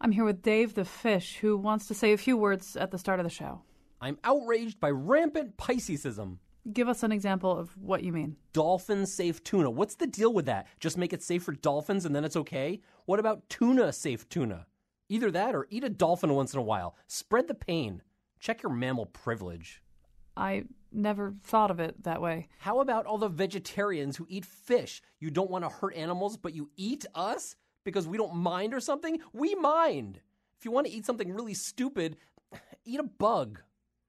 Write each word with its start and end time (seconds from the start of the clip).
I'm 0.00 0.12
here 0.12 0.24
with 0.24 0.42
Dave 0.42 0.74
the 0.74 0.84
Fish, 0.84 1.36
who 1.36 1.56
wants 1.56 1.88
to 1.88 1.94
say 1.94 2.12
a 2.12 2.18
few 2.18 2.36
words 2.36 2.76
at 2.76 2.90
the 2.90 2.98
start 2.98 3.18
of 3.18 3.24
the 3.24 3.30
show. 3.30 3.62
I'm 4.00 4.18
outraged 4.24 4.78
by 4.78 4.90
rampant 4.90 5.56
Piscesism. 5.56 6.36
Give 6.70 6.88
us 6.88 7.02
an 7.02 7.12
example 7.12 7.56
of 7.56 7.76
what 7.78 8.02
you 8.02 8.12
mean. 8.12 8.36
Dolphin 8.52 9.06
safe 9.06 9.42
tuna. 9.42 9.70
What's 9.70 9.94
the 9.94 10.06
deal 10.06 10.34
with 10.34 10.46
that? 10.46 10.66
Just 10.80 10.98
make 10.98 11.12
it 11.12 11.22
safe 11.22 11.44
for 11.44 11.52
dolphins 11.52 12.04
and 12.04 12.14
then 12.14 12.24
it's 12.24 12.36
okay? 12.36 12.80
What 13.06 13.20
about 13.20 13.48
tuna 13.48 13.92
safe 13.92 14.28
tuna? 14.28 14.66
Either 15.08 15.30
that 15.30 15.54
or 15.54 15.66
eat 15.70 15.84
a 15.84 15.88
dolphin 15.88 16.34
once 16.34 16.52
in 16.52 16.58
a 16.58 16.62
while. 16.62 16.96
Spread 17.06 17.48
the 17.48 17.54
pain. 17.54 18.02
Check 18.38 18.62
your 18.62 18.72
mammal 18.72 19.06
privilege. 19.06 19.82
I 20.36 20.64
never 20.92 21.34
thought 21.42 21.70
of 21.70 21.80
it 21.80 22.02
that 22.02 22.20
way. 22.20 22.48
How 22.58 22.80
about 22.80 23.06
all 23.06 23.16
the 23.16 23.28
vegetarians 23.28 24.16
who 24.16 24.26
eat 24.28 24.44
fish? 24.44 25.00
You 25.20 25.30
don't 25.30 25.50
want 25.50 25.64
to 25.64 25.70
hurt 25.70 25.94
animals, 25.94 26.36
but 26.36 26.52
you 26.52 26.68
eat 26.76 27.06
us? 27.14 27.56
Because 27.86 28.06
we 28.06 28.18
don't 28.18 28.36
mind 28.36 28.74
or 28.74 28.80
something? 28.80 29.18
We 29.32 29.54
mind. 29.54 30.20
If 30.58 30.66
you 30.66 30.70
want 30.70 30.86
to 30.86 30.92
eat 30.92 31.06
something 31.06 31.32
really 31.32 31.54
stupid, 31.54 32.18
eat 32.84 33.00
a 33.00 33.04
bug. 33.04 33.60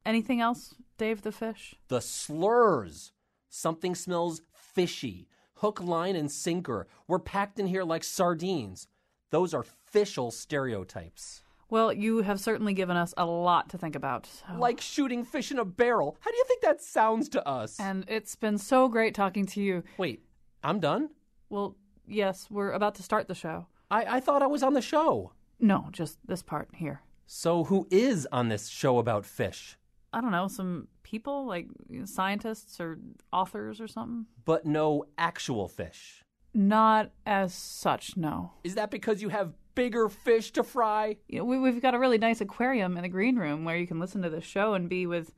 Anything 0.06 0.42
else, 0.42 0.76
Dave 0.98 1.22
the 1.22 1.32
fish? 1.32 1.76
The 1.88 2.02
slurs. 2.02 3.14
Something 3.50 3.96
smells 3.96 4.42
fishy. 4.54 5.30
Hook, 5.56 5.82
line, 5.82 6.16
and 6.16 6.32
sinker. 6.32 6.88
We're 7.08 7.20
packed 7.20 7.60
in 7.60 7.68
here 7.68 7.84
like 7.84 8.04
sardines. 8.04 8.88
Those 9.30 9.54
are 9.54 9.66
fishal 9.94 10.32
stereotypes. 10.34 11.44
Well, 11.70 11.92
you 11.92 12.22
have 12.22 12.40
certainly 12.40 12.74
given 12.74 12.96
us 12.96 13.14
a 13.18 13.26
lot 13.26 13.70
to 13.70 13.78
think 13.78 13.96
about. 13.96 14.26
So. 14.26 14.58
Like 14.58 14.80
shooting 14.80 15.26
fish 15.26 15.52
in 15.52 15.60
a 15.60 15.66
barrel. 15.66 16.18
How 16.22 16.32
do 16.32 16.38
you 16.38 16.46
think 16.48 16.62
that 16.62 16.82
sounds 16.82 17.28
to 17.30 17.46
us? 17.48 17.80
And 17.80 18.06
it's 18.08 18.36
been 18.36 18.58
so 18.58 18.88
great 18.88 19.14
talking 19.14 19.46
to 19.48 19.62
you. 19.62 19.84
Wait, 19.98 20.24
I'm 20.64 20.80
done? 20.80 21.10
Well, 21.50 21.76
Yes, 22.08 22.48
we're 22.50 22.72
about 22.72 22.96
to 22.96 23.04
start 23.04 23.28
the 23.28 23.36
show. 23.36 23.68
I, 23.92 24.18
I 24.18 24.20
thought 24.20 24.42
I 24.42 24.48
was 24.48 24.64
on 24.64 24.74
the 24.74 24.82
show. 24.82 25.34
No, 25.60 25.90
just 25.92 26.18
this 26.26 26.42
part 26.42 26.70
here. 26.76 27.02
So, 27.26 27.66
who 27.66 27.88
is 27.92 28.28
on 28.32 28.48
this 28.48 28.68
show 28.68 29.00
about 29.00 29.26
fish? 29.26 29.78
I 30.14 30.22
don't 30.22 30.32
know, 30.32 30.48
some 30.48 30.88
people, 31.04 31.46
like 31.46 31.68
scientists 32.06 32.80
or 32.80 33.00
authors 33.34 33.82
or 33.82 33.88
something. 33.88 34.26
But 34.46 34.66
no 34.66 35.04
actual 35.18 35.68
fish? 35.68 36.24
Not 36.54 37.12
as 37.26 37.54
such, 37.54 38.16
no. 38.16 38.54
Is 38.64 38.76
that 38.76 38.90
because 38.90 39.22
you 39.22 39.30
have 39.30 39.54
bigger 39.76 40.08
fish 40.10 40.52
to 40.52 40.64
fry? 40.64 41.18
You 41.28 41.40
know, 41.40 41.46
we, 41.46 41.60
we've 41.60 41.82
got 41.82 41.94
a 41.94 42.00
really 42.00 42.18
nice 42.18 42.42
aquarium 42.42 42.96
in 42.96 43.04
the 43.04 43.10
green 43.10 43.36
room 43.36 43.66
where 43.66 43.78
you 43.78 43.86
can 43.86 44.00
listen 44.00 44.22
to 44.22 44.30
the 44.30 44.42
show 44.42 44.74
and 44.74 44.90
be 44.90 45.06
with 45.06 45.34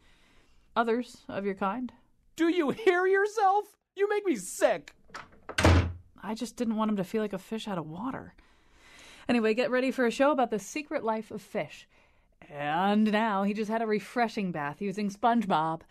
others 0.76 1.26
of 1.28 1.46
your 1.46 1.56
kind. 1.56 1.92
Do 2.36 2.48
you 2.48 2.70
hear 2.70 3.06
yourself? 3.06 3.66
You 3.96 4.08
make 4.08 4.26
me 4.26 4.36
sick. 4.36 4.94
I 6.22 6.34
just 6.34 6.56
didn't 6.56 6.76
want 6.76 6.90
him 6.90 6.98
to 6.98 7.04
feel 7.04 7.22
like 7.22 7.34
a 7.34 7.38
fish 7.38 7.68
out 7.68 7.78
of 7.78 7.88
water. 7.88 8.34
Anyway, 9.28 9.54
get 9.54 9.72
ready 9.72 9.92
for 9.92 10.06
a 10.06 10.12
show 10.12 10.32
about 10.32 10.52
the 10.52 10.60
secret 10.60 11.04
life 11.04 11.32
of 11.32 11.42
fish. 11.42 11.88
And 12.50 13.12
now 13.12 13.44
he 13.44 13.54
just 13.54 13.70
had 13.70 13.82
a 13.82 13.88
refreshing 13.88 14.52
bath 14.52 14.82
using 14.82 15.10
SpongeBob. 15.10 15.82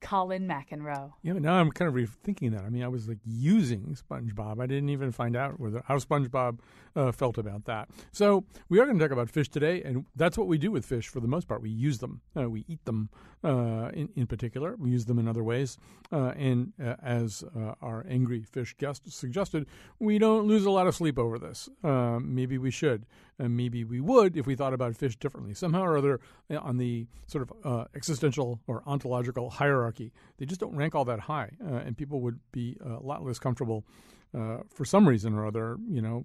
Colin 0.00 0.46
McEnroe. 0.46 1.12
Yeah, 1.22 1.34
but 1.34 1.42
now 1.42 1.54
I'm 1.54 1.70
kind 1.70 1.88
of 1.88 1.94
rethinking 1.94 2.52
that. 2.52 2.64
I 2.64 2.70
mean, 2.70 2.82
I 2.82 2.88
was 2.88 3.08
like 3.08 3.18
using 3.24 3.96
SpongeBob. 3.96 4.60
I 4.60 4.66
didn't 4.66 4.88
even 4.88 5.12
find 5.12 5.36
out 5.36 5.60
whether, 5.60 5.82
how 5.86 5.98
SpongeBob 5.98 6.58
uh, 6.96 7.12
felt 7.12 7.38
about 7.38 7.66
that. 7.66 7.88
So 8.12 8.44
we 8.68 8.80
are 8.80 8.86
going 8.86 8.98
to 8.98 9.04
talk 9.04 9.12
about 9.12 9.30
fish 9.30 9.48
today, 9.48 9.82
and 9.82 10.06
that's 10.16 10.38
what 10.38 10.46
we 10.46 10.58
do 10.58 10.70
with 10.70 10.84
fish 10.84 11.08
for 11.08 11.20
the 11.20 11.28
most 11.28 11.48
part. 11.48 11.62
We 11.62 11.70
use 11.70 11.98
them, 11.98 12.22
uh, 12.36 12.48
we 12.48 12.64
eat 12.66 12.84
them 12.84 13.10
uh, 13.44 13.90
in, 13.92 14.08
in 14.16 14.26
particular. 14.26 14.74
We 14.76 14.90
use 14.90 15.04
them 15.04 15.18
in 15.18 15.28
other 15.28 15.44
ways. 15.44 15.76
Uh, 16.10 16.32
and 16.36 16.72
uh, 16.82 16.96
as 17.02 17.44
uh, 17.56 17.74
our 17.82 18.04
angry 18.08 18.42
fish 18.42 18.74
guest 18.78 19.10
suggested, 19.12 19.66
we 19.98 20.18
don't 20.18 20.46
lose 20.46 20.64
a 20.64 20.70
lot 20.70 20.86
of 20.86 20.94
sleep 20.94 21.18
over 21.18 21.38
this. 21.38 21.68
maybe 21.82 22.58
we 22.58 22.70
should. 22.70 23.06
And 23.38 23.56
maybe 23.56 23.84
we 23.84 24.00
would 24.00 24.36
if 24.36 24.46
we 24.46 24.54
thought 24.54 24.74
about 24.74 24.96
fish 24.96 25.16
differently. 25.16 25.54
Somehow 25.54 25.82
or 25.82 25.96
other, 25.96 26.20
on 26.50 26.76
the 26.76 27.06
sort 27.26 27.48
of 27.48 27.86
existential 27.94 28.60
or 28.66 28.82
ontological 28.86 29.48
hierarchy 29.48 29.89
hierarchy. 29.90 30.12
They 30.38 30.46
just 30.46 30.60
don't 30.60 30.74
rank 30.74 30.94
all 30.94 31.04
that 31.06 31.20
high, 31.20 31.50
uh, 31.64 31.76
and 31.76 31.96
people 31.96 32.20
would 32.20 32.38
be 32.52 32.76
a 32.84 33.04
lot 33.04 33.24
less 33.24 33.38
comfortable 33.38 33.84
uh, 34.36 34.58
for 34.68 34.84
some 34.84 35.08
reason 35.08 35.34
or 35.34 35.46
other. 35.46 35.76
You 35.88 36.02
know, 36.02 36.24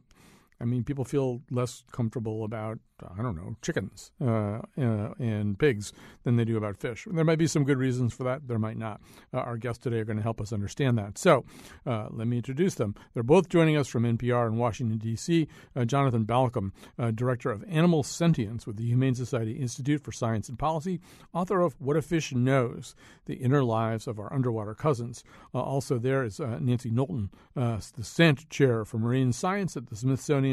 I 0.59 0.65
mean, 0.65 0.83
people 0.83 1.05
feel 1.05 1.41
less 1.51 1.83
comfortable 1.91 2.43
about 2.43 2.79
I 3.17 3.21
don't 3.21 3.35
know 3.35 3.55
chickens 3.61 4.11
uh, 4.21 4.59
uh, 4.77 5.13
and 5.19 5.59
pigs 5.59 5.91
than 6.23 6.37
they 6.37 6.45
do 6.45 6.55
about 6.55 6.77
fish. 6.77 7.05
There 7.11 7.25
might 7.25 7.37
be 7.37 7.47
some 7.47 7.65
good 7.65 7.77
reasons 7.77 8.13
for 8.13 8.23
that. 8.23 8.47
There 8.47 8.59
might 8.59 8.77
not. 8.77 9.01
Uh, 9.33 9.39
our 9.39 9.57
guests 9.57 9.83
today 9.83 9.97
are 9.97 10.05
going 10.05 10.17
to 10.17 10.23
help 10.23 10.39
us 10.39 10.53
understand 10.53 10.97
that. 10.97 11.17
So 11.17 11.43
uh, 11.85 12.07
let 12.09 12.27
me 12.27 12.37
introduce 12.37 12.75
them. 12.75 12.95
They're 13.13 13.23
both 13.23 13.49
joining 13.49 13.75
us 13.75 13.87
from 13.89 14.03
NPR 14.03 14.47
in 14.47 14.57
Washington 14.57 14.97
D.C. 14.97 15.47
Uh, 15.75 15.83
Jonathan 15.83 16.25
Balcombe, 16.25 16.71
uh, 16.97 17.11
director 17.11 17.51
of 17.51 17.65
Animal 17.67 18.03
Sentience 18.03 18.65
with 18.65 18.77
the 18.77 18.85
Humane 18.85 19.15
Society 19.15 19.53
Institute 19.53 20.01
for 20.01 20.13
Science 20.13 20.47
and 20.47 20.57
Policy, 20.57 21.01
author 21.33 21.59
of 21.61 21.75
What 21.79 21.97
a 21.97 22.01
Fish 22.01 22.33
Knows: 22.33 22.95
The 23.25 23.35
Inner 23.35 23.63
Lives 23.63 24.07
of 24.07 24.19
Our 24.19 24.31
Underwater 24.33 24.73
Cousins. 24.73 25.23
also 25.53 25.97
there 25.97 26.23
is 26.23 26.39
Nancy 26.39 26.91
Knowlton, 26.91 27.29
the 27.55 28.03
Sant 28.03 28.49
Chair 28.49 28.85
for 28.85 28.97
Marine 28.97 29.33
Science 29.33 29.75
at 29.75 29.87
the 29.87 29.95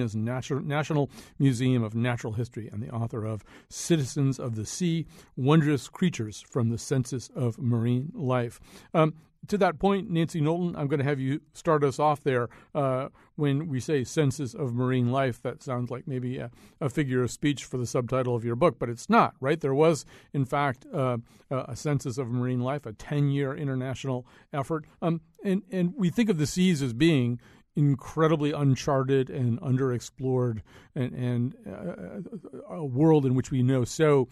Smithsonian's 0.00 0.66
National 0.66 1.10
Museum 1.38 1.82
of 1.82 1.94
Natural 1.94 2.22
Natural 2.22 2.34
History 2.34 2.68
and 2.72 2.82
the 2.82 2.90
author 2.90 3.24
of 3.24 3.42
Citizens 3.68 4.38
of 4.38 4.54
the 4.54 4.64
Sea 4.64 5.06
Wondrous 5.36 5.88
Creatures 5.88 6.44
from 6.48 6.68
the 6.68 6.78
Census 6.78 7.30
of 7.34 7.58
Marine 7.58 8.12
Life. 8.14 8.60
Um, 8.94 9.14
to 9.48 9.58
that 9.58 9.80
point, 9.80 10.08
Nancy 10.08 10.40
Knowlton, 10.40 10.76
I'm 10.76 10.86
going 10.86 11.00
to 11.00 11.04
have 11.04 11.18
you 11.18 11.40
start 11.52 11.82
us 11.82 11.98
off 11.98 12.22
there. 12.22 12.48
Uh, 12.74 13.08
when 13.34 13.66
we 13.66 13.80
say 13.80 14.04
census 14.04 14.54
of 14.54 14.72
marine 14.72 15.10
life, 15.10 15.42
that 15.42 15.62
sounds 15.62 15.90
like 15.90 16.06
maybe 16.06 16.38
a, 16.38 16.50
a, 16.80 16.88
figure 16.88 17.24
of 17.24 17.30
speech 17.32 17.64
for 17.64 17.76
the 17.76 17.86
subtitle 17.86 18.36
of 18.36 18.44
your 18.44 18.54
book, 18.54 18.78
but 18.78 18.88
it's 18.88 19.10
not, 19.10 19.34
right? 19.40 19.60
There 19.60 19.74
was, 19.74 20.04
in 20.32 20.44
fact, 20.44 20.86
uh, 20.94 21.16
a 21.50 21.74
census 21.74 22.18
of 22.18 22.28
marine 22.28 22.60
life, 22.60 22.86
a 22.86 22.92
10 22.92 23.30
year 23.30 23.52
international 23.56 24.26
effort. 24.52 24.84
Um, 25.00 25.22
and, 25.44 25.62
and 25.72 25.94
we 25.96 26.10
think 26.10 26.30
of 26.30 26.38
the 26.38 26.46
seas 26.46 26.80
as 26.82 26.92
being, 26.92 27.40
incredibly 27.74 28.52
uncharted 28.52 29.30
and 29.30 29.60
underexplored 29.60 30.60
and, 30.94 31.12
and 31.12 31.54
uh, 31.66 32.74
a 32.74 32.84
world 32.84 33.24
in 33.24 33.34
which 33.34 33.50
we 33.50 33.62
know 33.62 33.84
so 33.84 34.28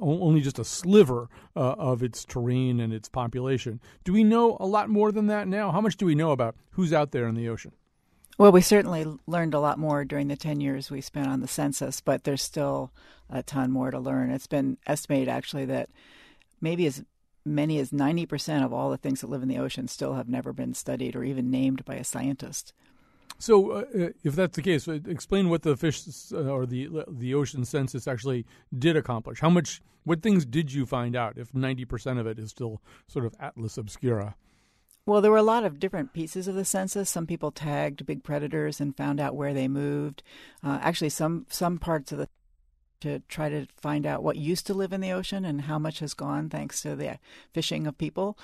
only 0.00 0.40
just 0.40 0.58
a 0.58 0.64
sliver 0.64 1.28
uh, 1.56 1.72
of 1.72 2.02
its 2.02 2.24
terrain 2.24 2.80
and 2.80 2.92
its 2.92 3.08
population. 3.08 3.80
Do 4.04 4.12
we 4.12 4.22
know 4.22 4.56
a 4.60 4.66
lot 4.66 4.88
more 4.88 5.10
than 5.10 5.26
that 5.26 5.48
now? 5.48 5.72
How 5.72 5.80
much 5.80 5.96
do 5.96 6.06
we 6.06 6.14
know 6.14 6.30
about 6.30 6.54
who's 6.70 6.92
out 6.92 7.10
there 7.10 7.26
in 7.26 7.34
the 7.34 7.48
ocean? 7.48 7.72
Well, 8.36 8.52
we 8.52 8.62
certainly 8.62 9.06
learned 9.26 9.54
a 9.54 9.60
lot 9.60 9.78
more 9.78 10.04
during 10.04 10.28
the 10.28 10.36
10 10.36 10.60
years 10.60 10.90
we 10.90 11.00
spent 11.00 11.28
on 11.28 11.40
the 11.40 11.48
census, 11.48 12.00
but 12.00 12.24
there's 12.24 12.42
still 12.42 12.92
a 13.30 13.42
ton 13.42 13.70
more 13.70 13.90
to 13.90 13.98
learn. 13.98 14.30
It's 14.30 14.48
been 14.48 14.76
estimated 14.86 15.28
actually 15.28 15.66
that 15.66 15.90
maybe 16.60 16.86
as 16.86 17.04
many 17.44 17.78
as 17.78 17.90
90% 17.90 18.64
of 18.64 18.72
all 18.72 18.90
the 18.90 18.96
things 18.96 19.20
that 19.20 19.30
live 19.30 19.42
in 19.42 19.48
the 19.48 19.58
ocean 19.58 19.88
still 19.88 20.14
have 20.14 20.28
never 20.28 20.52
been 20.52 20.74
studied 20.74 21.14
or 21.14 21.24
even 21.24 21.50
named 21.50 21.84
by 21.84 21.94
a 21.94 22.04
scientist. 22.04 22.72
So, 23.38 23.72
uh, 23.72 23.84
uh, 23.98 24.08
if 24.22 24.36
that's 24.36 24.56
the 24.56 24.62
case, 24.62 24.86
uh, 24.88 24.98
explain 25.06 25.48
what 25.48 25.62
the 25.62 25.76
fish 25.76 26.02
uh, 26.32 26.38
or 26.38 26.66
the 26.66 27.04
the 27.08 27.34
ocean 27.34 27.64
census 27.64 28.06
actually 28.06 28.46
did 28.76 28.96
accomplish. 28.96 29.40
How 29.40 29.50
much? 29.50 29.82
What 30.04 30.22
things 30.22 30.44
did 30.44 30.72
you 30.72 30.86
find 30.86 31.16
out? 31.16 31.36
If 31.36 31.52
ninety 31.52 31.84
percent 31.84 32.18
of 32.18 32.26
it 32.26 32.38
is 32.38 32.50
still 32.50 32.80
sort 33.08 33.26
of 33.26 33.34
atlas 33.40 33.76
obscura. 33.76 34.36
Well, 35.06 35.20
there 35.20 35.30
were 35.30 35.36
a 35.36 35.42
lot 35.42 35.64
of 35.64 35.78
different 35.78 36.14
pieces 36.14 36.48
of 36.48 36.54
the 36.54 36.64
census. 36.64 37.10
Some 37.10 37.26
people 37.26 37.50
tagged 37.50 38.06
big 38.06 38.24
predators 38.24 38.80
and 38.80 38.96
found 38.96 39.20
out 39.20 39.36
where 39.36 39.52
they 39.52 39.68
moved. 39.68 40.22
Uh, 40.62 40.78
actually, 40.80 41.10
some 41.10 41.46
some 41.50 41.78
parts 41.78 42.12
of 42.12 42.18
the 42.18 42.28
to 43.04 43.20
try 43.28 43.48
to 43.48 43.66
find 43.76 44.06
out 44.06 44.22
what 44.22 44.36
used 44.36 44.66
to 44.66 44.74
live 44.74 44.92
in 44.92 45.00
the 45.00 45.12
ocean 45.12 45.44
and 45.44 45.62
how 45.62 45.78
much 45.78 46.00
has 46.00 46.14
gone 46.14 46.48
thanks 46.48 46.82
to 46.82 46.96
the 46.96 47.18
fishing 47.52 47.86
of 47.86 47.96
people 47.96 48.36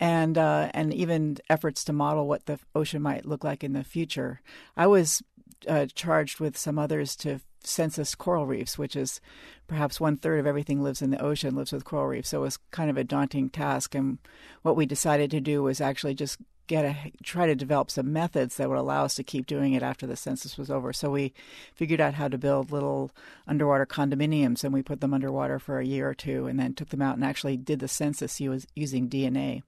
and 0.00 0.38
uh, 0.38 0.70
and 0.72 0.92
even 0.94 1.38
efforts 1.48 1.84
to 1.84 1.92
model 1.92 2.26
what 2.26 2.46
the 2.46 2.58
ocean 2.74 3.02
might 3.02 3.26
look 3.26 3.44
like 3.44 3.62
in 3.62 3.72
the 3.72 3.84
future. 3.84 4.40
I 4.76 4.86
was 4.86 5.22
uh, 5.68 5.86
charged 5.94 6.40
with 6.40 6.56
some 6.56 6.78
others 6.78 7.16
to 7.16 7.40
census 7.66 8.14
coral 8.14 8.46
reefs, 8.46 8.78
which 8.78 8.96
is 8.96 9.20
perhaps 9.66 10.00
one 10.00 10.16
third 10.16 10.40
of 10.40 10.46
everything 10.46 10.82
lives 10.82 11.02
in 11.02 11.10
the 11.10 11.22
ocean 11.22 11.54
lives 11.54 11.72
with 11.72 11.84
coral 11.84 12.06
reefs. 12.06 12.30
So 12.30 12.38
it 12.38 12.42
was 12.42 12.58
kind 12.70 12.90
of 12.90 12.96
a 12.96 13.04
daunting 13.04 13.48
task. 13.48 13.94
And 13.94 14.18
what 14.62 14.76
we 14.76 14.86
decided 14.86 15.30
to 15.30 15.40
do 15.40 15.62
was 15.62 15.80
actually 15.80 16.14
just 16.14 16.38
get 16.66 16.84
a 16.84 17.12
try 17.22 17.46
to 17.46 17.54
develop 17.54 17.90
some 17.90 18.12
methods 18.12 18.56
that 18.56 18.68
would 18.68 18.78
allow 18.78 19.04
us 19.04 19.14
to 19.14 19.22
keep 19.22 19.46
doing 19.46 19.74
it 19.74 19.82
after 19.82 20.06
the 20.06 20.16
census 20.16 20.56
was 20.56 20.70
over. 20.70 20.92
So 20.92 21.10
we 21.10 21.32
figured 21.74 22.00
out 22.00 22.14
how 22.14 22.28
to 22.28 22.38
build 22.38 22.72
little 22.72 23.10
underwater 23.46 23.86
condominiums, 23.86 24.64
and 24.64 24.72
we 24.72 24.82
put 24.82 25.00
them 25.00 25.14
underwater 25.14 25.58
for 25.58 25.78
a 25.78 25.86
year 25.86 26.08
or 26.08 26.14
two, 26.14 26.46
and 26.46 26.58
then 26.58 26.74
took 26.74 26.88
them 26.88 27.02
out 27.02 27.16
and 27.16 27.24
actually 27.24 27.56
did 27.56 27.80
the 27.80 27.88
census 27.88 28.40
using 28.40 29.08
DNA. 29.08 29.62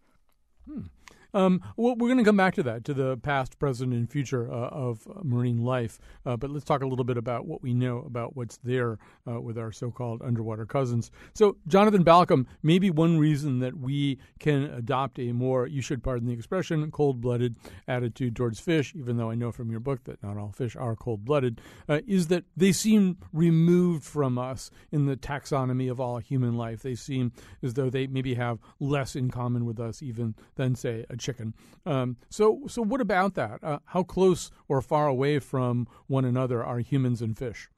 Hmm. 0.67 0.87
Um, 1.37 1.61
well, 1.77 1.95
we're 1.97 2.09
going 2.09 2.17
to 2.17 2.25
come 2.25 2.39
back 2.39 2.55
to 2.55 2.63
that, 2.63 2.85
to 2.87 2.95
the 2.95 3.19
past, 3.19 3.59
present, 3.59 3.93
and 3.93 4.11
future 4.11 4.51
uh, 4.51 4.69
of 4.69 5.07
marine 5.23 5.63
life. 5.63 5.99
Uh, 6.25 6.35
but 6.35 6.49
let's 6.51 6.65
talk 6.65 6.81
a 6.81 6.87
little 6.87 7.05
bit 7.05 7.19
about 7.19 7.45
what 7.45 7.61
we 7.61 7.75
know 7.75 7.99
about 7.99 8.35
what's 8.35 8.57
there 8.65 8.99
uh, 9.31 9.39
with 9.39 9.59
our 9.59 9.71
so 9.71 9.91
called 9.91 10.23
underwater 10.23 10.65
cousins. 10.65 11.11
So, 11.35 11.59
Jonathan 11.67 12.05
Balcombe, 12.05 12.47
maybe 12.63 12.91
one 12.91 13.19
reason 13.19 13.59
that 13.59 13.77
we 13.77 14.19
can 14.39 14.65
adopt 14.65 15.19
a 15.19 15.33
more, 15.33 15.67
you 15.67 15.83
should 15.83 16.03
pardon 16.03 16.27
the 16.27 16.33
expression, 16.33 16.91
cold 16.91 17.21
blooded 17.21 17.57
attitude 17.87 18.35
towards 18.35 18.59
fish, 18.59 18.95
even 18.97 19.19
though 19.19 19.31
I 19.31 19.35
know 19.35 19.53
from 19.53 19.71
your 19.71 19.81
book 19.81 20.05
that 20.05 20.23
not 20.23 20.39
all 20.39 20.53
fish 20.53 20.75
are 20.75 20.97
cold 20.97 21.27
blooded, 21.27 21.61
uh, 21.87 22.01
is 22.07 22.29
that 22.29 22.45
they 22.57 22.73
seem 22.73 23.19
removed 23.35 24.05
from 24.05 24.39
us 24.39 24.71
in 24.91 25.05
the 25.05 25.19
taxonomy 25.19 25.91
of 25.91 26.01
all 26.01 26.17
human 26.17 26.57
life. 26.57 26.81
They 26.81 26.95
seem 26.95 27.33
as 27.63 27.75
though 27.75 27.91
they 27.91 28.07
maybe 28.07 28.33
have 28.37 28.59
less 28.81 29.15
in 29.15 29.31
common 29.31 29.67
with 29.67 29.79
us 29.79 30.03
even 30.03 30.35
than, 30.55 30.75
say, 30.75 31.05
a 31.11 31.26
chicken. 31.27 31.55
Um, 31.85 32.17
so, 32.31 32.63
so 32.69 32.83
what 32.83 33.01
about 33.01 33.35
that? 33.35 33.63
Uh, 33.63 33.79
how 33.87 34.03
close 34.03 34.51
or 34.69 34.81
far 34.81 35.07
away 35.07 35.39
from 35.41 35.87
one 36.07 36.25
another 36.25 36.65
are 36.65 36.79
humans 36.79 37.21
and 37.21 37.37
fish? 37.37 37.69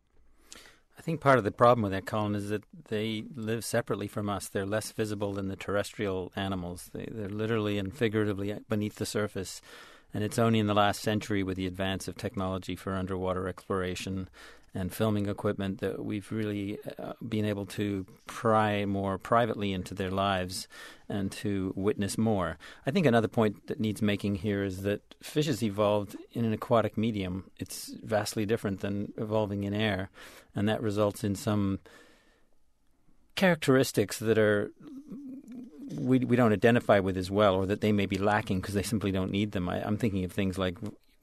I 0.99 1.01
think 1.01 1.21
part 1.21 1.39
of 1.39 1.45
the 1.45 1.53
problem 1.53 1.83
with 1.83 1.93
that, 1.93 2.07
Colin, 2.07 2.35
is 2.35 2.49
that 2.49 2.65
they 2.89 3.25
live 3.35 3.65
separately 3.65 4.09
from 4.09 4.29
us. 4.29 4.49
They're 4.49 4.67
less 4.67 4.91
visible 4.93 5.33
than 5.33 5.49
the 5.49 5.57
terrestrial 5.57 6.33
animals. 6.35 6.91
They, 6.93 7.09
they're 7.11 7.29
literally 7.29 7.79
and 7.79 7.95
figuratively 7.95 8.55
beneath 8.69 8.97
the 8.97 9.07
surface. 9.07 9.63
And 10.13 10.25
it's 10.25 10.39
only 10.39 10.59
in 10.59 10.67
the 10.67 10.75
last 10.75 11.01
century, 11.01 11.43
with 11.43 11.57
the 11.57 11.67
advance 11.67 12.09
of 12.09 12.17
technology 12.17 12.75
for 12.75 12.97
underwater 12.97 13.47
exploration 13.47 14.29
and 14.75 14.93
filming 14.93 15.29
equipment 15.29 15.81
that 15.81 16.05
we've 16.05 16.31
really 16.31 16.79
uh, 16.99 17.13
been 17.27 17.45
able 17.45 17.67
to 17.67 18.07
pry 18.27 18.85
more 18.85 19.19
privately 19.19 19.73
into 19.73 19.95
their 19.95 20.11
lives 20.11 20.69
and 21.09 21.33
to 21.33 21.73
witness 21.75 22.19
more. 22.19 22.59
I 22.87 22.91
think 22.91 23.07
another 23.07 23.29
point 23.29 23.67
that 23.69 23.81
needs 23.81 24.03
making 24.03 24.37
here 24.37 24.63
is 24.63 24.83
that 24.83 25.01
fish 25.23 25.49
evolved 25.63 26.17
in 26.33 26.45
an 26.45 26.53
aquatic 26.53 26.99
medium. 26.99 27.51
It's 27.59 27.95
vastly 28.03 28.45
different 28.45 28.81
than 28.81 29.13
evolving 29.17 29.65
in 29.65 29.75
air, 29.75 30.11
and 30.55 30.69
that 30.69 30.83
results 30.83 31.25
in 31.25 31.35
some 31.35 31.81
characteristics 33.35 34.19
that 34.19 34.37
are 34.37 34.71
we 35.95 36.19
we 36.19 36.37
don't 36.37 36.53
identify 36.53 36.99
with 36.99 37.17
as 37.17 37.31
well, 37.31 37.55
or 37.55 37.67
that 37.67 37.81
they 37.81 37.93
may 37.93 38.07
be 38.07 38.19
lacking 38.19 38.61
because 38.61 38.75
they 38.75 38.83
simply 38.83 39.11
don't 39.11 39.31
need 39.31 39.53
them. 39.53 39.69
I, 39.69 39.83
I'm 39.83 39.97
thinking 39.97 40.25
of 40.25 40.33
things 40.33 40.59
like 40.59 40.77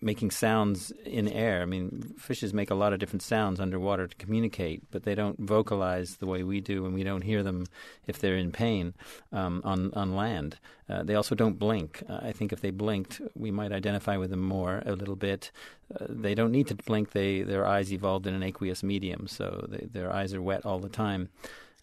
making 0.06 0.30
sounds 0.30 0.92
in 1.04 1.28
air. 1.28 1.64
I 1.64 1.66
mean, 1.66 2.14
fishes 2.20 2.54
make 2.54 2.70
a 2.70 2.76
lot 2.76 2.94
of 2.94 3.00
different 3.00 3.24
sounds 3.24 3.60
underwater 3.60 4.08
to 4.08 4.16
communicate, 4.16 4.84
but 4.92 5.04
they 5.04 5.16
don't 5.16 5.40
vocalize 5.40 6.18
the 6.18 6.28
way 6.28 6.44
we 6.44 6.62
do, 6.62 6.86
and 6.86 6.94
we 6.94 7.04
don't 7.04 7.24
hear 7.24 7.42
them 7.42 7.66
if 8.06 8.20
they're 8.20 8.38
in 8.38 8.52
pain 8.52 8.94
um, 9.34 9.62
on 9.66 9.92
on 9.94 10.16
land. 10.16 10.58
Uh, 10.88 11.02
they 11.02 11.16
also 11.16 11.34
don't 11.34 11.58
blink. 11.58 12.04
Uh, 12.08 12.20
I 12.22 12.32
think 12.32 12.54
if 12.54 12.62
they 12.62 12.70
blinked, 12.70 13.20
we 13.34 13.50
might 13.50 13.72
identify 13.72 14.16
with 14.18 14.30
them 14.30 14.44
more 14.44 14.84
a 14.86 14.94
little 14.94 15.16
bit. 15.16 15.52
Uh, 16.00 16.06
they 16.08 16.36
don't 16.36 16.52
need 16.52 16.68
to 16.68 16.76
blink. 16.76 17.12
They 17.12 17.42
their 17.42 17.66
eyes 17.66 17.92
evolved 17.92 18.28
in 18.28 18.36
an 18.36 18.44
aqueous 18.44 18.84
medium, 18.84 19.28
so 19.28 19.66
they, 19.68 19.88
their 19.92 20.14
eyes 20.14 20.36
are 20.36 20.42
wet 20.42 20.68
all 20.68 20.80
the 20.80 20.88
time, 20.88 21.30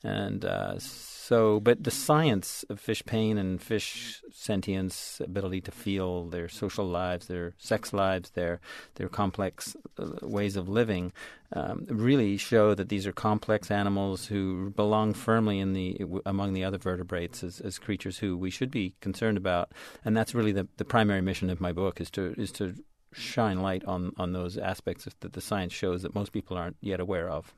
and 0.04 0.44
uh, 0.44 0.78
so, 1.24 1.60
but 1.60 1.84
the 1.84 1.92
science 1.92 2.64
of 2.68 2.80
fish 2.80 3.04
pain 3.06 3.38
and 3.38 3.62
fish 3.62 4.20
sentience, 4.32 5.22
ability 5.24 5.60
to 5.60 5.70
feel 5.70 6.24
their 6.24 6.48
social 6.48 6.84
lives, 6.84 7.28
their 7.28 7.54
sex 7.58 7.92
lives, 7.92 8.30
their 8.30 8.58
their 8.96 9.08
complex 9.08 9.76
uh, 10.00 10.14
ways 10.22 10.56
of 10.56 10.68
living, 10.68 11.12
um, 11.52 11.86
really 11.88 12.36
show 12.36 12.74
that 12.74 12.88
these 12.88 13.06
are 13.06 13.12
complex 13.12 13.70
animals 13.70 14.26
who 14.26 14.70
belong 14.70 15.14
firmly 15.14 15.60
in 15.60 15.74
the 15.74 16.00
among 16.26 16.54
the 16.54 16.64
other 16.64 16.78
vertebrates 16.78 17.44
as, 17.44 17.60
as 17.60 17.78
creatures 17.78 18.18
who 18.18 18.36
we 18.36 18.50
should 18.50 18.72
be 18.72 18.96
concerned 19.00 19.36
about. 19.38 19.70
And 20.04 20.16
that's 20.16 20.34
really 20.34 20.50
the, 20.50 20.66
the 20.76 20.84
primary 20.84 21.22
mission 21.22 21.50
of 21.50 21.60
my 21.60 21.70
book 21.70 22.00
is 22.00 22.10
to 22.10 22.34
is 22.36 22.50
to 22.52 22.74
shine 23.12 23.60
light 23.62 23.84
on 23.84 24.12
on 24.16 24.32
those 24.32 24.58
aspects 24.58 25.06
that 25.20 25.34
the 25.34 25.40
science 25.40 25.72
shows 25.72 26.02
that 26.02 26.16
most 26.16 26.32
people 26.32 26.56
aren't 26.56 26.78
yet 26.80 26.98
aware 26.98 27.30
of. 27.30 27.54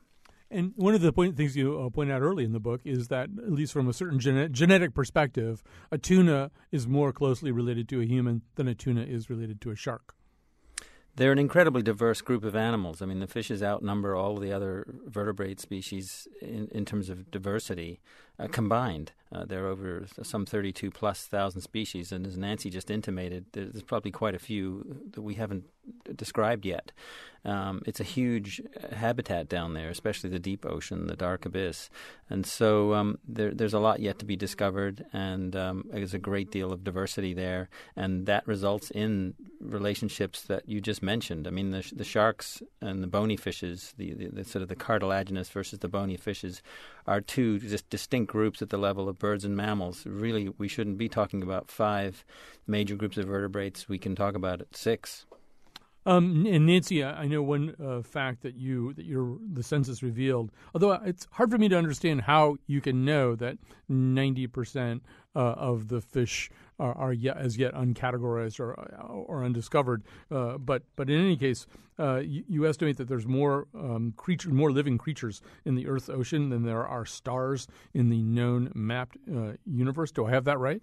And 0.51 0.73
one 0.75 0.93
of 0.93 1.01
the 1.01 1.11
point, 1.11 1.35
things 1.35 1.55
you 1.55 1.79
uh, 1.79 1.89
point 1.89 2.11
out 2.11 2.21
early 2.21 2.43
in 2.43 2.53
the 2.53 2.59
book 2.59 2.81
is 2.85 3.07
that, 3.07 3.29
at 3.37 3.51
least 3.51 3.73
from 3.73 3.89
a 3.89 3.93
certain 3.93 4.19
gene- 4.19 4.53
genetic 4.53 4.93
perspective, 4.93 5.63
a 5.91 5.97
tuna 5.97 6.51
is 6.71 6.87
more 6.87 7.11
closely 7.11 7.51
related 7.51 7.89
to 7.89 8.01
a 8.01 8.05
human 8.05 8.43
than 8.55 8.67
a 8.67 8.75
tuna 8.75 9.01
is 9.01 9.29
related 9.29 9.59
to 9.61 9.71
a 9.71 9.75
shark. 9.75 10.13
They're 11.15 11.31
an 11.31 11.39
incredibly 11.39 11.81
diverse 11.81 12.21
group 12.21 12.43
of 12.43 12.55
animals. 12.55 13.01
I 13.01 13.05
mean, 13.05 13.21
the 13.21 13.27
fishes 13.27 13.63
outnumber 13.63 14.15
all 14.15 14.35
the 14.35 14.51
other 14.51 14.85
vertebrate 15.05 15.61
species 15.61 16.27
in, 16.41 16.67
in 16.71 16.83
terms 16.83 17.09
of 17.09 17.31
diversity 17.31 18.01
uh, 18.39 18.47
combined. 18.47 19.11
Uh, 19.31 19.43
there 19.43 19.65
are 19.65 19.69
over 19.69 20.05
some 20.23 20.45
32 20.45 20.91
plus 20.91 21.25
thousand 21.25 21.61
species, 21.61 22.11
and 22.11 22.25
as 22.25 22.37
Nancy 22.37 22.69
just 22.69 22.89
intimated, 22.89 23.45
there's 23.51 23.81
probably 23.81 24.11
quite 24.11 24.35
a 24.35 24.39
few 24.39 25.01
that 25.11 25.21
we 25.21 25.33
haven't 25.33 25.65
described 26.15 26.65
yet. 26.65 26.91
Um, 27.43 27.81
it's 27.85 27.99
a 27.99 28.03
huge 28.03 28.61
habitat 28.91 29.49
down 29.49 29.73
there, 29.73 29.89
especially 29.89 30.29
the 30.29 30.39
deep 30.39 30.65
ocean, 30.65 31.07
the 31.07 31.15
dark 31.15 31.45
abyss, 31.45 31.89
and 32.29 32.45
so 32.45 32.93
um, 32.93 33.19
there, 33.27 33.51
there's 33.51 33.73
a 33.73 33.79
lot 33.79 33.99
yet 33.99 34.19
to 34.19 34.25
be 34.25 34.35
discovered, 34.35 35.05
and 35.11 35.55
um, 35.55 35.85
there's 35.91 36.13
a 36.13 36.19
great 36.19 36.49
deal 36.49 36.71
of 36.71 36.83
diversity 36.83 37.33
there, 37.33 37.69
and 37.95 38.25
that 38.25 38.47
results 38.47 38.89
in 38.91 39.35
relationships 39.59 40.41
that 40.43 40.67
you 40.67 40.81
just 40.81 41.03
mentioned. 41.03 41.45
I 41.47 41.51
mean, 41.51 41.71
the, 41.71 41.87
the 41.95 42.03
sharks 42.03 42.63
and 42.81 43.03
the 43.03 43.07
bony 43.07 43.37
fishes, 43.37 43.93
the, 43.97 44.13
the, 44.13 44.27
the 44.27 44.43
sort 44.43 44.63
of 44.63 44.69
the 44.69 44.75
cartilaginous 44.75 45.49
versus 45.49 45.79
the 45.79 45.87
bony 45.87 46.17
fishes, 46.17 46.63
are 47.05 47.21
two 47.21 47.59
just 47.59 47.89
distinct 47.89 48.24
groups 48.27 48.61
at 48.61 48.69
the 48.69 48.77
level 48.77 49.07
of 49.07 49.19
birds 49.19 49.45
and 49.45 49.55
mammals. 49.55 50.05
Really, 50.05 50.49
we 50.57 50.67
shouldn't 50.67 50.97
be 50.97 51.09
talking 51.09 51.41
about 51.43 51.71
five 51.71 52.25
major 52.67 52.95
groups 52.95 53.17
of 53.17 53.25
vertebrates. 53.27 53.87
We 53.89 53.97
can 53.97 54.15
talk 54.15 54.35
about 54.35 54.61
six. 54.71 55.25
Um, 56.07 56.45
and 56.47 56.67
Nancy, 56.67 57.03
I 57.03 57.25
know 57.25 57.41
one 57.41 57.75
uh, 57.83 58.03
fact 58.03 58.43
that 58.43 58.55
you 58.55 58.93
that 58.93 59.05
your 59.05 59.39
the 59.51 59.63
census 59.63 60.03
revealed. 60.03 60.51
Although 60.73 60.91
it's 60.93 61.27
hard 61.31 61.49
for 61.49 61.57
me 61.57 61.67
to 61.69 61.77
understand 61.77 62.21
how 62.21 62.57
you 62.67 62.79
can 62.79 63.05
know 63.05 63.35
that 63.35 63.57
ninety 63.89 64.45
percent 64.45 65.03
uh, 65.35 65.39
of 65.39 65.87
the 65.87 66.01
fish 66.01 66.51
are, 66.79 66.93
are, 66.97 67.13
yet 67.13 67.37
as 67.37 67.57
yet 67.57 67.73
uncategorized 67.73 68.59
or 68.59 68.73
or 68.73 69.43
undiscovered. 69.43 70.03
Uh, 70.31 70.57
but 70.57 70.83
but 70.95 71.09
in 71.09 71.19
any 71.19 71.37
case, 71.37 71.67
uh, 71.99 72.17
you, 72.17 72.43
you, 72.47 72.67
estimate 72.67 72.97
that 72.97 73.07
there's 73.07 73.25
more 73.27 73.67
um, 73.73 74.13
creature, 74.17 74.49
more 74.49 74.71
living 74.71 74.97
creatures 74.97 75.41
in 75.63 75.75
the 75.75 75.87
Earth's 75.87 76.09
ocean 76.09 76.49
than 76.49 76.63
there 76.63 76.85
are 76.85 77.05
stars 77.05 77.67
in 77.93 78.09
the 78.09 78.21
known 78.21 78.71
mapped 78.75 79.17
uh, 79.33 79.53
universe. 79.65 80.11
Do 80.11 80.25
I 80.25 80.31
have 80.31 80.45
that 80.45 80.59
right? 80.59 80.81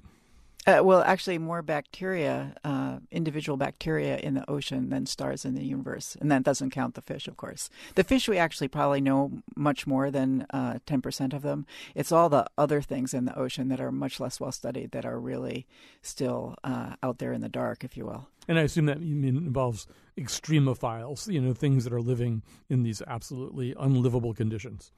Uh, 0.64 0.80
well, 0.82 1.02
actually, 1.02 1.38
more 1.38 1.60
bacteria, 1.60 2.54
uh, 2.64 2.98
individual 3.10 3.56
bacteria 3.56 4.16
in 4.18 4.34
the 4.34 4.48
ocean 4.48 4.90
than 4.90 5.06
stars 5.06 5.44
in 5.44 5.54
the 5.54 5.64
universe. 5.64 6.16
And 6.20 6.30
that 6.30 6.44
doesn't 6.44 6.70
count 6.70 6.94
the 6.94 7.02
fish, 7.02 7.26
of 7.26 7.36
course. 7.36 7.68
The 7.96 8.04
fish, 8.04 8.28
we 8.28 8.38
actually 8.38 8.68
probably 8.68 9.00
know 9.00 9.42
much 9.56 9.88
more 9.88 10.10
than 10.12 10.46
uh, 10.50 10.78
10% 10.86 11.32
of 11.32 11.42
them. 11.42 11.66
It's 11.96 12.12
all 12.12 12.28
the 12.28 12.46
other 12.56 12.80
things 12.80 13.12
in 13.12 13.24
the 13.24 13.36
ocean 13.36 13.68
that 13.68 13.80
are 13.80 13.90
much 13.90 14.20
less 14.20 14.38
well 14.38 14.52
studied 14.52 14.92
that 14.92 15.04
are 15.04 15.18
really 15.18 15.66
still 16.00 16.54
uh, 16.62 16.94
out 17.02 17.18
there 17.18 17.32
in 17.32 17.40
the 17.40 17.48
dark, 17.48 17.82
if 17.82 17.96
you 17.96 18.06
will. 18.06 18.28
And 18.46 18.56
I 18.56 18.62
assume 18.62 18.86
that 18.86 18.98
involves 18.98 19.88
extremophiles, 20.16 21.26
you 21.32 21.40
know, 21.40 21.54
things 21.54 21.82
that 21.84 21.92
are 21.92 22.00
living 22.00 22.42
in 22.68 22.84
these 22.84 23.02
absolutely 23.06 23.74
unlivable 23.78 24.34
conditions. 24.34 24.92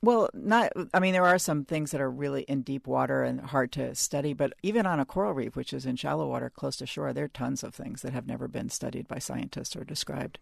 Well, 0.00 0.30
not. 0.32 0.72
I 0.94 1.00
mean, 1.00 1.12
there 1.12 1.24
are 1.26 1.38
some 1.38 1.64
things 1.64 1.90
that 1.90 2.00
are 2.00 2.10
really 2.10 2.42
in 2.42 2.62
deep 2.62 2.86
water 2.86 3.24
and 3.24 3.40
hard 3.40 3.72
to 3.72 3.94
study, 3.96 4.32
but 4.32 4.52
even 4.62 4.86
on 4.86 5.00
a 5.00 5.04
coral 5.04 5.32
reef, 5.34 5.56
which 5.56 5.72
is 5.72 5.86
in 5.86 5.96
shallow 5.96 6.28
water 6.28 6.50
close 6.50 6.76
to 6.76 6.86
shore, 6.86 7.12
there 7.12 7.24
are 7.24 7.28
tons 7.28 7.64
of 7.64 7.74
things 7.74 8.02
that 8.02 8.12
have 8.12 8.26
never 8.26 8.46
been 8.46 8.68
studied 8.70 9.08
by 9.08 9.18
scientists 9.18 9.74
or 9.74 9.84
described. 9.84 10.38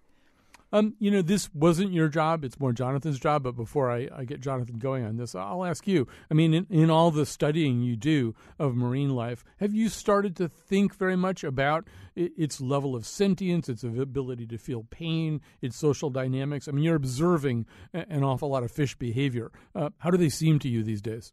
Um, 0.72 0.94
you 0.98 1.10
know, 1.10 1.22
this 1.22 1.48
wasn't 1.54 1.92
your 1.92 2.08
job; 2.08 2.44
it's 2.44 2.58
more 2.58 2.72
Jonathan's 2.72 3.20
job. 3.20 3.44
But 3.44 3.52
before 3.52 3.90
I, 3.90 4.08
I 4.14 4.24
get 4.24 4.40
Jonathan 4.40 4.78
going 4.78 5.04
on 5.04 5.16
this, 5.16 5.34
I'll 5.34 5.64
ask 5.64 5.86
you. 5.86 6.08
I 6.30 6.34
mean, 6.34 6.54
in, 6.54 6.66
in, 6.68 6.90
all 6.90 7.10
the 7.10 7.24
studying 7.26 7.82
you 7.82 7.96
do 7.96 8.34
of 8.58 8.74
marine 8.74 9.10
life, 9.10 9.44
have 9.58 9.72
you 9.72 9.88
started 9.88 10.34
to 10.36 10.48
think 10.48 10.94
very 10.94 11.16
much 11.16 11.44
about 11.44 11.86
its 12.16 12.60
level 12.60 12.96
of 12.96 13.06
sentience, 13.06 13.68
its 13.68 13.84
ability 13.84 14.46
to 14.48 14.58
feel 14.58 14.84
pain, 14.90 15.40
its 15.60 15.76
social 15.76 16.10
dynamics? 16.10 16.66
I 16.66 16.72
mean, 16.72 16.84
you're 16.84 16.96
observing 16.96 17.66
an 17.92 18.24
awful 18.24 18.48
lot 18.48 18.64
of 18.64 18.70
fish 18.70 18.96
behavior. 18.96 19.52
Uh, 19.74 19.90
how 19.98 20.10
do 20.10 20.16
they 20.16 20.28
seem 20.28 20.58
to 20.60 20.68
you 20.68 20.82
these 20.82 21.02
days? 21.02 21.32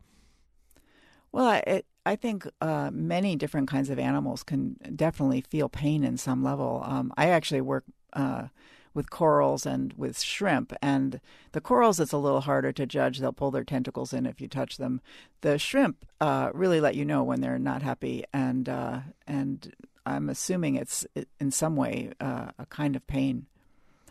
Well, 1.32 1.62
it, 1.66 1.88
I 2.06 2.16
think 2.16 2.48
uh, 2.62 2.92
many 2.94 3.36
different 3.36 3.68
kinds 3.68 3.90
of 3.90 3.98
animals 3.98 4.44
can 4.44 4.76
definitely 4.96 5.42
feel 5.42 5.68
pain 5.68 6.04
in 6.04 6.18
some 6.18 6.44
level. 6.44 6.84
Um, 6.86 7.12
I 7.18 7.30
actually 7.30 7.62
work. 7.62 7.86
Uh, 8.14 8.48
with 8.94 9.10
corals 9.10 9.66
and 9.66 9.94
with 9.94 10.20
shrimp. 10.20 10.74
And 10.82 11.20
the 11.52 11.62
corals, 11.62 12.00
it's 12.00 12.12
a 12.12 12.18
little 12.18 12.42
harder 12.42 12.72
to 12.74 12.86
judge. 12.86 13.20
They'll 13.20 13.34
pull 13.34 13.52
their 13.52 13.64
tentacles 13.64 14.14
in 14.14 14.26
if 14.26 14.40
you 14.40 14.48
touch 14.48 14.78
them. 14.78 15.02
The 15.42 15.58
shrimp 15.58 16.06
uh, 16.22 16.52
really 16.54 16.80
let 16.80 16.96
you 16.96 17.06
know 17.06 17.24
when 17.24 17.42
they're 17.42 17.60
not 17.60 17.82
happy, 17.82 18.24
and 18.34 18.70
uh, 18.70 19.00
and 19.28 19.74
I'm 20.06 20.30
assuming 20.30 20.76
it's 20.76 21.06
in 21.40 21.52
some 21.52 21.76
way 21.76 22.12
uh, 22.20 22.52
a 22.60 22.66
kind 22.68 22.96
of 22.96 23.06
pain. 23.08 23.48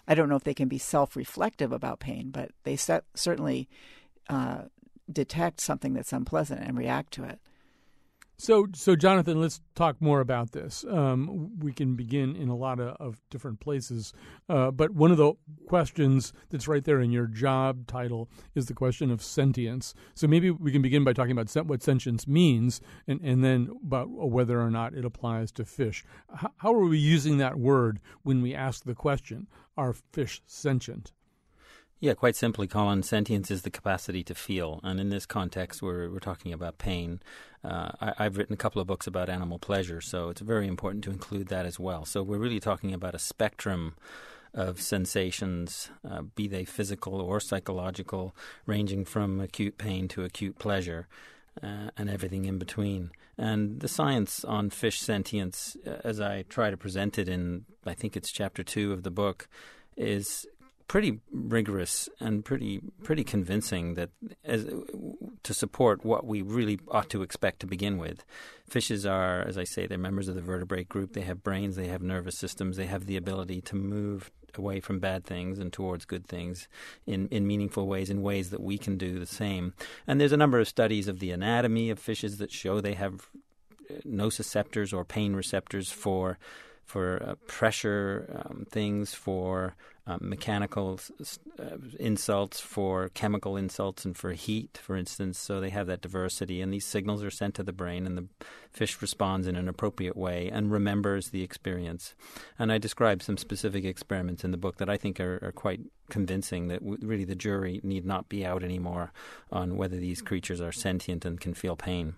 I 0.09 0.15
don't 0.15 0.29
know 0.29 0.37
if 0.37 0.45
they 0.45 0.55
can 0.55 0.69
be 0.69 0.79
self-reflective 0.79 1.71
about 1.71 2.01
pain, 2.01 2.31
but 2.31 2.51
they 2.65 2.75
set, 2.75 3.05
certainly 3.15 3.69
uh, 4.29 4.63
detect 5.11 5.61
something 5.61 5.93
that's 5.93 6.13
unpleasant 6.13 6.61
and 6.61 6.77
react 6.77 7.13
to 7.15 7.25
it. 7.25 7.39
So, 8.43 8.67
so 8.75 8.97
Jonathan, 8.97 9.41
let's 9.41 9.61
talk 9.77 10.03
more 10.03 10.19
about 10.19 10.51
this. 10.51 10.85
Um, 10.91 11.61
we 11.61 11.73
can 11.73 11.95
begin 11.95 12.35
in 12.35 12.49
a 12.49 12.57
lot 12.57 12.81
of, 12.81 12.97
of 12.99 13.21
different 13.31 13.61
places, 13.61 14.13
uh, 14.49 14.73
but 14.73 14.91
one 14.91 15.13
of 15.13 15.17
the 15.17 15.35
questions 15.69 16.33
that's 16.51 16.67
right 16.67 16.83
there 16.83 16.99
in 16.99 17.13
your 17.13 17.29
job 17.29 17.87
title 17.87 18.29
is 18.57 18.67
the 18.67 18.75
question 18.75 19.13
of 19.13 19.23
sentience. 19.23 19.95
So 20.17 20.27
maybe 20.27 20.51
we 20.51 20.73
can 20.73 20.83
begin 20.83 21.05
by 21.05 21.13
talking 21.13 21.31
about 21.31 21.55
what 21.69 21.85
sentience 21.85 22.27
means, 22.27 22.81
and, 23.07 23.21
and 23.21 23.45
then 23.45 23.69
about 23.81 24.11
whether 24.11 24.61
or 24.61 24.73
not 24.73 24.93
it 24.93 25.05
applies 25.05 25.53
to 25.53 25.65
fish. 25.65 26.03
How, 26.35 26.51
how 26.57 26.75
are 26.75 26.89
we 26.89 26.99
using 26.99 27.39
that 27.39 27.61
word 27.61 28.01
when 28.25 28.43
we 28.43 28.57
ask 28.57 28.83
the 28.83 28.97
question, 28.97 29.47
"Are 29.77 29.93
fish 29.93 30.43
sentient?" 30.47 31.13
Yeah, 32.03 32.15
quite 32.15 32.35
simply, 32.35 32.67
Colin, 32.67 33.05
sentience 33.05 33.49
is 33.49 33.63
the 33.63 33.71
capacity 33.71 34.25
to 34.25 34.35
feel. 34.35 34.81
And 34.83 34.99
in 34.99 35.11
this 35.11 35.25
context, 35.25 35.83
we're, 35.83 36.11
we're 36.11 36.19
talking 36.19 36.53
about 36.53 36.77
pain. 36.77 37.21
Uh, 37.63 37.93
I, 38.01 38.25
have 38.25 38.37
written 38.37 38.55
a 38.55 38.57
couple 38.57 38.81
of 38.81 38.89
books 38.89 39.07
about 39.07 39.29
animal 39.29 39.61
pleasure, 39.61 40.01
so 40.01 40.29
it's 40.29 40.41
very 40.41 40.67
important 40.67 41.05
to 41.05 41.11
include 41.11 41.47
that 41.47 41.65
as 41.65 41.79
well. 41.79 42.05
So 42.05 42.25
we're 42.25 42.39
really 42.39 42.59
talking 42.59 42.93
about 42.93 43.15
a 43.15 43.21
spectrum 43.21 43.95
of 44.53 44.81
sensations, 44.81 45.91
uh, 46.05 46.23
be 46.23 46.49
they 46.49 46.65
physical 46.65 47.21
or 47.21 47.39
psychological, 47.39 48.35
ranging 48.67 49.05
from 49.05 49.39
acute 49.39 49.79
pain 49.79 50.09
to 50.09 50.25
acute 50.25 50.59
pleasure. 50.59 51.07
Uh, 51.63 51.91
and 51.99 52.09
everything 52.09 52.47
in 52.47 52.57
between. 52.57 53.11
And 53.37 53.81
the 53.81 53.87
science 53.87 54.43
on 54.43 54.71
fish 54.71 54.99
sentience, 54.99 55.77
uh, 55.87 55.97
as 56.03 56.19
I 56.19 56.45
try 56.49 56.71
to 56.71 56.79
present 56.79 57.19
it 57.19 57.29
in, 57.29 57.67
I 57.85 57.93
think 57.93 58.17
it's 58.17 58.33
chapter 58.33 58.65
two 58.65 58.91
of 58.91 59.03
the 59.03 59.11
book, 59.11 59.49
is 59.95 60.47
pretty 60.89 61.21
rigorous 61.33 62.09
and 62.21 62.45
pretty 62.45 62.81
pretty 63.03 63.25
convincing 63.25 63.95
that 63.95 64.11
as, 64.45 64.67
to 65.43 65.55
support 65.55 66.05
what 66.05 66.27
we 66.27 66.43
really 66.43 66.79
ought 66.89 67.11
to 67.11 67.23
expect 67.23 67.61
to 67.61 67.67
begin 67.67 67.99
with. 67.99 68.25
Fishes 68.69 69.05
are, 69.05 69.43
as 69.43 69.59
I 69.59 69.65
say, 69.65 69.87
they're 69.87 69.99
members 69.99 70.29
of 70.29 70.35
the 70.35 70.41
vertebrate 70.41 70.89
group. 70.89 71.13
They 71.13 71.23
have 71.23 71.43
brains, 71.43 71.77
they 71.77 71.89
have 71.89 72.03
nervous 72.03 72.39
systems, 72.39 72.77
they 72.77 72.87
have 72.87 73.07
the 73.07 73.17
ability 73.17 73.61
to 73.63 73.77
move 73.77 74.31
away 74.59 74.81
from 74.81 74.99
bad 74.99 75.25
things 75.25 75.59
and 75.59 75.73
towards 75.73 76.05
good 76.05 76.27
things 76.27 76.69
in, 77.07 77.29
in 77.29 77.47
meaningful 77.47 77.87
ways, 77.87 78.11
in 78.11 78.23
ways 78.23 78.51
that 78.51 78.61
we 78.61 78.79
can 78.79 78.97
do 78.97 79.19
the 79.19 79.27
same. 79.27 79.75
And 80.07 80.21
there's 80.21 80.33
a 80.33 80.37
number 80.37 80.59
of 80.59 80.69
studies 80.69 81.09
of 81.09 81.19
the 81.19 81.31
anatomy 81.31 81.91
of 81.91 81.99
fishes 81.99 82.39
that 82.39 82.53
show 82.53 82.81
they 82.81 82.95
have 82.95 83.29
uh, 83.91 83.95
nociceptors 84.07 84.93
or 84.93 85.05
pain 85.05 85.35
receptors 85.35 85.91
for 85.91 86.39
for 86.93 87.23
uh, 87.27 87.35
pressure 87.47 88.45
um, 88.45 88.67
things, 88.71 89.15
for 89.15 89.75
um, 90.07 90.19
mechanical 90.21 91.01
uh, 91.59 91.79
insults, 91.99 92.61
for 92.61 93.09
chemical 93.15 93.57
insults, 93.57 94.05
and 94.05 94.15
for 94.15 94.33
heat, 94.33 94.79
for 94.83 94.95
instance. 94.95 95.39
So 95.39 95.59
they 95.59 95.71
have 95.71 95.87
that 95.87 96.03
diversity, 96.03 96.61
and 96.61 96.71
these 96.71 96.85
signals 96.85 97.25
are 97.25 97.31
sent 97.31 97.55
to 97.55 97.63
the 97.63 97.73
brain, 97.73 98.05
and 98.05 98.19
the 98.19 98.27
fish 98.71 99.01
responds 99.01 99.47
in 99.47 99.57
an 99.57 99.69
appropriate 99.69 100.19
way 100.19 100.51
and 100.53 100.71
remembers 100.71 101.31
the 101.31 101.43
experience. 101.43 102.15
And 102.59 102.71
I 102.71 102.77
describe 102.77 103.23
some 103.23 103.39
specific 103.39 103.87
experiments 103.87 104.45
in 104.45 104.51
the 104.51 104.59
book 104.59 104.77
that 104.77 104.91
I 104.91 104.99
think 104.99 105.19
are, 105.19 105.39
are 105.41 105.53
quite 105.53 105.81
convincing 106.11 106.69
that 106.69 106.81
w- 106.81 106.99
really 107.01 107.25
the 107.25 107.35
jury 107.35 107.81
need 107.83 108.05
not 108.05 108.29
be 108.29 108.45
out 108.45 108.63
anymore 108.63 109.15
on 109.51 109.79
whether 109.79 109.97
these 109.97 110.21
creatures 110.21 110.61
are 110.61 110.73
sentient 110.73 111.25
and 111.25 111.41
can 111.41 111.55
feel 111.55 111.75
pain. 111.75 112.17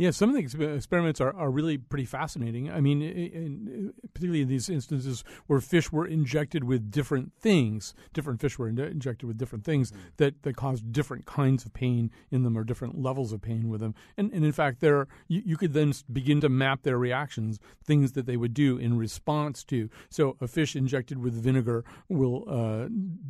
Yeah, 0.00 0.12
some 0.12 0.30
of 0.30 0.34
the 0.34 0.72
experiments 0.74 1.20
are, 1.20 1.36
are 1.36 1.50
really 1.50 1.76
pretty 1.76 2.06
fascinating. 2.06 2.70
I 2.70 2.80
mean, 2.80 3.02
in, 3.02 3.92
particularly 4.14 4.40
in 4.40 4.48
these 4.48 4.70
instances 4.70 5.22
where 5.46 5.60
fish 5.60 5.92
were 5.92 6.06
injected 6.06 6.64
with 6.64 6.90
different 6.90 7.34
things, 7.38 7.92
different 8.14 8.40
fish 8.40 8.58
were 8.58 8.66
in, 8.66 8.78
injected 8.78 9.28
with 9.28 9.36
different 9.36 9.66
things 9.66 9.90
mm-hmm. 9.90 10.00
that, 10.16 10.42
that 10.42 10.56
caused 10.56 10.90
different 10.90 11.26
kinds 11.26 11.66
of 11.66 11.74
pain 11.74 12.10
in 12.30 12.44
them 12.44 12.56
or 12.56 12.64
different 12.64 12.98
levels 12.98 13.30
of 13.30 13.42
pain 13.42 13.68
with 13.68 13.82
them. 13.82 13.94
And, 14.16 14.32
and 14.32 14.42
in 14.42 14.52
fact, 14.52 14.80
there 14.80 15.06
you, 15.28 15.42
you 15.44 15.58
could 15.58 15.74
then 15.74 15.92
begin 16.10 16.40
to 16.40 16.48
map 16.48 16.82
their 16.82 16.96
reactions, 16.96 17.58
things 17.84 18.12
that 18.12 18.24
they 18.24 18.38
would 18.38 18.54
do 18.54 18.78
in 18.78 18.96
response 18.96 19.62
to. 19.64 19.90
So 20.08 20.34
a 20.40 20.48
fish 20.48 20.76
injected 20.76 21.18
with 21.18 21.34
vinegar 21.34 21.84
will 22.08 22.46
uh, 22.48 22.88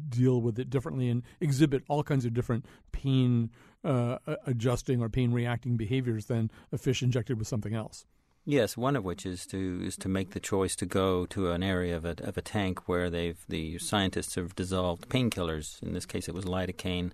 deal 0.08 0.40
with 0.40 0.56
it 0.60 0.70
differently 0.70 1.08
and 1.08 1.24
exhibit 1.40 1.82
all 1.88 2.04
kinds 2.04 2.24
of 2.24 2.32
different 2.32 2.64
pain 2.92 3.50
uh, 3.84 4.18
adjusting 4.46 5.00
or 5.00 5.08
pain 5.08 5.32
reacting 5.32 5.76
behaviors 5.76 6.26
than 6.26 6.50
a 6.72 6.78
fish 6.78 7.02
injected 7.02 7.38
with 7.38 7.48
something 7.48 7.74
else. 7.74 8.04
Yes, 8.46 8.76
one 8.76 8.96
of 8.96 9.04
which 9.04 9.26
is 9.26 9.46
to 9.46 9.80
is 9.84 9.96
to 9.98 10.08
make 10.08 10.30
the 10.30 10.40
choice 10.40 10.74
to 10.76 10.86
go 10.86 11.26
to 11.26 11.50
an 11.50 11.62
area 11.62 11.96
of 11.96 12.04
a 12.04 12.16
of 12.22 12.38
a 12.38 12.42
tank 12.42 12.88
where 12.88 13.10
they've 13.10 13.44
the 13.48 13.78
scientists 13.78 14.34
have 14.36 14.56
dissolved 14.56 15.08
painkillers. 15.08 15.82
In 15.82 15.92
this 15.92 16.06
case, 16.06 16.28
it 16.28 16.34
was 16.34 16.46
lidocaine 16.46 17.12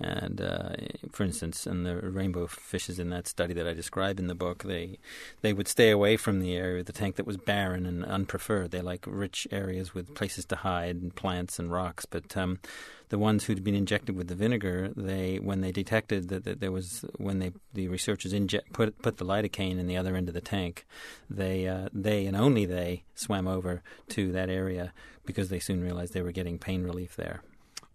and 0.00 0.40
uh, 0.40 0.70
for 1.12 1.22
instance, 1.22 1.66
in 1.66 1.84
the 1.84 1.96
rainbow 1.96 2.48
fishes 2.48 2.98
in 2.98 3.10
that 3.10 3.28
study 3.28 3.54
that 3.54 3.66
I 3.66 3.74
described 3.74 4.18
in 4.18 4.26
the 4.26 4.34
book, 4.34 4.64
they 4.64 4.98
they 5.42 5.52
would 5.52 5.68
stay 5.68 5.90
away 5.90 6.16
from 6.16 6.40
the 6.40 6.56
area 6.56 6.80
of 6.80 6.86
the 6.86 6.92
tank 6.92 7.14
that 7.16 7.26
was 7.26 7.36
barren 7.36 7.86
and 7.86 8.04
unpreferred. 8.04 8.72
They 8.72 8.80
like 8.80 9.04
rich 9.06 9.46
areas 9.52 9.94
with 9.94 10.14
places 10.14 10.44
to 10.46 10.56
hide 10.56 10.96
and 10.96 11.14
plants 11.14 11.60
and 11.60 11.70
rocks. 11.70 12.06
But 12.06 12.36
um, 12.36 12.58
the 13.08 13.18
ones 13.18 13.44
who'd 13.44 13.62
been 13.62 13.76
injected 13.76 14.16
with 14.16 14.26
the 14.26 14.34
vinegar, 14.34 14.90
they 14.96 15.36
when 15.36 15.60
they 15.60 15.70
detected 15.70 16.28
that, 16.28 16.44
that 16.44 16.58
there 16.58 16.72
was 16.72 17.04
when 17.16 17.38
they 17.38 17.52
the 17.72 17.86
researchers 17.86 18.32
inject, 18.32 18.72
put 18.72 19.00
put 19.00 19.18
the 19.18 19.24
lidocaine 19.24 19.78
in 19.78 19.86
the 19.86 19.96
other 19.96 20.16
end 20.16 20.26
of 20.26 20.34
the 20.34 20.40
tank, 20.40 20.86
they 21.30 21.68
uh, 21.68 21.88
they 21.92 22.26
and 22.26 22.36
only 22.36 22.66
they 22.66 23.04
swam 23.14 23.46
over 23.46 23.80
to 24.08 24.32
that 24.32 24.50
area 24.50 24.92
because 25.24 25.50
they 25.50 25.60
soon 25.60 25.82
realized 25.82 26.14
they 26.14 26.22
were 26.22 26.32
getting 26.32 26.58
pain 26.58 26.82
relief 26.82 27.14
there. 27.14 27.42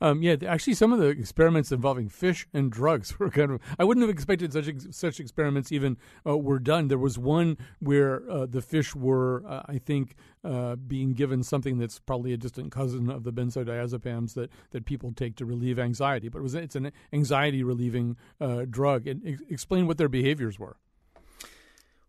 Um, 0.02 0.22
yeah, 0.22 0.36
actually, 0.48 0.76
some 0.76 0.94
of 0.94 1.00
the 1.00 1.08
experiments 1.08 1.72
involving 1.72 2.10
fish 2.10 2.48
and 2.54 2.72
drugs 2.72 3.20
were 3.20 3.30
kind 3.30 3.52
of. 3.52 3.62
I 3.78 3.84
wouldn't 3.84 4.04
have 4.04 4.10
expected 4.10 4.54
such 4.54 4.70
such 4.92 5.20
experiments 5.20 5.72
even 5.72 5.98
uh, 6.26 6.38
were 6.38 6.60
done. 6.60 6.88
There 6.88 6.98
was 6.98 7.18
one 7.18 7.58
where 7.80 8.30
uh, 8.30 8.46
the 8.46 8.62
fish 8.62 8.96
were, 8.96 9.44
uh, 9.48 9.64
I 9.66 9.78
think, 9.78 10.16
uh, 10.44 10.76
being 10.76 11.14
given 11.14 11.44
something 11.44 11.78
that's 11.78 12.00
probably 12.00 12.34
a 12.34 12.38
distant 12.38 12.72
cousin 12.72 13.10
of 13.10 13.24
the 13.24 13.34
benzodiazepams 13.34 14.34
that, 14.36 14.50
that 14.72 14.86
people 14.86 15.12
take 15.12 15.36
to 15.38 15.46
relieve 15.46 15.80
anxiety. 15.80 16.30
But 16.30 16.40
it 16.40 16.44
was 16.44 16.56
it's 16.56 16.76
an 16.76 16.92
anxiety 17.12 17.64
relieving 17.64 18.18
uh, 18.40 18.66
drug. 18.70 19.08
And 19.08 19.26
ex- 19.26 19.42
explain 19.50 19.88
what 19.88 19.98
their 19.98 20.10
behaviors 20.10 20.58
were. 20.60 20.78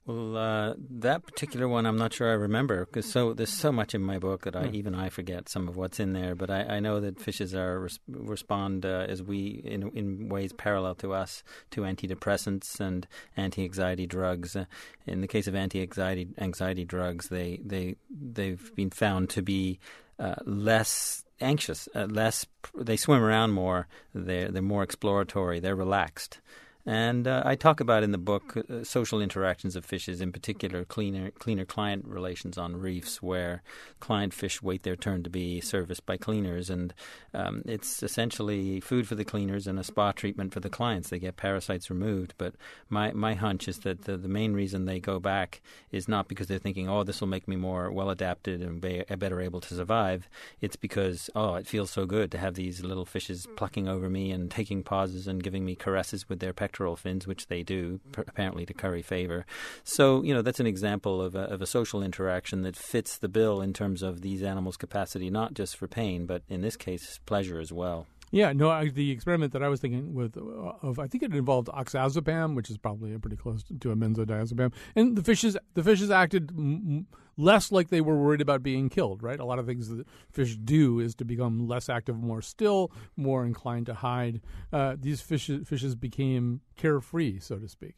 Well, 0.07 0.37
uh, 0.37 0.75
that 0.99 1.27
particular 1.27 1.69
one, 1.69 1.85
I'm 1.85 1.99
not 1.99 2.13
sure 2.15 2.31
I 2.31 2.35
remember 2.35 2.87
because 2.87 3.11
so 3.11 3.35
there's 3.35 3.53
so 3.53 3.71
much 3.71 3.95
in 3.95 4.03
my 4.03 4.19
book 4.19 4.43
that 4.43 4.57
I 4.57 4.67
hmm. 4.69 4.75
even 4.75 4.95
I 4.95 5.11
forget 5.11 5.49
some 5.49 5.69
of 5.69 5.77
what's 5.77 6.01
in 6.01 6.15
there. 6.15 6.35
But 6.35 6.51
I, 6.51 6.63
I 6.63 6.81
know 6.81 7.01
that 7.01 7.21
fishes 7.21 7.55
are 7.55 7.81
res- 7.81 8.01
respond 8.09 8.87
uh, 8.87 9.07
as 9.09 9.23
we 9.23 9.61
in 9.65 9.91
in 9.91 10.29
ways 10.29 10.53
parallel 10.53 10.95
to 10.97 11.13
us 11.13 11.43
to 11.73 11.83
antidepressants 11.83 12.81
and 12.81 13.07
anti-anxiety 13.37 14.07
drugs. 14.07 14.57
Uh, 14.57 14.65
in 15.07 15.21
the 15.21 15.29
case 15.29 15.47
of 15.47 15.55
anti-anxiety 15.55 16.29
anxiety 16.39 16.85
drugs, 16.85 17.29
they 17.29 17.61
they 17.65 17.97
they've 18.11 18.75
been 18.75 18.91
found 18.91 19.29
to 19.31 19.43
be 19.43 19.79
uh, 20.19 20.37
less 20.47 21.25
anxious, 21.41 21.89
uh, 21.95 22.07
less 22.07 22.47
they 22.75 22.97
swim 22.97 23.23
around 23.23 23.53
more. 23.53 23.87
They're 24.15 24.51
they're 24.51 24.63
more 24.63 24.83
exploratory. 24.83 25.61
They're 25.61 25.77
relaxed. 25.77 26.41
And 26.87 27.29
uh, 27.29 27.43
I 27.45 27.57
talk 27.57 27.81
about 27.81 28.03
in 28.03 28.11
the 28.11 28.19
book 28.19 28.57
uh, 28.57 28.85
social 28.85 29.21
interactions 29.21 29.77
of 29.77 29.85
fishes, 29.85 30.21
in 30.21 30.33
particular 30.33 30.85
cleaner 30.85 31.31
cleaner 31.31 31.67
client 31.67 32.07
relations 32.07 32.57
on 32.57 32.77
reefs, 32.77 33.21
where 33.21 33.63
client 34.01 34.33
fish 34.33 34.63
wait 34.63 34.83
their 34.83 34.97
turn 34.97 35.23
to 35.25 35.31
be 35.31 35.61
serviced 35.61 36.07
by 36.07 36.17
cleaners, 36.17 36.71
and 36.71 36.95
um, 37.35 37.63
it's 37.67 38.03
essentially 38.03 38.81
food 38.81 39.07
for 39.07 39.15
the 39.15 39.27
cleaners 39.27 39.67
and 39.67 39.79
a 39.79 39.85
spa 39.85 40.13
treatment 40.13 40.55
for 40.55 40.61
the 40.61 40.71
clients. 40.71 41.11
They 41.11 41.19
get 41.19 41.37
parasites 41.37 41.91
removed, 41.91 42.33
but 42.39 42.55
my 42.89 43.13
my 43.13 43.35
hunch 43.35 43.69
is 43.69 43.81
that 43.81 44.03
the, 44.03 44.17
the 44.17 44.29
main 44.29 44.55
reason 44.55 44.87
they 44.87 45.01
go 45.01 45.21
back 45.21 45.61
is 45.93 46.09
not 46.09 46.29
because 46.29 46.47
they're 46.47 46.59
thinking, 46.59 46.89
oh, 46.89 47.05
this 47.05 47.21
will 47.21 47.29
make 47.29 47.47
me 47.47 47.57
more 47.57 47.93
well 47.93 48.09
adapted 48.09 48.63
and 48.63 48.81
be, 48.81 49.05
better 49.19 49.43
able 49.43 49.61
to 49.61 49.75
survive. 49.75 50.31
It's 50.63 50.77
because 50.77 51.29
oh, 51.35 51.57
it 51.57 51.67
feels 51.67 51.91
so 51.91 52.07
good 52.07 52.31
to 52.33 52.39
have 52.39 52.55
these 52.55 52.83
little 52.83 53.05
fishes 53.05 53.47
plucking 53.57 53.87
over 53.87 54.09
me 54.09 54.31
and 54.31 54.51
taking 54.51 54.83
pauses 54.83 55.27
and 55.27 55.43
giving 55.43 55.67
me 55.67 55.75
caresses 55.75 56.27
with 56.27 56.41
their 56.41 56.55
pectoral 56.71 56.95
fins, 56.95 57.27
which 57.27 57.49
they 57.49 57.65
do, 57.65 57.99
apparently 58.17 58.65
to 58.65 58.73
curry 58.73 59.03
favor. 59.03 59.45
So, 59.83 60.23
you 60.23 60.33
know, 60.33 60.41
that's 60.41 60.61
an 60.61 60.69
example 60.69 61.21
of 61.21 61.35
a, 61.35 61.41
of 61.41 61.61
a 61.61 61.67
social 61.67 62.01
interaction 62.01 62.63
that 62.63 62.77
fits 62.77 63.19
the 63.19 63.29
bill 63.29 63.61
in 63.61 63.73
terms 63.73 64.05
of 64.05 64.21
these 64.21 64.45
animals' 64.45 64.77
capacity, 64.77 65.31
not 65.31 65.53
just 65.53 65.77
for 65.77 65.89
pain, 65.89 66.27
but 66.27 66.43
in 66.49 66.61
this 66.61 66.77
case, 66.77 67.19
pleasure 67.27 67.59
as 67.59 67.73
well. 67.73 68.07
Yeah, 68.33 68.53
no, 68.53 68.71
I, 68.71 68.89
the 68.89 69.11
experiment 69.11 69.53
that 69.55 69.63
I 69.63 69.69
was 69.69 69.81
thinking 69.81 70.15
with 70.15 70.37
uh, 70.37 70.41
of 70.83 70.99
I 71.01 71.09
think 71.09 71.25
it 71.25 71.35
involved 71.35 71.69
oxazepam, 71.69 72.55
which 72.55 72.71
is 72.71 72.79
probably 72.79 73.17
pretty 73.19 73.37
close 73.37 73.65
to 73.65 73.91
a 73.91 73.97
benzodiazepam, 73.97 74.73
and 74.95 75.17
the 75.17 75.23
fishes 75.23 75.57
the 75.75 75.83
fishes 75.83 76.11
acted 76.11 76.51
m- 76.51 77.07
less 77.37 77.73
like 77.73 77.89
they 77.89 78.01
were 78.01 78.17
worried 78.17 78.41
about 78.41 78.63
being 78.63 78.89
killed. 78.89 79.23
Right, 79.23 79.41
a 79.41 79.45
lot 79.45 79.59
of 79.59 79.67
things 79.67 79.89
that 79.89 80.07
fish 80.31 80.57
do 80.57 81.01
is 81.01 81.15
to 81.17 81.25
become 81.25 81.67
less 81.67 81.89
active, 81.89 82.17
more 82.17 82.41
still, 82.41 82.93
more 83.17 83.45
inclined 83.45 83.87
to 83.87 83.95
hide. 83.95 84.41
Uh, 84.73 84.95
these 84.99 85.21
fishes 85.21 85.67
fishes 85.67 85.97
became 85.97 86.61
carefree, 86.77 87.41
so 87.41 87.59
to 87.59 87.69
speak. 87.69 87.97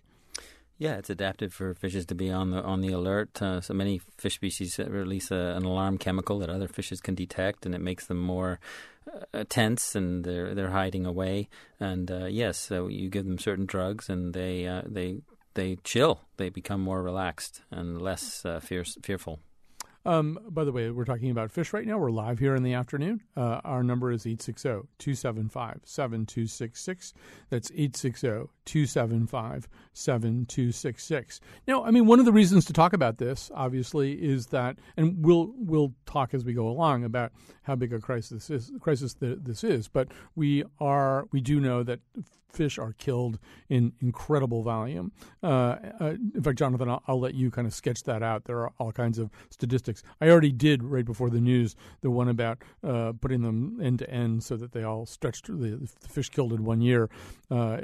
Yeah, 0.78 0.94
it's 0.94 1.10
adapted 1.10 1.52
for 1.52 1.74
fishes 1.74 2.06
to 2.06 2.14
be 2.14 2.30
on 2.30 2.50
the 2.50 2.62
on 2.62 2.80
the 2.80 2.92
alert. 2.92 3.40
Uh, 3.40 3.60
so 3.60 3.72
many 3.74 4.00
fish 4.18 4.34
species 4.34 4.78
release 4.78 5.30
a, 5.30 5.54
an 5.56 5.64
alarm 5.64 5.96
chemical 5.98 6.38
that 6.40 6.50
other 6.50 6.68
fishes 6.68 7.00
can 7.00 7.14
detect, 7.14 7.64
and 7.64 7.74
it 7.74 7.80
makes 7.80 8.06
them 8.06 8.18
more 8.18 8.58
uh, 9.34 9.44
tense 9.48 9.94
and 9.94 10.24
they're 10.24 10.54
they're 10.54 10.70
hiding 10.70 11.06
away. 11.06 11.48
And 11.78 12.10
uh, 12.10 12.26
yes, 12.26 12.58
so 12.58 12.88
you 12.88 13.08
give 13.08 13.26
them 13.26 13.38
certain 13.38 13.66
drugs, 13.66 14.08
and 14.08 14.34
they 14.34 14.66
uh, 14.66 14.82
they 14.86 15.18
they 15.54 15.76
chill. 15.84 16.20
They 16.36 16.48
become 16.48 16.80
more 16.80 17.02
relaxed 17.02 17.62
and 17.70 18.00
less 18.00 18.44
uh, 18.44 18.60
fierce, 18.60 18.96
fearful. 19.02 19.40
Um, 20.04 20.38
by 20.48 20.64
the 20.64 20.72
way, 20.72 20.90
we're 20.90 21.04
talking 21.04 21.30
about 21.30 21.52
fish 21.52 21.72
right 21.72 21.86
now. 21.86 21.96
We're 21.98 22.10
live 22.10 22.38
here 22.38 22.56
in 22.56 22.64
the 22.64 22.74
afternoon. 22.74 23.22
Uh, 23.36 23.60
our 23.64 23.84
number 23.84 24.10
is 24.10 24.26
860 24.26 24.68
275 24.98 25.80
7266. 25.84 27.14
That's 27.50 27.70
860 27.70 28.28
275 28.64 29.68
7266. 29.92 31.40
Now, 31.68 31.84
I 31.84 31.92
mean, 31.92 32.06
one 32.06 32.18
of 32.18 32.24
the 32.24 32.32
reasons 32.32 32.64
to 32.64 32.72
talk 32.72 32.92
about 32.92 33.18
this, 33.18 33.50
obviously, 33.54 34.14
is 34.14 34.46
that, 34.46 34.76
and 34.96 35.24
we'll, 35.24 35.52
we'll 35.56 35.94
talk 36.04 36.34
as 36.34 36.44
we 36.44 36.52
go 36.52 36.68
along 36.68 37.04
about 37.04 37.32
how 37.62 37.76
big 37.76 37.92
a 37.92 38.00
crisis 38.00 38.50
is, 38.50 38.72
crisis 38.80 39.14
this 39.20 39.62
is, 39.62 39.86
but 39.86 40.08
we 40.34 40.64
are, 40.80 41.26
we 41.30 41.40
do 41.40 41.60
know 41.60 41.84
that 41.84 42.00
fish 42.52 42.78
are 42.78 42.92
killed 42.92 43.38
in 43.68 43.92
incredible 44.00 44.62
volume. 44.62 45.12
Uh, 45.42 45.76
uh, 46.00 46.14
in 46.34 46.42
fact, 46.42 46.58
Jonathan, 46.58 46.88
I'll, 46.88 47.02
I'll, 47.08 47.20
let 47.20 47.34
you 47.34 47.50
kind 47.50 47.66
of 47.66 47.74
sketch 47.74 48.02
that 48.04 48.22
out. 48.22 48.44
There 48.44 48.58
are 48.58 48.72
all 48.78 48.92
kinds 48.92 49.18
of 49.18 49.30
statistics. 49.50 49.91
I 50.20 50.28
already 50.28 50.52
did 50.52 50.82
right 50.82 51.04
before 51.04 51.30
the 51.30 51.40
news 51.40 51.76
the 52.00 52.10
one 52.10 52.28
about 52.28 52.62
uh, 52.84 53.12
putting 53.20 53.42
them 53.42 53.80
end 53.82 53.98
to 54.00 54.10
end 54.10 54.42
so 54.44 54.56
that 54.56 54.72
they 54.72 54.82
all 54.82 55.06
stretched 55.06 55.46
the, 55.46 55.88
the 56.00 56.08
fish 56.08 56.28
killed 56.28 56.52
in 56.52 56.64
one 56.64 56.80
year, 56.80 57.10
uh, 57.50 57.78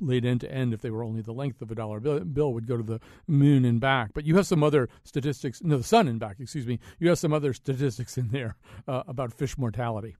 laid 0.00 0.24
end 0.24 0.40
to 0.42 0.52
end 0.52 0.72
if 0.72 0.80
they 0.80 0.90
were 0.90 1.04
only 1.04 1.22
the 1.22 1.32
length 1.32 1.62
of 1.62 1.70
a 1.70 1.74
dollar 1.74 2.00
bill, 2.00 2.20
bill, 2.20 2.52
would 2.54 2.66
go 2.66 2.76
to 2.76 2.82
the 2.82 3.00
moon 3.26 3.64
and 3.64 3.80
back. 3.80 4.10
But 4.14 4.24
you 4.24 4.36
have 4.36 4.46
some 4.46 4.62
other 4.62 4.88
statistics, 5.04 5.62
no, 5.62 5.78
the 5.78 5.84
sun 5.84 6.08
and 6.08 6.20
back, 6.20 6.36
excuse 6.40 6.66
me. 6.66 6.78
You 6.98 7.08
have 7.08 7.18
some 7.18 7.32
other 7.32 7.52
statistics 7.52 8.16
in 8.16 8.28
there 8.28 8.56
uh, 8.86 9.02
about 9.06 9.32
fish 9.32 9.58
mortality. 9.58 10.16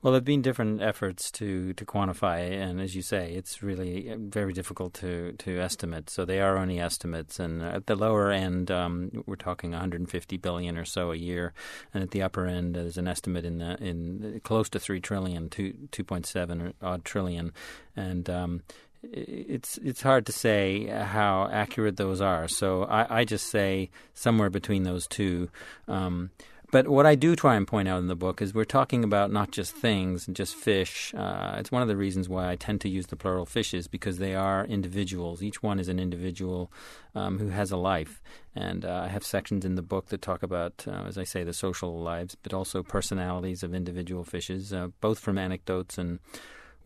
Well, 0.00 0.12
there 0.12 0.18
have 0.18 0.24
been 0.24 0.42
different 0.42 0.80
efforts 0.80 1.28
to, 1.32 1.72
to 1.72 1.84
quantify, 1.84 2.52
and 2.52 2.80
as 2.80 2.94
you 2.94 3.02
say, 3.02 3.32
it's 3.32 3.64
really 3.64 4.14
very 4.16 4.52
difficult 4.52 4.94
to, 4.94 5.32
to 5.32 5.58
estimate. 5.58 6.08
So 6.08 6.24
they 6.24 6.40
are 6.40 6.56
only 6.56 6.78
estimates, 6.78 7.40
and 7.40 7.60
at 7.60 7.86
the 7.86 7.96
lower 7.96 8.30
end, 8.30 8.70
um, 8.70 9.24
we're 9.26 9.34
talking 9.34 9.72
150 9.72 10.36
billion 10.36 10.78
or 10.78 10.84
so 10.84 11.10
a 11.10 11.16
year, 11.16 11.52
and 11.92 12.04
at 12.04 12.12
the 12.12 12.22
upper 12.22 12.46
end, 12.46 12.76
there's 12.76 12.96
an 12.96 13.08
estimate 13.08 13.44
in 13.44 13.58
the, 13.58 13.76
in 13.82 14.40
close 14.44 14.68
to 14.68 14.78
three 14.78 15.00
trillion, 15.00 15.48
two 15.48 15.74
2.7 15.90 16.74
odd 16.80 17.04
trillion, 17.04 17.52
and 17.96 18.30
um, 18.30 18.62
it's 19.02 19.78
it's 19.78 20.02
hard 20.02 20.26
to 20.26 20.32
say 20.32 20.86
how 20.86 21.48
accurate 21.50 21.96
those 21.96 22.20
are. 22.20 22.46
So 22.46 22.84
I, 22.84 23.20
I 23.20 23.24
just 23.24 23.48
say 23.48 23.90
somewhere 24.14 24.50
between 24.50 24.84
those 24.84 25.08
two. 25.08 25.50
Um, 25.88 26.30
but 26.70 26.88
what 26.88 27.06
I 27.06 27.14
do 27.14 27.34
try 27.34 27.56
and 27.56 27.66
point 27.66 27.88
out 27.88 27.98
in 27.98 28.08
the 28.08 28.16
book 28.16 28.42
is 28.42 28.52
we're 28.52 28.64
talking 28.64 29.02
about 29.02 29.32
not 29.32 29.50
just 29.50 29.74
things 29.74 30.26
just 30.32 30.54
fish. 30.54 31.14
Uh, 31.14 31.56
it's 31.58 31.72
one 31.72 31.80
of 31.80 31.88
the 31.88 31.96
reasons 31.96 32.28
why 32.28 32.50
I 32.50 32.56
tend 32.56 32.80
to 32.82 32.88
use 32.88 33.06
the 33.06 33.16
plural 33.16 33.46
fishes 33.46 33.88
because 33.88 34.18
they 34.18 34.34
are 34.34 34.66
individuals. 34.66 35.42
Each 35.42 35.62
one 35.62 35.80
is 35.80 35.88
an 35.88 35.98
individual 35.98 36.70
um, 37.14 37.38
who 37.38 37.48
has 37.48 37.70
a 37.70 37.76
life. 37.76 38.20
And 38.54 38.84
uh, 38.84 39.02
I 39.04 39.08
have 39.08 39.24
sections 39.24 39.64
in 39.64 39.76
the 39.76 39.82
book 39.82 40.08
that 40.08 40.20
talk 40.20 40.42
about, 40.42 40.84
uh, 40.86 41.04
as 41.06 41.16
I 41.16 41.24
say, 41.24 41.42
the 41.42 41.54
social 41.54 42.00
lives, 42.00 42.36
but 42.42 42.52
also 42.52 42.82
personalities 42.82 43.62
of 43.62 43.74
individual 43.74 44.24
fishes, 44.24 44.72
uh, 44.72 44.88
both 45.00 45.18
from 45.20 45.38
anecdotes 45.38 45.96
and 45.96 46.18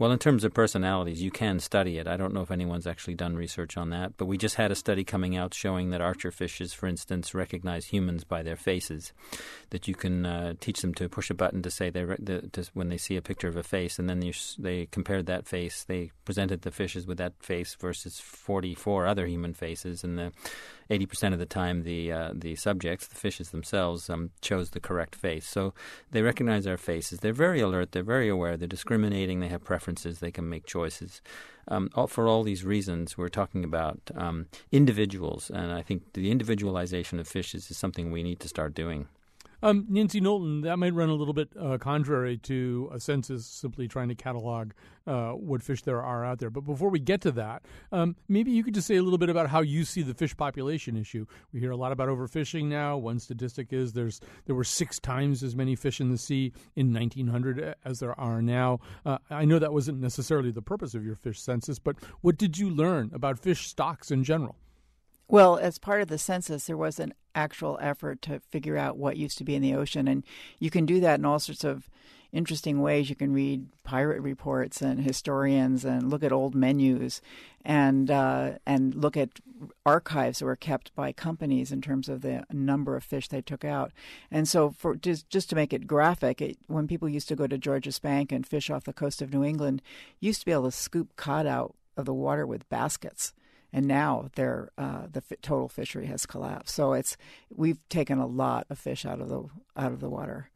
well, 0.03 0.11
in 0.11 0.19
terms 0.19 0.43
of 0.43 0.53
personalities, 0.53 1.23
you 1.23 1.31
can 1.31 1.61
study 1.61 1.97
it. 1.97 2.09
I 2.09 2.17
don't 2.17 2.35
know 2.35 2.41
if 2.41 2.51
anyone's 2.51 2.89
actually 2.89 3.15
done 3.15 3.37
research 3.37 3.77
on 3.77 3.91
that, 3.91 4.17
but 4.17 4.27
we 4.27 4.37
just 4.37 4.57
had 4.57 4.73
a 4.73 4.75
study 4.75 5.05
coming 5.05 5.37
out 5.37 5.55
showing 5.55 5.91
that 5.91 6.01
archer 6.01 6.33
fishes, 6.33 6.73
for 6.73 6.89
instance, 6.89 7.35
recognize 7.35 7.87
humans 7.87 8.25
by 8.25 8.43
their 8.43 8.57
faces. 8.57 9.13
That 9.71 9.87
you 9.87 9.95
can 9.95 10.27
uh, 10.27 10.55
teach 10.59 10.81
them 10.81 10.93
to 10.95 11.09
push 11.09 11.31
a 11.31 11.35
button 11.35 11.63
to 11.63 11.71
say 11.71 11.89
they 11.89 12.03
re- 12.03 12.17
the, 12.19 12.49
to, 12.49 12.69
when 12.75 12.89
they 12.89 12.97
see 12.97 13.15
a 13.15 13.23
picture 13.23 13.47
of 13.47 13.55
a 13.55 13.63
face, 13.63 14.01
and 14.01 14.11
then 14.11 14.23
you, 14.23 14.33
they 14.59 14.87
compared 14.87 15.27
that 15.27 15.47
face. 15.47 15.85
They 15.85 16.11
presented 16.25 16.63
the 16.63 16.73
fishes 16.73 17.07
with 17.07 17.19
that 17.19 17.35
face 17.39 17.77
versus 17.77 18.19
44 18.19 19.07
other 19.07 19.27
human 19.27 19.55
faces, 19.55 20.03
and 20.03 20.19
the 20.19 20.33
80% 20.93 21.33
of 21.33 21.39
the 21.39 21.47
time 21.47 21.83
the 21.83 22.13
uh, 22.13 22.31
the 22.35 22.55
subjects, 22.57 23.07
the 23.07 23.15
fishes 23.15 23.51
themselves, 23.51 24.11
um, 24.11 24.31
chose 24.41 24.71
the 24.71 24.81
correct 24.81 25.15
face. 25.15 25.47
So 25.47 25.73
they 26.11 26.23
recognize 26.23 26.67
our 26.67 26.77
faces. 26.77 27.21
They're 27.21 27.33
very 27.33 27.61
alert. 27.61 27.93
They're 27.93 28.03
very 28.03 28.29
aware. 28.29 28.57
They're 28.57 28.69
discriminating. 28.69 29.41
They 29.41 29.49
have 29.49 29.65
preferences. 29.65 30.19
They 30.19 30.31
can 30.31 30.49
make 30.49 30.67
choices. 30.67 31.23
Um, 31.69 31.89
all, 31.95 32.07
for 32.07 32.29
all 32.29 32.43
these 32.43 32.65
reasons, 32.65 33.17
we're 33.17 33.29
talking 33.29 33.65
about 33.65 34.01
um, 34.15 34.47
individuals, 34.71 35.51
and 35.51 35.73
I 35.73 35.83
think 35.83 36.13
the 36.13 36.31
individualization 36.31 37.19
of 37.19 37.29
fishes 37.29 37.71
is 37.71 37.79
something 37.79 38.11
we 38.11 38.23
need 38.23 38.41
to 38.41 38.49
start 38.49 38.75
doing. 38.75 39.09
Um, 39.63 39.87
Nancy 39.89 40.21
Knowlton, 40.21 40.63
that 40.63 40.79
might 40.79 40.95
run 40.95 41.09
a 41.09 41.15
little 41.15 41.35
bit 41.35 41.51
uh, 41.59 41.79
contrary 41.79 42.37
to 42.39 42.91
a 42.93 42.99
census 42.99 43.47
simply 43.47 43.87
trying 43.87 44.09
to 44.09 44.15
catalog 44.15 44.73
uh, 45.07 45.31
what 45.31 45.63
fish 45.63 45.83
there 45.83 46.03
are 46.03 46.25
out 46.25 46.39
there. 46.39 46.51
But 46.51 46.63
before 46.63 46.89
we 46.89 46.99
get 46.99 47.21
to 47.23 47.33
that, 47.33 47.63
um, 47.93 48.17
maybe 48.29 48.51
you 48.51 48.65
could 48.65 48.75
just 48.75 48.87
say 48.87 48.97
a 48.97 49.03
little 49.03 49.19
bit 49.19 49.29
about 49.29 49.49
how 49.49 49.61
you 49.61 49.85
see 49.85 50.03
the 50.03 50.15
fish 50.15 50.37
population 50.37 50.97
issue. 50.97 51.27
We 51.53 51.61
hear 51.61 51.71
a 51.71 51.77
lot 51.77 51.93
about 51.93 52.09
overfishing 52.09 52.65
now. 52.65 52.97
One 52.97 53.19
statistic 53.19 53.73
is 53.73 53.93
there's 53.93 54.21
there 54.47 54.57
were 54.57 54.65
six 54.65 54.99
times 54.99 55.43
as 55.43 55.55
many 55.55 55.77
fish 55.77 56.01
in 56.01 56.11
the 56.11 56.19
sea 56.19 56.53
in 56.77 56.93
1900 56.93 57.75
as 57.85 58.01
there 58.01 58.19
are 58.19 58.43
now. 58.43 58.81
Uh, 59.07 59.19
I 59.31 59.45
know 59.45 59.59
that 59.59 59.73
wasn't 59.73 60.01
necessarily 60.01 60.51
the 60.51 60.63
purpose 60.63 60.95
of 60.95 61.05
your 61.05 61.15
fish 61.15 61.41
census, 61.41 61.79
but 61.79 61.97
what 62.21 62.37
did 62.37 62.59
you 62.59 62.71
learn 62.71 63.11
about 63.15 63.39
fish 63.39 63.69
stocks 63.69 64.11
in 64.11 64.25
general? 64.25 64.57
Well, 65.33 65.57
as 65.57 65.79
part 65.79 66.03
of 66.03 66.09
the 66.09 66.19
census, 66.19 66.67
there 66.67 66.77
was 66.77 67.01
an 67.01 67.15
actual 67.35 67.79
effort 67.81 68.21
to 68.21 68.41
figure 68.51 68.77
out 68.77 68.99
what 68.99 69.17
used 69.17 69.39
to 69.39 69.45
be 69.45 69.55
in 69.55 69.63
the 69.63 69.75
ocean. 69.75 70.07
And 70.07 70.25
you 70.59 70.69
can 70.69 70.85
do 70.85 71.01
that 71.01 71.19
in 71.19 71.25
all 71.25 71.39
sorts 71.39 71.65
of 71.65 71.89
interesting 72.33 72.83
ways. 72.83 73.09
You 73.09 73.17
can 73.17 73.33
read 73.33 73.65
pirate 73.83 74.21
reports 74.21 74.83
and 74.83 75.01
historians 75.01 75.87
and 75.87 76.11
look 76.11 76.23
at 76.23 76.33
old 76.33 76.55
menus 76.55 77.23
and 77.65 78.11
uh, 78.11 78.59
and 78.67 78.95
look 78.95 79.17
at 79.17 79.31
archives 79.87 80.41
that 80.41 80.45
were 80.45 80.55
kept 80.55 80.95
by 80.95 81.13
companies 81.13 81.73
in 81.73 81.81
terms 81.81 82.11
of 82.11 82.21
the 82.21 82.45
number 82.53 82.95
of 82.95 83.03
fish 83.03 83.29
they 83.29 83.41
took 83.41 83.65
out. 83.65 83.91
And 84.31 84.47
so, 84.47 84.71
for 84.71 84.97
just 84.97 85.31
just 85.31 85.49
to 85.49 85.57
make 85.57 85.73
it 85.73 85.87
graphic, 85.87 86.43
it, 86.43 86.59
when 86.67 86.87
people 86.87 87.09
used 87.09 87.29
to 87.29 87.37
go 87.37 87.47
to 87.47 87.57
Georges 87.57 87.99
Bank 87.99 88.33
and 88.33 88.47
fish 88.47 88.69
off 88.69 88.85
the 88.85 88.93
coast 88.93 89.23
of 89.23 89.33
New 89.33 89.45
England, 89.45 89.81
used 90.21 90.41
to 90.41 90.47
be 90.47 90.53
able 90.53 90.65
to 90.65 90.73
scoop 90.73 91.17
cod 91.17 91.47
out 91.47 91.75
of 91.97 92.05
the 92.05 92.13
water 92.13 92.47
with 92.47 92.69
baskets 92.69 93.33
and 93.73 93.87
now 93.87 94.31
their 94.35 94.71
uh, 94.77 95.07
the 95.11 95.23
f- 95.31 95.41
total 95.41 95.69
fishery 95.69 96.07
has 96.07 96.27
collapsed. 96.27 96.75
So 96.75 96.93
it's 96.93 97.17
we've 97.55 97.79
taken 97.89 98.19
a 98.19 98.27
lot 98.27 98.67
of 98.71 98.79
fish 98.79 99.07
out 99.07 99.21
of 99.21 99.29
the 99.29 99.45
out 99.77 99.93
of 99.93 100.01
the 100.01 100.11
water. 100.11 100.51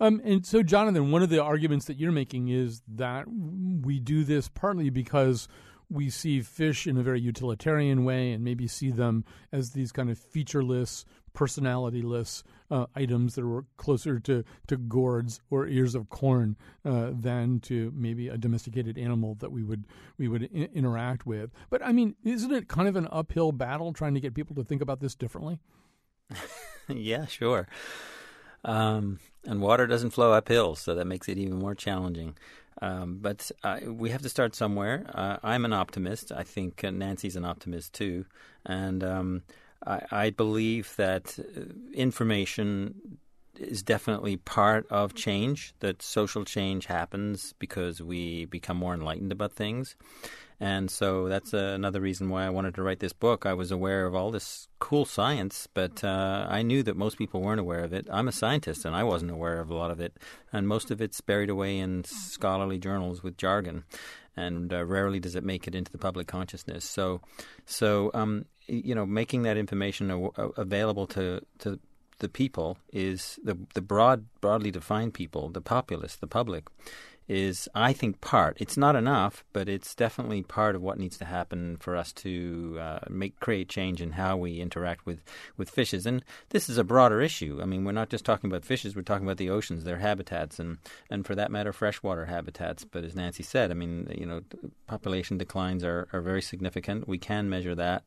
Um, 0.00 0.20
and 0.24 0.44
so, 0.44 0.62
Jonathan, 0.62 1.10
one 1.10 1.22
of 1.22 1.30
the 1.30 1.42
arguments 1.42 1.86
that 1.86 1.96
you're 1.96 2.12
making 2.12 2.48
is 2.48 2.82
that 2.88 3.26
we 3.28 4.00
do 4.00 4.24
this 4.24 4.48
partly 4.48 4.90
because 4.90 5.48
we 5.88 6.10
see 6.10 6.40
fish 6.40 6.86
in 6.86 6.96
a 6.96 7.02
very 7.02 7.20
utilitarian 7.20 8.04
way 8.04 8.32
and 8.32 8.42
maybe 8.42 8.66
see 8.66 8.90
them 8.90 9.24
as 9.52 9.70
these 9.70 9.92
kind 9.92 10.10
of 10.10 10.18
featureless, 10.18 11.04
personalityless 11.34 12.42
uh, 12.70 12.86
items 12.96 13.34
that 13.34 13.44
were 13.44 13.64
closer 13.76 14.18
to, 14.18 14.44
to 14.66 14.76
gourds 14.76 15.40
or 15.50 15.66
ears 15.66 15.94
of 15.94 16.08
corn 16.08 16.56
uh, 16.84 17.10
than 17.12 17.60
to 17.60 17.92
maybe 17.94 18.28
a 18.28 18.38
domesticated 18.38 18.96
animal 18.98 19.34
that 19.36 19.52
we 19.52 19.62
would 19.62 19.84
we 20.18 20.28
would 20.28 20.44
I- 20.54 20.68
interact 20.74 21.26
with. 21.26 21.50
But 21.70 21.84
I 21.84 21.92
mean, 21.92 22.14
isn't 22.24 22.52
it 22.52 22.68
kind 22.68 22.88
of 22.88 22.96
an 22.96 23.08
uphill 23.10 23.52
battle 23.52 23.92
trying 23.92 24.14
to 24.14 24.20
get 24.20 24.34
people 24.34 24.56
to 24.56 24.64
think 24.64 24.80
about 24.82 25.00
this 25.00 25.14
differently? 25.14 25.58
yeah, 26.88 27.26
sure. 27.26 27.68
Um, 28.64 29.18
and 29.44 29.60
water 29.60 29.86
doesn't 29.86 30.10
flow 30.10 30.32
uphill, 30.32 30.76
so 30.76 30.94
that 30.94 31.06
makes 31.06 31.28
it 31.28 31.36
even 31.38 31.58
more 31.58 31.74
challenging. 31.74 32.36
Um, 32.80 33.18
but 33.20 33.50
uh, 33.62 33.80
we 33.86 34.10
have 34.10 34.22
to 34.22 34.28
start 34.28 34.54
somewhere. 34.54 35.04
Uh, 35.12 35.36
I'm 35.42 35.64
an 35.64 35.72
optimist. 35.72 36.32
I 36.32 36.42
think 36.42 36.82
uh, 36.84 36.90
Nancy's 36.90 37.36
an 37.36 37.44
optimist 37.44 37.92
too, 37.92 38.24
and 38.64 39.04
um, 39.04 39.42
I, 39.86 40.02
I, 40.10 40.30
believe 40.30 40.94
that 40.96 41.38
uh, 41.38 41.62
information 41.92 43.18
is 43.58 43.82
definitely 43.82 44.36
part 44.36 44.86
of 44.90 45.14
change. 45.14 45.74
That 45.80 46.02
social 46.02 46.44
change 46.44 46.86
happens 46.86 47.54
because 47.58 48.02
we 48.02 48.46
become 48.46 48.76
more 48.76 48.94
enlightened 48.94 49.32
about 49.32 49.52
things, 49.52 49.96
and 50.62 50.88
so 50.90 51.28
that's 51.28 51.52
uh, 51.52 51.72
another 51.74 52.00
reason 52.00 52.28
why 52.28 52.46
I 52.46 52.50
wanted 52.50 52.76
to 52.76 52.84
write 52.84 53.00
this 53.00 53.12
book. 53.12 53.46
I 53.46 53.52
was 53.52 53.72
aware 53.72 54.06
of 54.06 54.14
all 54.14 54.30
this 54.30 54.68
cool 54.78 55.04
science, 55.04 55.66
but 55.74 56.04
uh, 56.04 56.46
I 56.48 56.62
knew 56.62 56.84
that 56.84 56.96
most 56.96 57.18
people 57.18 57.40
weren't 57.40 57.58
aware 57.58 57.82
of 57.82 57.92
it. 57.92 58.06
I'm 58.08 58.28
a 58.28 58.32
scientist, 58.32 58.84
and 58.84 58.94
I 58.94 59.02
wasn't 59.02 59.32
aware 59.32 59.58
of 59.58 59.70
a 59.70 59.74
lot 59.74 59.90
of 59.90 60.00
it. 60.00 60.18
And 60.52 60.68
most 60.68 60.92
of 60.92 61.00
it's 61.00 61.20
buried 61.20 61.50
away 61.50 61.78
in 61.78 62.04
scholarly 62.04 62.78
journals 62.78 63.24
with 63.24 63.36
jargon, 63.36 63.82
and 64.36 64.72
uh, 64.72 64.84
rarely 64.84 65.18
does 65.18 65.34
it 65.34 65.42
make 65.42 65.66
it 65.66 65.74
into 65.74 65.90
the 65.90 65.98
public 65.98 66.28
consciousness. 66.28 66.84
So, 66.84 67.22
so 67.66 68.12
um, 68.14 68.44
you 68.72 68.94
know, 68.94 69.06
making 69.06 69.42
that 69.42 69.56
information 69.56 70.30
available 70.56 71.06
to 71.08 71.44
to 71.58 71.78
the 72.18 72.28
people 72.28 72.78
is 72.92 73.38
the 73.44 73.58
the 73.74 73.82
broad 73.82 74.26
broadly 74.40 74.70
defined 74.70 75.14
people, 75.14 75.50
the 75.50 75.60
populace, 75.60 76.16
the 76.16 76.26
public 76.26 76.64
is, 77.28 77.68
I 77.74 77.92
think, 77.92 78.20
part. 78.20 78.56
It's 78.60 78.76
not 78.76 78.96
enough, 78.96 79.44
but 79.52 79.68
it's 79.68 79.94
definitely 79.94 80.42
part 80.42 80.74
of 80.74 80.82
what 80.82 80.98
needs 80.98 81.16
to 81.18 81.24
happen 81.24 81.76
for 81.78 81.96
us 81.96 82.12
to 82.14 82.76
uh, 82.80 82.98
make 83.08 83.38
create 83.40 83.68
change 83.68 84.02
in 84.02 84.12
how 84.12 84.36
we 84.36 84.60
interact 84.60 85.06
with, 85.06 85.22
with 85.56 85.70
fishes. 85.70 86.04
And 86.04 86.24
this 86.50 86.68
is 86.68 86.78
a 86.78 86.84
broader 86.84 87.20
issue. 87.20 87.60
I 87.62 87.64
mean, 87.64 87.84
we're 87.84 87.92
not 87.92 88.10
just 88.10 88.24
talking 88.24 88.50
about 88.50 88.64
fishes; 88.64 88.96
we're 88.96 89.02
talking 89.02 89.26
about 89.26 89.38
the 89.38 89.50
oceans, 89.50 89.84
their 89.84 89.98
habitats, 89.98 90.58
and 90.58 90.78
and 91.10 91.26
for 91.26 91.34
that 91.34 91.50
matter, 91.50 91.72
freshwater 91.72 92.26
habitats. 92.26 92.84
But 92.84 93.04
as 93.04 93.14
Nancy 93.14 93.42
said, 93.42 93.70
I 93.70 93.74
mean, 93.74 94.12
you 94.16 94.26
know, 94.26 94.42
population 94.86 95.38
declines 95.38 95.84
are, 95.84 96.08
are 96.12 96.20
very 96.20 96.42
significant. 96.42 97.08
We 97.08 97.18
can 97.18 97.48
measure 97.48 97.74
that. 97.74 98.04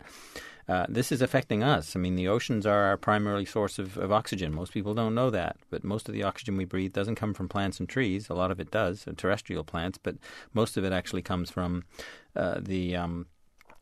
Uh, 0.67 0.85
this 0.89 1.11
is 1.11 1.21
affecting 1.21 1.61
us. 1.61 1.95
I 1.95 1.99
mean, 1.99 2.15
the 2.15 2.27
oceans 2.27 2.65
are 2.65 2.83
our 2.85 2.97
primary 2.97 3.45
source 3.45 3.77
of, 3.77 3.97
of 3.97 4.11
oxygen. 4.11 4.53
Most 4.53 4.73
people 4.73 4.95
don't 4.95 5.13
know 5.13 5.29
that, 5.29 5.57
but 5.69 5.83
most 5.83 6.09
of 6.09 6.13
the 6.13 6.23
oxygen 6.23 6.57
we 6.57 6.65
breathe 6.65 6.93
doesn't 6.93 7.15
come 7.15 7.33
from 7.33 7.47
plants 7.47 7.79
and 7.79 7.87
trees. 7.87 8.29
A 8.29 8.33
lot 8.33 8.51
of 8.51 8.59
it 8.59 8.71
does, 8.71 9.07
uh, 9.07 9.13
terrestrial 9.15 9.63
plants, 9.63 9.99
but 10.01 10.15
most 10.53 10.75
of 10.75 10.83
it 10.83 10.91
actually 10.91 11.21
comes 11.21 11.51
from 11.51 11.83
uh, 12.35 12.59
the 12.59 12.95
um, 12.95 13.27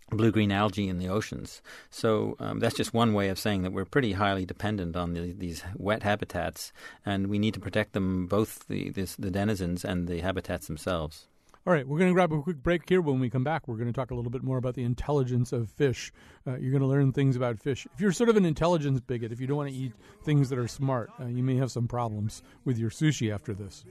blue 0.09 0.31
green 0.31 0.51
algae 0.51 0.89
in 0.89 0.97
the 0.97 1.07
oceans. 1.07 1.61
So 1.89 2.35
um, 2.39 2.59
that's 2.59 2.75
just 2.75 2.93
one 2.93 3.13
way 3.13 3.29
of 3.29 3.39
saying 3.39 3.63
that 3.63 3.71
we're 3.71 3.85
pretty 3.85 4.13
highly 4.13 4.45
dependent 4.45 4.95
on 4.95 5.13
the, 5.13 5.31
these 5.31 5.63
wet 5.77 6.03
habitats, 6.03 6.73
and 7.05 7.27
we 7.27 7.39
need 7.39 7.53
to 7.53 7.59
protect 7.59 7.93
them, 7.93 8.27
both 8.27 8.67
the, 8.67 8.89
this, 8.89 9.15
the 9.15 9.31
denizens 9.31 9.85
and 9.85 10.07
the 10.07 10.19
habitats 10.19 10.67
themselves. 10.67 11.27
All 11.65 11.71
right, 11.71 11.87
we're 11.87 11.97
going 11.97 12.09
to 12.09 12.13
grab 12.13 12.33
a 12.33 12.41
quick 12.41 12.57
break 12.57 12.89
here. 12.89 12.99
When 12.99 13.21
we 13.21 13.29
come 13.29 13.45
back, 13.45 13.69
we're 13.69 13.77
going 13.77 13.87
to 13.87 13.93
talk 13.93 14.11
a 14.11 14.15
little 14.15 14.29
bit 14.29 14.43
more 14.43 14.57
about 14.57 14.75
the 14.75 14.83
intelligence 14.83 15.53
of 15.53 15.69
fish. 15.69 16.11
Uh, 16.45 16.57
you're 16.57 16.71
going 16.71 16.81
to 16.81 16.87
learn 16.87 17.13
things 17.13 17.37
about 17.37 17.57
fish. 17.57 17.87
If 17.93 18.01
you're 18.01 18.11
sort 18.11 18.27
of 18.27 18.35
an 18.35 18.43
intelligence 18.43 18.99
bigot, 18.99 19.31
if 19.31 19.39
you 19.39 19.47
don't 19.47 19.55
want 19.55 19.69
to 19.69 19.75
eat 19.75 19.93
things 20.25 20.49
that 20.49 20.59
are 20.59 20.67
smart, 20.67 21.09
uh, 21.21 21.27
you 21.27 21.41
may 21.41 21.55
have 21.55 21.71
some 21.71 21.87
problems 21.87 22.43
with 22.65 22.77
your 22.77 22.89
sushi 22.89 23.33
after 23.33 23.53
this. 23.53 23.85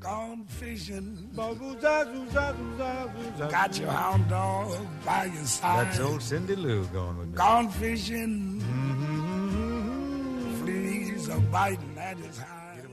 Gone 0.00 0.46
fishing. 0.46 1.30
Got 1.36 1.60
your 3.78 3.90
hound 3.92 4.28
dog 4.28 4.76
by 5.04 5.26
your 5.26 5.44
side. 5.44 5.86
That's 5.86 6.00
old 6.00 6.22
Cindy 6.22 6.56
Lou 6.56 6.84
going 6.86 7.18
with 7.18 7.28
me. 7.28 7.36
Gone 7.36 7.68
fishing. 7.68 8.60
Fleas 10.64 11.28
are 11.28 11.38
biting 11.38 11.96
at 11.98 12.18
his 12.18 12.36
hide. 12.36 12.84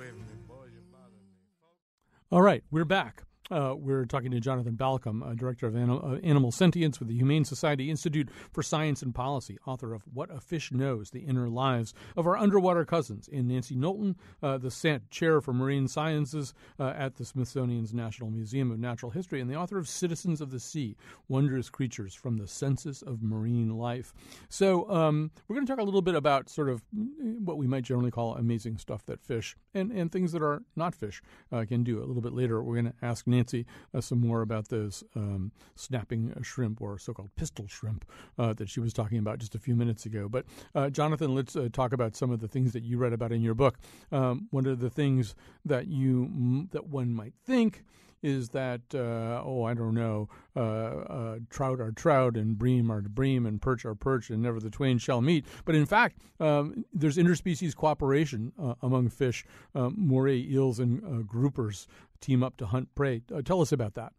All 2.32 2.44
right, 2.44 2.64
we're 2.70 2.86
back. 2.86 3.24
Uh, 3.52 3.76
we're 3.78 4.06
talking 4.06 4.32
to 4.32 4.40
Jonathan 4.40 4.76
Balcombe, 4.76 5.24
uh, 5.24 5.36
Director 5.36 5.68
of 5.68 5.76
Anim- 5.76 6.02
uh, 6.04 6.16
Animal 6.24 6.52
Sentience 6.52 7.00
with 7.00 7.10
the 7.10 7.16
Humane 7.16 7.46
Society 7.46 7.92
Institute 7.92 8.30
for 8.52 8.64
Science 8.64 9.04
and 9.04 9.14
Policy, 9.14 9.60
author 9.68 9.94
of 9.94 10.02
What 10.12 10.36
a 10.36 10.40
Fish 10.40 10.72
Knows 10.72 11.12
The 11.12 11.20
Inner 11.20 11.48
Lives 11.48 11.94
of 12.18 12.26
Our 12.26 12.38
Underwater 12.38 12.86
Cousins, 12.86 13.30
and 13.32 13.48
Nancy 13.48 13.76
Knowlton, 13.76 14.16
uh, 14.42 14.58
the 14.58 14.72
Sant 14.72 15.12
Chair 15.12 15.42
for 15.42 15.54
Marine 15.54 15.88
Sciences 15.88 16.56
uh, 16.80 16.94
at 16.98 17.18
the 17.18 17.26
Smithsonian's 17.26 17.94
National 17.94 18.32
Museum 18.32 18.72
of 18.72 18.80
Natural 18.80 19.12
History, 19.12 19.40
and 19.42 19.50
the 19.50 19.56
author 19.56 19.78
of 19.78 19.88
Citizens 19.88 20.42
of 20.42 20.50
the 20.50 20.60
Sea 20.60 20.96
Wondrous 21.28 21.70
Creatures 21.70 22.16
from 22.16 22.38
the 22.38 22.48
Census 22.48 23.04
of 23.04 23.22
Marine 23.22 23.78
Life. 23.78 24.12
So, 24.50 24.90
um, 24.90 25.30
we're 25.48 25.56
going 25.56 25.68
to 25.68 25.72
talk 25.72 25.80
a 25.80 25.86
little 25.86 26.02
bit 26.02 26.16
about 26.16 26.50
sort 26.50 26.70
of 26.70 26.82
what 26.92 27.58
we 27.58 27.68
might 27.68 27.84
generally 27.84 28.12
call 28.12 28.36
amazing 28.36 28.80
stuff 28.80 29.06
that 29.06 29.22
fish 29.22 29.56
and, 29.76 29.92
and 29.92 30.12
things 30.12 30.32
that 30.32 30.42
are 30.42 30.64
not 30.76 30.96
fish 30.96 31.22
uh, 31.52 31.64
can 31.66 31.84
do. 31.84 32.00
A 32.00 32.06
little 32.06 32.24
bit 32.24 32.34
later, 32.34 32.64
we're 32.64 32.82
going 32.82 32.92
to 32.92 33.06
ask 33.06 33.28
uh, 33.40 34.02
some 34.02 34.20
more 34.20 34.42
about 34.42 34.70
those 34.70 35.04
um, 35.16 35.52
snapping 35.76 36.34
shrimp 36.42 36.82
or 36.82 36.98
so-called 36.98 37.30
pistol 37.36 37.68
shrimp 37.68 38.06
uh, 38.38 38.54
that 38.54 38.70
she 38.70 38.80
was 38.80 38.94
talking 38.94 39.18
about 39.18 39.40
just 39.40 39.56
a 39.56 39.60
few 39.60 39.76
minutes 39.76 40.06
ago. 40.06 40.28
But 40.30 40.46
uh, 40.74 40.90
Jonathan, 40.90 41.36
let's 41.36 41.58
talk 41.74 41.94
about 41.94 42.16
some 42.16 42.32
of 42.32 42.40
the 42.40 42.48
things 42.48 42.74
that 42.74 42.84
you 42.84 42.98
read 42.98 43.14
about 43.14 43.32
in 43.32 43.42
your 43.42 43.56
book. 43.56 43.78
Um, 44.12 44.48
one 44.52 44.66
of 44.66 44.80
the 44.80 44.90
things 44.90 45.36
that 45.66 45.88
you 45.88 46.68
that 46.72 46.88
one 46.88 47.14
might 47.14 47.34
think 47.46 47.84
is 48.26 48.50
that 48.50 48.82
uh, 48.94 49.44
oh 49.46 49.64
I 49.64 49.76
don't 49.76 49.94
know 49.94 50.28
uh, 50.56 50.60
uh, 50.60 51.40
trout 51.50 51.80
are 51.80 51.92
trout 51.92 52.36
and 52.36 52.58
bream 52.58 52.92
are 52.92 53.02
bream 53.02 53.46
and 53.46 53.62
perch 53.62 53.86
are 53.86 53.96
perch 53.96 54.32
and 54.32 54.42
never 54.42 54.60
the 54.60 54.72
twain 54.72 54.98
shall 54.98 55.22
meet. 55.22 55.46
But 55.64 55.76
in 55.76 55.86
fact, 55.86 56.22
um, 56.40 56.84
there's 56.92 57.18
interspecies 57.18 57.76
cooperation 57.76 58.52
uh, 58.62 58.74
among 58.82 59.10
fish. 59.10 59.46
Um, 59.76 59.94
moray 59.98 60.40
eels 60.40 60.80
and 60.80 61.04
uh, 61.04 61.24
groupers 61.24 61.86
team 62.20 62.44
up 62.44 62.58
to 62.58 62.66
hunt 62.66 62.94
prey. 62.96 63.22
Uh, 63.34 63.42
tell 63.42 63.62
us 63.62 63.72
about 63.72 63.94
that. 63.94 64.14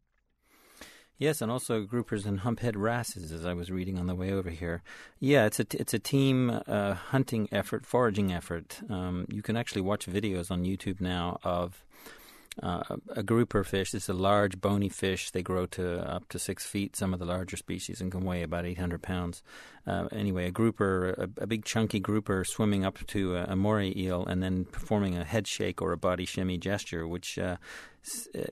Yes, 1.19 1.40
and 1.40 1.51
also 1.51 1.85
groupers 1.85 2.27
and 2.27 2.40
humphead 2.40 2.75
wrasses, 2.77 3.33
as 3.33 3.47
I 3.47 3.55
was 3.55 3.71
reading 3.71 3.99
on 3.99 4.07
the 4.07 4.14
way 4.14 4.33
over 4.33 4.51
here. 4.51 4.83
Yeah, 5.19 5.47
it's 5.47 5.59
a 5.59 5.66
it's 5.73 5.95
a 5.95 5.99
team 5.99 6.61
uh, 6.66 6.92
hunting 6.92 7.49
effort, 7.51 7.87
foraging 7.87 8.33
effort. 8.33 8.81
Um, 8.90 9.25
you 9.31 9.40
can 9.40 9.57
actually 9.57 9.81
watch 9.81 10.07
videos 10.07 10.51
on 10.51 10.64
YouTube 10.64 11.01
now 11.01 11.38
of 11.42 11.87
uh, 12.62 12.83
a 13.11 13.23
grouper 13.23 13.62
fish 13.64 13.92
is 13.92 14.09
a 14.09 14.14
large 14.14 14.61
bony 14.61 14.88
fish. 14.88 15.31
They 15.31 15.42
grow 15.42 15.66
to 15.66 16.01
up 16.11 16.29
to 16.31 16.38
six 16.38 16.64
feet. 16.64 16.97
Some 16.97 17.12
of 17.12 17.19
the 17.19 17.27
larger 17.27 17.57
species 17.57 18.01
and 18.01 18.11
can 18.11 18.25
weigh 18.25 18.42
about 18.42 18.64
800 18.64 19.03
pounds. 19.03 19.42
Uh, 19.87 20.09
anyway, 20.11 20.47
a 20.47 20.51
grouper, 20.51 21.11
a, 21.19 21.42
a, 21.42 21.47
big 21.47 21.64
chunky 21.64 22.01
grouper, 22.01 22.45
swimming 22.45 22.85
up 22.85 22.99
to 23.07 23.37
a, 23.37 23.45
a, 23.45 23.57
moray 23.57 23.92
eel 23.97 24.25
and 24.25 24.42
then 24.42 24.64
performing 24.64 25.16
a 25.16 25.25
head 25.25 25.47
shake 25.47 25.81
or 25.81 25.92
a 25.92 25.99
body 25.99 26.25
shimmy 26.25 26.59
gesture, 26.59 27.07
which 27.07 27.38
uh, 27.38 27.57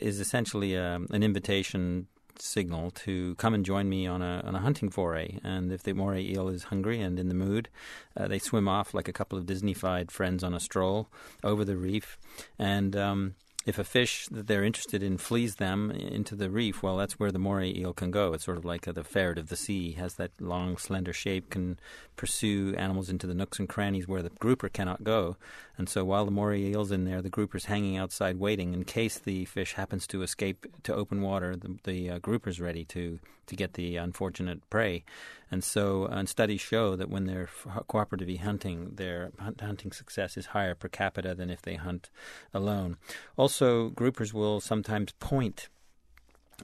is 0.00 0.20
essentially 0.20 0.76
um, 0.76 1.08
an 1.10 1.22
invitation 1.22 2.06
signal 2.38 2.90
to 2.90 3.34
come 3.36 3.54
and 3.54 3.64
join 3.64 3.88
me 3.88 4.06
on 4.06 4.22
a 4.22 4.42
on 4.44 4.54
a 4.54 4.60
hunting 4.60 4.90
foray. 4.90 5.38
And 5.42 5.72
if 5.72 5.82
the 5.82 5.92
moray 5.92 6.22
eel 6.22 6.48
is 6.48 6.64
hungry 6.64 7.00
and 7.00 7.18
in 7.18 7.28
the 7.28 7.34
mood, 7.34 7.68
uh, 8.16 8.28
they 8.28 8.38
swim 8.38 8.68
off 8.68 8.94
like 8.94 9.08
a 9.08 9.12
couple 9.12 9.38
of 9.38 9.46
Disneyfied 9.46 10.10
friends 10.10 10.44
on 10.44 10.54
a 10.54 10.60
stroll 10.60 11.08
over 11.42 11.64
the 11.64 11.76
reef. 11.76 12.18
And 12.58 12.96
um, 12.96 13.34
if 13.66 13.78
a 13.78 13.84
fish 13.84 14.26
that 14.30 14.46
they're 14.46 14.64
interested 14.64 15.02
in 15.02 15.16
flees 15.16 15.56
them 15.56 15.90
into 15.90 16.34
the 16.34 16.50
reef, 16.50 16.82
well, 16.82 16.96
that's 16.96 17.18
where 17.18 17.32
the 17.32 17.38
moray 17.38 17.72
eel 17.74 17.94
can 17.94 18.10
go. 18.10 18.32
It's 18.32 18.44
sort 18.44 18.58
of 18.58 18.64
like 18.64 18.86
a, 18.86 18.92
the 18.92 19.04
ferret 19.04 19.38
of 19.38 19.48
the 19.48 19.56
sea, 19.56 19.92
has 19.92 20.14
that 20.14 20.32
long, 20.38 20.76
slender 20.76 21.12
shape, 21.12 21.50
can 21.50 21.78
pursue 22.16 22.74
animals 22.76 23.08
into 23.08 23.26
the 23.26 23.34
nooks 23.34 23.58
and 23.58 23.68
crannies 23.68 24.06
where 24.06 24.22
the 24.22 24.30
grouper 24.30 24.68
cannot 24.68 25.02
go. 25.02 25.36
And 25.76 25.88
so 25.88 26.04
while 26.04 26.24
the 26.24 26.30
moray 26.30 26.70
eel's 26.70 26.92
in 26.92 27.04
there, 27.04 27.20
the 27.20 27.30
grouper's 27.30 27.64
hanging 27.64 27.96
outside 27.96 28.38
waiting 28.38 28.74
in 28.74 28.84
case 28.84 29.18
the 29.18 29.44
fish 29.46 29.74
happens 29.74 30.06
to 30.08 30.22
escape 30.22 30.66
to 30.84 30.94
open 30.94 31.20
water. 31.20 31.56
The, 31.56 31.78
the 31.84 32.10
uh, 32.10 32.18
grouper's 32.18 32.60
ready 32.60 32.84
to 32.86 33.18
to 33.46 33.56
get 33.56 33.74
the 33.74 33.96
unfortunate 33.96 34.68
prey. 34.70 35.04
And 35.50 35.62
so, 35.62 36.04
uh, 36.04 36.14
and 36.14 36.28
studies 36.28 36.60
show 36.60 36.96
that 36.96 37.10
when 37.10 37.26
they're 37.26 37.50
cooperatively 37.88 38.40
hunting, 38.40 38.92
their 38.94 39.32
hunting 39.60 39.92
success 39.92 40.36
is 40.36 40.46
higher 40.46 40.74
per 40.74 40.88
capita 40.88 41.34
than 41.34 41.50
if 41.50 41.60
they 41.60 41.74
hunt 41.74 42.10
alone. 42.52 42.96
Also, 43.36 43.90
groupers 43.90 44.32
will 44.32 44.60
sometimes 44.60 45.12
point 45.20 45.68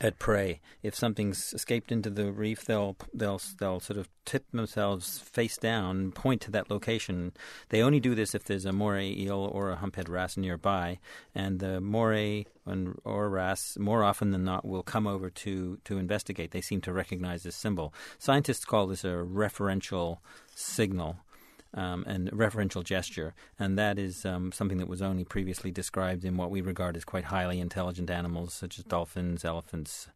at 0.00 0.18
prey. 0.18 0.60
If 0.82 0.94
something's 0.94 1.52
escaped 1.52 1.90
into 1.92 2.10
the 2.10 2.32
reef, 2.32 2.64
they'll 2.64 2.96
they'll 3.12 3.40
they'll 3.58 3.80
sort 3.80 3.98
of 3.98 4.08
tip 4.24 4.50
themselves 4.52 5.18
face 5.18 5.56
down 5.56 5.96
and 5.96 6.14
point 6.14 6.40
to 6.42 6.50
that 6.52 6.70
location. 6.70 7.32
They 7.68 7.82
only 7.82 8.00
do 8.00 8.14
this 8.14 8.34
if 8.34 8.44
there's 8.44 8.64
a 8.64 8.72
moray 8.72 9.10
eel 9.10 9.50
or 9.52 9.70
a 9.70 9.76
humphead 9.76 10.08
wrasse 10.08 10.36
nearby, 10.36 10.98
and 11.34 11.58
the 11.58 11.80
moray 11.80 12.46
and, 12.66 12.98
or 13.04 13.28
wrasse 13.28 13.78
more 13.78 14.04
often 14.04 14.30
than 14.30 14.44
not 14.44 14.64
will 14.64 14.82
come 14.82 15.06
over 15.06 15.30
to 15.30 15.78
to 15.84 15.98
investigate. 15.98 16.50
They 16.50 16.60
seem 16.60 16.80
to 16.82 16.92
recognize 16.92 17.42
this 17.42 17.56
symbol. 17.56 17.92
Scientists 18.18 18.64
call 18.64 18.86
this 18.86 19.04
a 19.04 19.08
referential 19.08 20.18
signal 20.54 21.16
um, 21.74 22.04
and 22.06 22.30
referential 22.32 22.82
gesture, 22.82 23.34
and 23.58 23.78
that 23.78 23.98
is 23.98 24.24
um, 24.24 24.52
something 24.52 24.78
that 24.78 24.88
was 24.88 25.02
only 25.02 25.24
previously 25.24 25.70
described 25.70 26.24
in 26.24 26.36
what 26.36 26.50
we 26.50 26.60
regard 26.60 26.96
as 26.96 27.04
quite 27.04 27.24
highly 27.24 27.60
intelligent 27.60 28.10
animals, 28.10 28.52
such 28.52 28.78
as 28.78 28.84
dolphins, 28.84 29.44
elephants, 29.44 30.08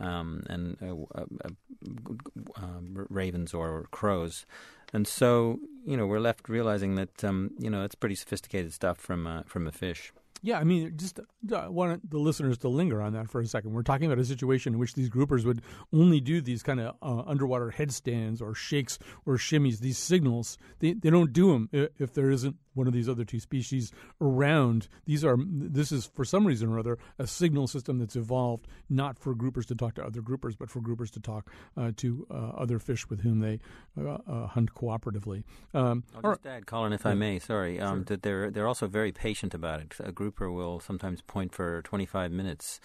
um, 0.00 0.44
and 0.48 0.76
uh, 0.82 1.20
uh, 1.20 1.24
uh, 1.44 2.54
um, 2.56 3.06
ravens 3.10 3.54
or 3.54 3.86
crows. 3.90 4.46
And 4.92 5.06
so, 5.08 5.58
you 5.84 5.96
know, 5.96 6.06
we're 6.06 6.20
left 6.20 6.48
realizing 6.48 6.94
that 6.94 7.24
um, 7.24 7.50
you 7.58 7.68
know 7.68 7.84
it's 7.84 7.94
pretty 7.94 8.14
sophisticated 8.14 8.72
stuff 8.72 8.98
from 8.98 9.26
uh, 9.26 9.42
from 9.46 9.66
a 9.66 9.72
fish. 9.72 10.12
Yeah, 10.42 10.58
I 10.58 10.64
mean, 10.64 10.92
just 10.96 11.18
uh, 11.18 11.66
want 11.70 12.10
the 12.10 12.18
listeners 12.18 12.58
to 12.58 12.68
linger 12.68 13.00
on 13.00 13.14
that 13.14 13.30
for 13.30 13.40
a 13.40 13.46
second. 13.46 13.72
We're 13.72 13.82
talking 13.82 14.06
about 14.06 14.18
a 14.18 14.24
situation 14.26 14.74
in 14.74 14.78
which 14.78 14.92
these 14.92 15.08
groupers 15.08 15.44
would 15.44 15.62
only 15.92 16.20
do 16.20 16.42
these 16.42 16.62
kind 16.62 16.80
of 16.80 16.96
uh, 17.00 17.22
underwater 17.26 17.70
headstands 17.70 18.42
or 18.42 18.54
shakes 18.54 18.98
or 19.24 19.36
shimmies, 19.36 19.78
these 19.78 19.96
signals. 19.96 20.58
They, 20.80 20.92
they 20.92 21.08
don't 21.08 21.32
do 21.32 21.52
them 21.52 21.68
if 21.72 22.12
there 22.12 22.30
isn't 22.30 22.56
one 22.74 22.86
of 22.86 22.92
these 22.92 23.08
other 23.08 23.24
two 23.24 23.40
species 23.40 23.92
around. 24.20 24.88
These 25.06 25.24
are 25.24 25.36
this 25.38 25.92
is 25.92 26.06
for 26.14 26.24
some 26.24 26.46
reason 26.46 26.70
or 26.70 26.78
other 26.78 26.98
a 27.18 27.26
signal 27.26 27.66
system 27.66 27.98
that's 27.98 28.16
evolved 28.16 28.66
not 28.88 29.18
for 29.18 29.34
groupers 29.34 29.66
to 29.66 29.74
talk 29.74 29.94
to 29.94 30.04
other 30.04 30.20
groupers, 30.20 30.54
but 30.58 30.70
for 30.70 30.80
groupers 30.80 31.10
to 31.12 31.20
talk 31.20 31.50
uh, 31.76 31.92
to 31.96 32.26
uh, 32.30 32.34
other 32.34 32.78
fish 32.78 33.08
with 33.08 33.20
whom 33.20 33.40
they 33.40 33.60
uh, 33.98 34.18
uh 34.26 34.46
hunt 34.48 34.74
cooperatively. 34.74 35.44
Um, 35.72 36.04
I'll 36.16 36.32
just 36.32 36.46
add, 36.46 36.66
Colin, 36.66 36.92
if. 36.92 37.04
I 37.06 37.14
may, 37.14 37.38
sorry, 37.38 37.78
um, 37.80 37.98
sure. 37.98 38.04
that 38.04 38.22
they're 38.22 38.50
they're 38.50 38.66
also 38.66 38.86
very 38.86 39.12
patient 39.12 39.54
about 39.54 39.80
it. 39.80 39.94
A 40.00 40.12
grouper 40.12 40.50
will 40.50 40.80
sometimes 40.80 41.20
point 41.20 41.54
for 41.54 41.82
25 41.82 42.32
minutes. 42.32 42.80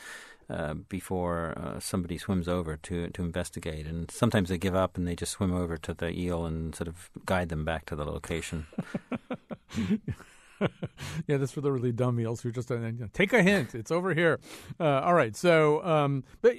Uh, 0.50 0.74
before 0.74 1.54
uh, 1.58 1.80
somebody 1.80 2.18
swims 2.18 2.48
over 2.48 2.76
to 2.76 3.10
to 3.10 3.22
investigate, 3.24 3.86
and 3.86 4.10
sometimes 4.10 4.50
they 4.50 4.58
give 4.58 4.76
up 4.76 4.98
and 4.98 5.08
they 5.08 5.16
just 5.16 5.34
swim 5.34 5.54
over 5.54 5.78
to 5.78 5.94
the 5.94 6.10
eel 6.10 6.44
and 6.44 6.74
sort 6.74 6.88
of 6.88 7.12
guide 7.28 7.50
them 7.50 7.64
back 7.64 7.86
to 7.86 7.96
the 7.96 8.04
location. 8.04 8.66
yeah, 11.28 11.38
that's 11.38 11.52
for 11.52 11.62
the 11.62 11.72
really 11.72 11.92
dumb 11.92 12.20
eels 12.20 12.42
who 12.42 12.52
just 12.52 12.72
uh, 12.72 12.80
you 12.80 12.92
know, 12.92 13.10
take 13.14 13.34
a 13.34 13.44
hint. 13.44 13.76
It's 13.76 13.92
over 13.92 14.14
here. 14.14 14.40
Uh, 14.80 15.02
all 15.02 15.14
right. 15.14 15.36
So, 15.36 15.84
um, 15.86 16.24
but 16.42 16.56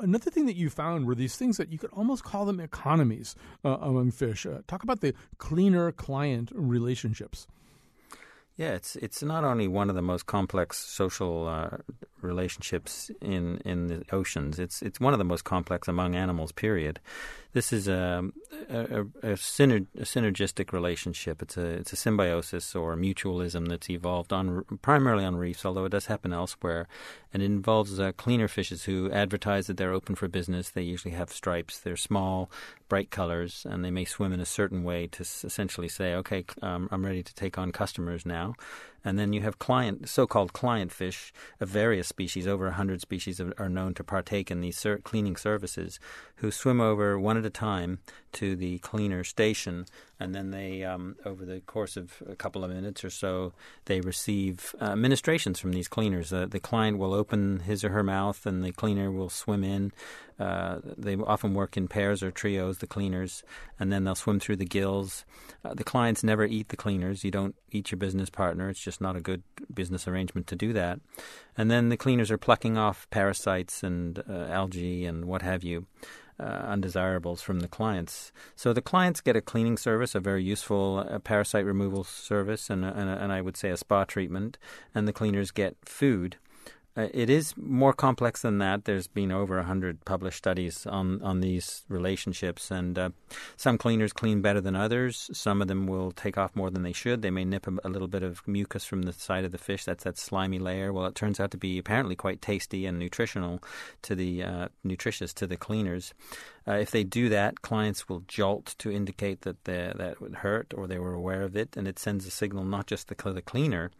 another 0.00 0.30
thing 0.30 0.46
that 0.46 0.56
you 0.56 0.70
found 0.70 1.06
were 1.06 1.14
these 1.14 1.36
things 1.36 1.56
that 1.56 1.70
you 1.72 1.78
could 1.78 1.90
almost 1.92 2.24
call 2.24 2.44
them 2.44 2.60
economies 2.60 3.34
uh, 3.64 3.78
among 3.80 4.10
fish. 4.10 4.46
Uh, 4.46 4.58
talk 4.66 4.82
about 4.82 5.00
the 5.00 5.14
cleaner 5.38 5.92
client 5.92 6.50
relationships. 6.54 7.46
Yeah, 8.56 8.72
it's 8.72 8.96
it's 8.96 9.22
not 9.22 9.44
only 9.44 9.68
one 9.68 9.88
of 9.88 9.96
the 9.96 10.02
most 10.02 10.26
complex 10.26 10.76
social 10.76 11.48
uh, 11.48 11.78
relationships 12.22 13.10
in 13.20 13.58
in 13.64 13.86
the 13.88 14.04
oceans. 14.12 14.58
It's 14.58 14.82
it's 14.82 15.00
one 15.00 15.12
of 15.12 15.18
the 15.18 15.24
most 15.24 15.44
complex 15.44 15.88
among 15.88 16.14
animals. 16.14 16.52
Period. 16.52 17.00
This 17.52 17.72
is 17.72 17.88
a 17.88 18.24
a, 18.68 18.78
a, 18.78 19.00
a 19.00 19.34
synergistic 19.34 20.72
relationship. 20.72 21.42
It's 21.42 21.56
a 21.56 21.66
it's 21.66 21.92
a 21.92 21.96
symbiosis 21.96 22.76
or 22.76 22.92
a 22.92 22.96
mutualism 22.96 23.68
that's 23.68 23.90
evolved 23.90 24.32
on 24.32 24.64
primarily 24.82 25.24
on 25.24 25.36
reefs, 25.36 25.64
although 25.64 25.84
it 25.84 25.92
does 25.92 26.06
happen 26.06 26.32
elsewhere. 26.32 26.86
And 27.32 27.42
it 27.42 27.46
involves 27.46 27.98
uh, 27.98 28.12
cleaner 28.12 28.48
fishes 28.48 28.84
who 28.84 29.10
advertise 29.10 29.66
that 29.66 29.76
they're 29.76 29.92
open 29.92 30.14
for 30.14 30.28
business. 30.28 30.70
They 30.70 30.82
usually 30.82 31.14
have 31.14 31.30
stripes. 31.30 31.78
They're 31.78 31.96
small, 31.96 32.50
bright 32.88 33.10
colors, 33.10 33.66
and 33.68 33.84
they 33.84 33.90
may 33.90 34.04
swim 34.04 34.32
in 34.32 34.40
a 34.40 34.46
certain 34.46 34.82
way 34.84 35.06
to 35.08 35.22
essentially 35.22 35.88
say, 35.88 36.14
"Okay, 36.14 36.44
um, 36.62 36.88
I'm 36.92 37.04
ready 37.04 37.22
to 37.22 37.34
take 37.34 37.58
on 37.58 37.72
customers 37.72 38.24
now." 38.24 38.54
And 39.04 39.18
then 39.18 39.32
you 39.32 39.40
have 39.40 39.58
client, 39.58 40.08
so-called 40.08 40.52
client 40.52 40.92
fish 40.92 41.32
of 41.58 41.68
various 41.68 42.08
species. 42.08 42.46
Over 42.46 42.66
100 42.66 43.00
species 43.00 43.40
are 43.40 43.68
known 43.68 43.94
to 43.94 44.04
partake 44.04 44.50
in 44.50 44.60
these 44.60 44.86
cleaning 45.04 45.36
services, 45.36 45.98
who 46.36 46.50
swim 46.50 46.80
over 46.80 47.18
one 47.18 47.36
at 47.36 47.46
a 47.46 47.50
time 47.50 48.00
to 48.32 48.54
the 48.56 48.78
cleaner 48.78 49.24
station, 49.24 49.86
and 50.20 50.34
then 50.34 50.50
they, 50.50 50.84
um, 50.84 51.16
over 51.24 51.46
the 51.46 51.60
course 51.60 51.96
of 51.96 52.22
a 52.28 52.36
couple 52.36 52.62
of 52.62 52.70
minutes 52.70 53.02
or 53.02 53.10
so, 53.10 53.54
they 53.86 54.02
receive 54.02 54.74
uh, 54.78 54.94
ministrations 54.94 55.58
from 55.58 55.72
these 55.72 55.88
cleaners. 55.88 56.30
Uh, 56.30 56.46
the 56.46 56.60
client 56.60 56.98
will 56.98 57.14
open 57.14 57.60
his 57.60 57.82
or 57.82 57.88
her 57.88 58.02
mouth, 58.02 58.44
and 58.44 58.62
the 58.62 58.70
cleaner 58.70 59.10
will 59.10 59.30
swim 59.30 59.64
in. 59.64 59.92
Uh, 60.38 60.80
they 60.84 61.16
often 61.16 61.54
work 61.54 61.76
in 61.76 61.88
pairs 61.88 62.22
or 62.22 62.30
trios, 62.30 62.78
the 62.78 62.86
cleaners, 62.86 63.42
and 63.78 63.90
then 63.90 64.04
they'll 64.04 64.14
swim 64.14 64.38
through 64.38 64.56
the 64.56 64.64
gills. 64.66 65.24
Uh, 65.64 65.72
the 65.72 65.84
clients 65.84 66.22
never 66.22 66.44
eat 66.44 66.68
the 66.68 66.76
cleaners. 66.76 67.24
You 67.24 67.30
don't 67.30 67.54
eat 67.72 67.90
your 67.90 67.98
business 67.98 68.28
partner. 68.28 68.68
It's 68.68 68.80
just 68.80 69.00
not 69.00 69.16
a 69.16 69.20
good 69.20 69.42
business 69.72 70.06
arrangement 70.06 70.46
to 70.48 70.56
do 70.56 70.74
that. 70.74 71.00
And 71.56 71.70
then 71.70 71.88
the 71.88 71.96
cleaners 71.96 72.30
are 72.30 72.38
plucking 72.38 72.76
off 72.76 73.08
parasites 73.10 73.82
and 73.82 74.22
uh, 74.28 74.46
algae 74.50 75.06
and 75.06 75.24
what 75.24 75.42
have 75.42 75.64
you. 75.64 75.86
Uh, 76.40 76.64
undesirables 76.72 77.42
from 77.42 77.60
the 77.60 77.68
clients. 77.68 78.32
So 78.56 78.72
the 78.72 78.80
clients 78.80 79.20
get 79.20 79.36
a 79.36 79.42
cleaning 79.42 79.76
service, 79.76 80.14
a 80.14 80.20
very 80.20 80.42
useful 80.42 81.06
uh, 81.06 81.18
parasite 81.18 81.66
removal 81.66 82.02
service, 82.02 82.70
and, 82.70 82.82
and, 82.82 83.10
and 83.10 83.30
I 83.30 83.42
would 83.42 83.58
say 83.58 83.68
a 83.68 83.76
spa 83.76 84.04
treatment, 84.04 84.56
and 84.94 85.06
the 85.06 85.12
cleaners 85.12 85.50
get 85.50 85.76
food. 85.84 86.38
Uh, 86.96 87.06
it 87.14 87.30
is 87.30 87.54
more 87.56 87.92
complex 87.92 88.42
than 88.42 88.58
that. 88.58 88.84
There's 88.84 89.06
been 89.06 89.30
over 89.30 89.58
a 89.58 89.64
hundred 89.64 90.04
published 90.04 90.38
studies 90.38 90.86
on 90.86 91.22
on 91.22 91.40
these 91.40 91.84
relationships, 91.88 92.70
and 92.70 92.98
uh, 92.98 93.10
some 93.56 93.78
cleaners 93.78 94.12
clean 94.12 94.42
better 94.42 94.60
than 94.60 94.74
others. 94.74 95.30
Some 95.32 95.62
of 95.62 95.68
them 95.68 95.86
will 95.86 96.10
take 96.10 96.36
off 96.36 96.56
more 96.56 96.68
than 96.68 96.82
they 96.82 96.92
should. 96.92 97.22
They 97.22 97.30
may 97.30 97.44
nip 97.44 97.68
a, 97.68 97.72
a, 97.84 97.88
little 97.88 98.08
bit 98.08 98.24
of 98.24 98.46
mucus 98.46 98.84
from 98.84 99.02
the 99.02 99.12
side 99.12 99.44
of 99.44 99.52
the 99.52 99.58
fish. 99.58 99.84
That's 99.84 100.02
that 100.02 100.18
slimy 100.18 100.58
layer. 100.58 100.92
Well, 100.92 101.06
it 101.06 101.14
turns 101.14 101.38
out 101.38 101.52
to 101.52 101.56
be 101.56 101.78
apparently 101.78 102.16
quite 102.16 102.42
tasty 102.42 102.86
and 102.86 102.98
nutritional 102.98 103.62
to 104.02 104.16
the 104.16 104.42
uh, 104.42 104.68
nutritious 104.82 105.32
to 105.34 105.46
the 105.46 105.56
cleaners. 105.56 106.12
Uh, 106.66 106.72
if 106.72 106.90
they 106.90 107.04
do 107.04 107.28
that, 107.28 107.62
clients 107.62 108.08
will 108.08 108.24
jolt 108.26 108.74
to 108.78 108.90
indicate 108.90 109.42
that 109.42 109.64
that 109.64 110.20
would 110.20 110.36
hurt 110.36 110.74
or 110.76 110.88
they 110.88 110.98
were 110.98 111.14
aware 111.14 111.42
of 111.42 111.56
it, 111.56 111.76
and 111.76 111.86
it 111.86 112.00
sends 112.00 112.26
a 112.26 112.30
signal 112.30 112.64
not 112.64 112.86
just 112.86 113.06
to 113.06 113.32
the 113.32 113.42
cleaner 113.42 113.90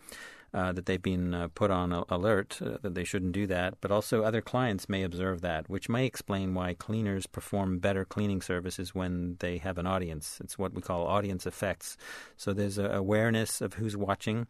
uh, 0.53 0.73
that 0.73 0.87
they've 0.87 1.03
been 1.03 1.35
uh, 1.35 1.49
put 1.55 1.71
on 1.71 1.93
alert 2.09 2.59
uh, 2.61 2.79
that 2.83 2.95
they 2.95 3.05
shouldn't 3.05 3.33
do 3.33 3.47
that, 3.47 3.75
but 3.81 3.91
also 3.91 4.23
other 4.23 4.41
clients 4.41 4.89
may 4.89 5.03
observe 5.03 5.41
that, 5.41 5.69
which 5.71 5.89
may 5.89 6.07
explain 6.07 6.55
why 6.55 6.75
cleaners 6.75 7.27
perform 7.27 7.79
better 7.79 8.05
cleaning 8.05 8.41
services 8.41 8.95
when 8.95 9.37
they 9.41 9.59
have 9.59 9.79
an 9.79 9.87
audience. 9.87 10.39
It's 10.43 10.59
what 10.59 10.75
we 10.75 10.83
call 10.83 11.07
audience 11.07 11.47
effects. 11.47 11.97
So 12.37 12.53
there's 12.53 12.79
a 12.79 12.91
awareness 12.91 13.61
of 13.61 13.75
who's 13.75 13.97
watching, 13.97 14.47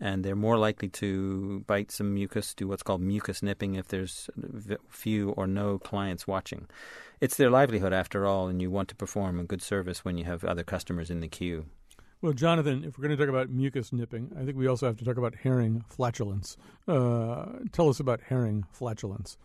and 0.00 0.24
they're 0.24 0.34
more 0.34 0.58
likely 0.58 0.88
to 0.88 1.64
bite 1.66 1.90
some 1.90 2.14
mucus, 2.14 2.54
do 2.54 2.68
what's 2.68 2.82
called 2.82 3.02
mucus 3.02 3.42
nipping 3.42 3.74
if 3.74 3.88
there's 3.88 4.30
few 4.88 5.30
or 5.30 5.46
no 5.46 5.78
clients 5.78 6.26
watching. 6.26 6.66
It's 7.20 7.36
their 7.36 7.50
livelihood 7.50 7.92
after 7.92 8.26
all, 8.26 8.48
and 8.48 8.60
you 8.60 8.70
want 8.70 8.88
to 8.88 8.96
perform 8.96 9.38
a 9.38 9.44
good 9.44 9.62
service 9.62 10.04
when 10.04 10.18
you 10.18 10.24
have 10.24 10.44
other 10.44 10.64
customers 10.64 11.10
in 11.10 11.20
the 11.20 11.28
queue. 11.28 11.66
Well, 12.22 12.32
Jonathan, 12.32 12.84
if 12.84 12.96
we're 12.96 13.02
going 13.02 13.18
to 13.18 13.20
talk 13.20 13.28
about 13.28 13.50
mucus 13.50 13.92
nipping, 13.92 14.30
I 14.38 14.44
think 14.44 14.56
we 14.56 14.68
also 14.68 14.86
have 14.86 14.96
to 14.98 15.04
talk 15.04 15.16
about 15.16 15.34
herring 15.34 15.84
flatulence. 15.88 16.56
Uh, 16.86 17.46
tell 17.72 17.88
us 17.88 17.98
about 17.98 18.20
herring 18.28 18.64
flatulence. 18.70 19.36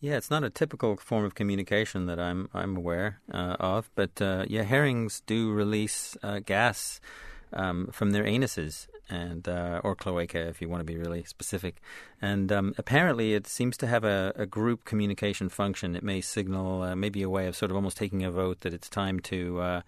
Yeah, 0.00 0.18
it's 0.18 0.30
not 0.30 0.44
a 0.44 0.50
typical 0.50 0.98
form 0.98 1.24
of 1.24 1.34
communication 1.34 2.04
that 2.04 2.20
I'm 2.20 2.50
I'm 2.52 2.76
aware 2.76 3.20
uh, 3.32 3.56
of, 3.58 3.90
but 3.94 4.20
uh, 4.20 4.44
yeah, 4.46 4.64
herrings 4.64 5.22
do 5.24 5.50
release 5.50 6.14
uh, 6.22 6.40
gas 6.44 7.00
um, 7.54 7.88
from 7.90 8.10
their 8.10 8.24
anuses 8.24 8.86
and 9.08 9.48
uh, 9.48 9.80
or 9.82 9.96
cloaca, 9.96 10.46
if 10.46 10.60
you 10.60 10.68
want 10.68 10.80
to 10.80 10.84
be 10.84 10.98
really 10.98 11.24
specific. 11.24 11.80
And 12.20 12.52
um, 12.52 12.74
apparently, 12.76 13.32
it 13.32 13.46
seems 13.46 13.78
to 13.78 13.86
have 13.86 14.04
a, 14.04 14.34
a, 14.36 14.44
group 14.44 14.84
communication 14.84 15.48
function. 15.48 15.96
It 15.96 16.02
may 16.02 16.20
signal 16.20 16.82
uh, 16.82 16.96
maybe 16.96 17.22
a 17.22 17.30
way 17.30 17.46
of 17.46 17.56
sort 17.56 17.70
of 17.70 17.76
almost 17.76 17.96
taking 17.96 18.22
a 18.22 18.30
vote 18.30 18.60
that 18.60 18.74
it's 18.74 18.90
time 18.90 19.20
to 19.20 19.82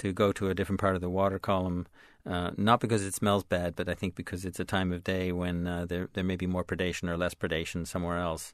to 0.00 0.12
go 0.12 0.32
to 0.32 0.50
a 0.50 0.54
different 0.54 0.80
part 0.80 0.94
of 0.94 1.00
the 1.00 1.10
water 1.10 1.38
column. 1.38 1.86
Uh, 2.26 2.50
not 2.56 2.80
because 2.80 3.04
it 3.04 3.14
smells 3.14 3.44
bad, 3.44 3.74
but 3.74 3.88
I 3.88 3.94
think 3.94 4.14
because 4.14 4.44
it's 4.44 4.60
a 4.60 4.64
time 4.64 4.92
of 4.92 5.04
day 5.04 5.32
when 5.32 5.66
uh, 5.66 5.86
there 5.86 6.08
there 6.12 6.24
may 6.24 6.36
be 6.36 6.46
more 6.46 6.64
predation 6.64 7.08
or 7.08 7.16
less 7.16 7.34
predation 7.34 7.86
somewhere 7.86 8.18
else. 8.18 8.52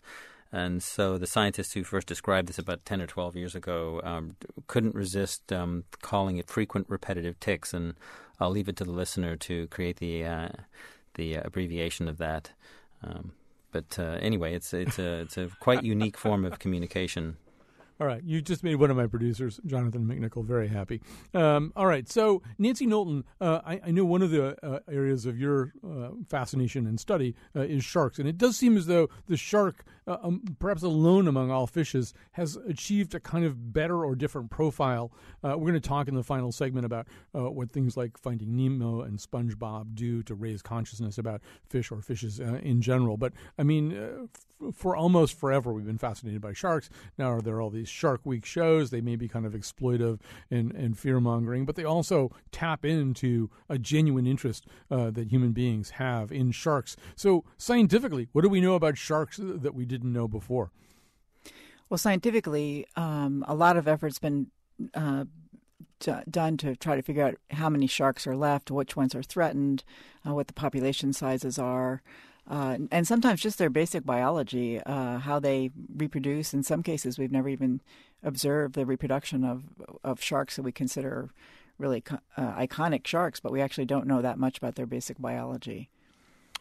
And 0.53 0.83
so 0.83 1.19
the 1.19 1.27
scientists 1.27 1.73
who 1.73 1.83
first 1.83 2.07
described 2.07 2.49
this 2.49 2.59
about 2.59 2.85
10 2.85 3.03
or 3.03 3.07
12 3.07 3.35
years 3.35 3.55
ago 3.57 4.01
um, 4.05 4.37
couldn't 4.69 4.95
resist 4.95 5.53
um, 5.53 5.85
calling 6.03 6.37
it 6.37 6.49
frequent 6.49 6.87
repetitive 6.89 7.39
ticks. 7.41 7.75
And 7.75 7.95
I'll 8.39 8.51
leave 8.51 8.69
it 8.69 8.77
to 8.77 8.85
the 8.85 8.93
listener 8.93 9.37
to 9.37 9.67
create 9.69 9.97
the 9.97 10.25
uh, 10.25 10.49
the 11.15 11.35
abbreviation 11.35 12.09
of 12.09 12.19
that. 12.19 12.53
Um, 13.03 13.33
but 13.73 13.99
uh, 13.99 14.19
anyway, 14.21 14.55
it's 14.55 14.73
it's 14.73 14.99
a 14.99 15.21
it's 15.21 15.37
a 15.37 15.51
quite 15.61 15.83
unique 15.83 16.17
form 16.17 16.45
of 16.45 16.59
communication 16.59 17.37
all 17.99 18.07
right, 18.07 18.23
you 18.25 18.43
just 18.43 18.63
made 18.63 18.77
one 18.77 18.91
of 18.91 18.97
my 18.97 19.07
producers, 19.07 19.59
Jonathan 19.65 20.07
McNicol, 20.07 20.45
very 20.45 20.69
happy. 20.69 21.01
Um, 21.33 21.73
all 21.75 21.87
right, 21.87 22.09
so 22.09 22.43
Nancy 22.59 22.87
Knowlton, 22.87 23.25
uh, 23.41 23.61
I, 23.65 23.81
I, 23.87 23.91
know 23.91 24.05
one 24.05 24.21
of 24.21 24.31
the 24.31 24.57
uh, 24.65 24.81
areas 24.91 25.25
of 25.25 25.39
your 25.39 25.73
uh, 25.83 26.11
fascination 26.29 26.87
and 26.87 27.01
study 27.01 27.35
uh, 27.55 27.61
is 27.61 27.85
sharks, 27.85 28.19
and 28.19 28.29
it 28.29 28.37
does 28.37 28.57
seem 28.57 28.77
as 28.77 28.87
though 28.87 29.09
the 29.29 29.37
shark, 29.37 29.85
uh, 30.07 30.19
um, 30.23 30.43
perhaps 30.59 30.83
alone 30.83 31.27
among 31.27 31.51
all 31.51 31.67
fishes, 31.67 32.13
has 32.33 32.57
achieved 32.69 33.15
a 33.15 33.21
kind 33.21 33.47
of 33.47 33.73
better 33.73 34.05
or 34.05 34.15
different 34.15 34.51
profile. 34.51 35.11
Uh, 35.43 35.57
we're 35.57 35.71
going 35.71 35.75
to 35.75 35.81
talk 35.81 36.07
in 36.07 36.15
the 36.15 36.23
final 36.23 36.53
segment 36.53 36.85
about 36.85 37.07
what 37.33 37.71
things 37.71 37.97
like 37.97 38.19
Finding 38.19 38.57
Nemo 38.57 39.03
and 39.03 39.19
SpongeBob 39.19 39.95
do 39.95 40.23
to 40.25 40.35
raise 40.35 40.63
consciousness 40.63 41.19
about 41.19 41.41
fish 41.69 41.91
or 41.91 42.01
fishes 42.01 42.41
in 42.41 42.83
general. 42.83 43.17
But 43.17 43.33
I 43.59 43.63
mean, 43.63 44.29
f- 44.63 44.75
for 44.75 44.97
almost 44.97 45.39
forever, 45.39 45.73
we've 45.73 45.87
been 45.87 45.99
fascinated 45.99 46.41
by 46.41 46.53
sharks. 46.53 46.89
Now, 47.19 47.31
are 47.31 47.43
there 47.43 47.61
all 47.61 47.71
these 47.71 47.86
these 47.87 47.93
Shark 47.93 48.21
Week 48.25 48.45
shows. 48.45 48.91
They 48.91 49.01
may 49.01 49.17
be 49.17 49.29
kind 49.29 49.47
of 49.47 49.53
exploitive 49.53 50.21
and, 50.51 50.73
and 50.73 50.99
fear 50.99 51.21
mongering, 51.21 51.65
but 51.65 51.77
they 51.77 51.85
also 51.85 52.33
tap 52.51 52.85
into 52.85 53.51
a 53.69 53.79
genuine 53.79 54.27
interest 54.27 54.67
uh, 54.91 55.11
that 55.11 55.29
human 55.29 55.53
beings 55.53 55.91
have 55.91 56.33
in 56.33 56.51
sharks. 56.51 56.97
So, 57.15 57.45
scientifically, 57.57 58.29
what 58.33 58.43
do 58.43 58.49
we 58.49 58.61
know 58.61 58.75
about 58.75 58.99
sharks 58.99 59.39
that 59.41 59.75
we 59.75 59.85
didn't 59.85 60.13
know 60.13 60.27
before? 60.29 60.71
Well, 61.89 61.99
scientifically, 61.99 62.87
um, 62.97 63.45
a 63.47 63.55
lot 63.55 63.77
of 63.77 63.87
effort's 63.87 64.19
been 64.19 64.49
uh, 64.93 65.27
t- 66.01 66.13
done 66.29 66.57
to 66.57 66.75
try 66.75 66.97
to 66.97 67.03
figure 67.03 67.25
out 67.25 67.37
how 67.51 67.69
many 67.69 67.87
sharks 67.87 68.27
are 68.27 68.37
left, 68.37 68.71
which 68.71 68.97
ones 68.97 69.15
are 69.15 69.23
threatened, 69.23 69.85
uh, 70.27 70.35
what 70.35 70.49
the 70.49 70.53
population 70.53 71.13
sizes 71.13 71.59
are. 71.59 72.03
Uh, 72.49 72.79
and 72.93 73.07
sometimes 73.07 73.41
just 73.41 73.59
their 73.59 73.71
basic 73.71 74.05
biology, 74.05 74.81
uh, 74.85 75.19
how 75.19 75.41
they 75.41 75.71
reproduce. 75.97 76.55
In 76.55 76.63
some 76.63 76.83
cases, 76.83 77.19
we've 77.19 77.33
never 77.33 77.49
even 77.49 77.81
observed 78.23 78.75
the 78.75 78.87
reproduction 78.87 79.45
of 79.45 79.65
of 80.05 80.23
sharks 80.23 80.57
that 80.57 80.63
we 80.63 80.73
consider 80.73 81.31
really 81.79 82.03
uh, 82.37 82.53
iconic 82.55 83.07
sharks, 83.07 83.41
but 83.41 83.53
we 83.53 83.61
actually 83.61 83.85
don't 83.85 84.07
know 84.07 84.23
that 84.23 84.39
much 84.39 84.59
about 84.59 84.77
their 84.77 84.87
basic 84.87 85.21
biology. 85.21 85.91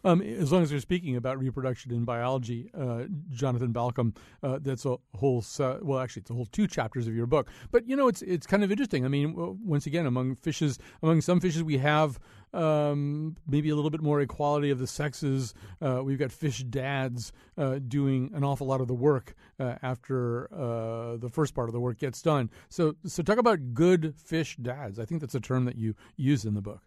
Um, 0.06 0.22
as 0.22 0.52
long 0.52 0.62
as 0.62 0.70
you're 0.70 0.78
speaking 0.78 1.16
about 1.16 1.36
reproduction 1.40 1.92
in 1.92 2.04
biology, 2.04 2.70
uh, 2.78 3.06
Jonathan 3.30 3.72
Balcombe, 3.72 4.16
uh, 4.40 4.60
that's 4.62 4.86
a 4.86 4.98
whole 5.16 5.44
uh, 5.58 5.78
well, 5.82 5.98
actually, 5.98 6.20
it's 6.20 6.30
a 6.30 6.34
whole 6.34 6.46
two 6.46 6.68
chapters 6.68 7.08
of 7.08 7.14
your 7.16 7.26
book. 7.26 7.48
But 7.72 7.88
you 7.88 7.96
know, 7.96 8.06
it's 8.06 8.22
it's 8.22 8.46
kind 8.46 8.62
of 8.62 8.70
interesting. 8.70 9.04
I 9.04 9.08
mean, 9.08 9.34
once 9.64 9.84
again, 9.86 10.06
among 10.06 10.36
fishes, 10.36 10.78
among 11.02 11.22
some 11.22 11.40
fishes, 11.40 11.64
we 11.64 11.78
have 11.78 12.20
um, 12.54 13.36
maybe 13.48 13.68
a 13.70 13.74
little 13.74 13.90
bit 13.90 14.00
more 14.00 14.20
equality 14.20 14.70
of 14.70 14.78
the 14.78 14.86
sexes. 14.86 15.54
Uh, 15.82 16.02
we've 16.04 16.20
got 16.20 16.30
fish 16.30 16.62
dads 16.62 17.32
uh, 17.58 17.80
doing 17.88 18.30
an 18.32 18.44
awful 18.44 18.68
lot 18.68 18.80
of 18.80 18.86
the 18.86 18.94
work 18.94 19.34
uh, 19.58 19.74
after 19.82 20.46
the 21.20 21.28
first 21.28 21.52
part 21.52 21.68
of 21.68 21.72
the 21.72 21.80
work 21.80 21.98
gets 21.98 22.22
done. 22.22 22.48
So, 22.68 22.94
so 23.04 23.24
talk 23.24 23.38
about 23.38 23.74
good 23.74 24.14
fish 24.14 24.56
dads. 24.62 25.00
I 25.00 25.04
think 25.04 25.20
that's 25.20 25.34
a 25.34 25.40
term 25.40 25.64
that 25.64 25.76
you 25.76 25.96
use 26.16 26.44
in 26.44 26.54
the 26.54 26.62
book. 26.62 26.82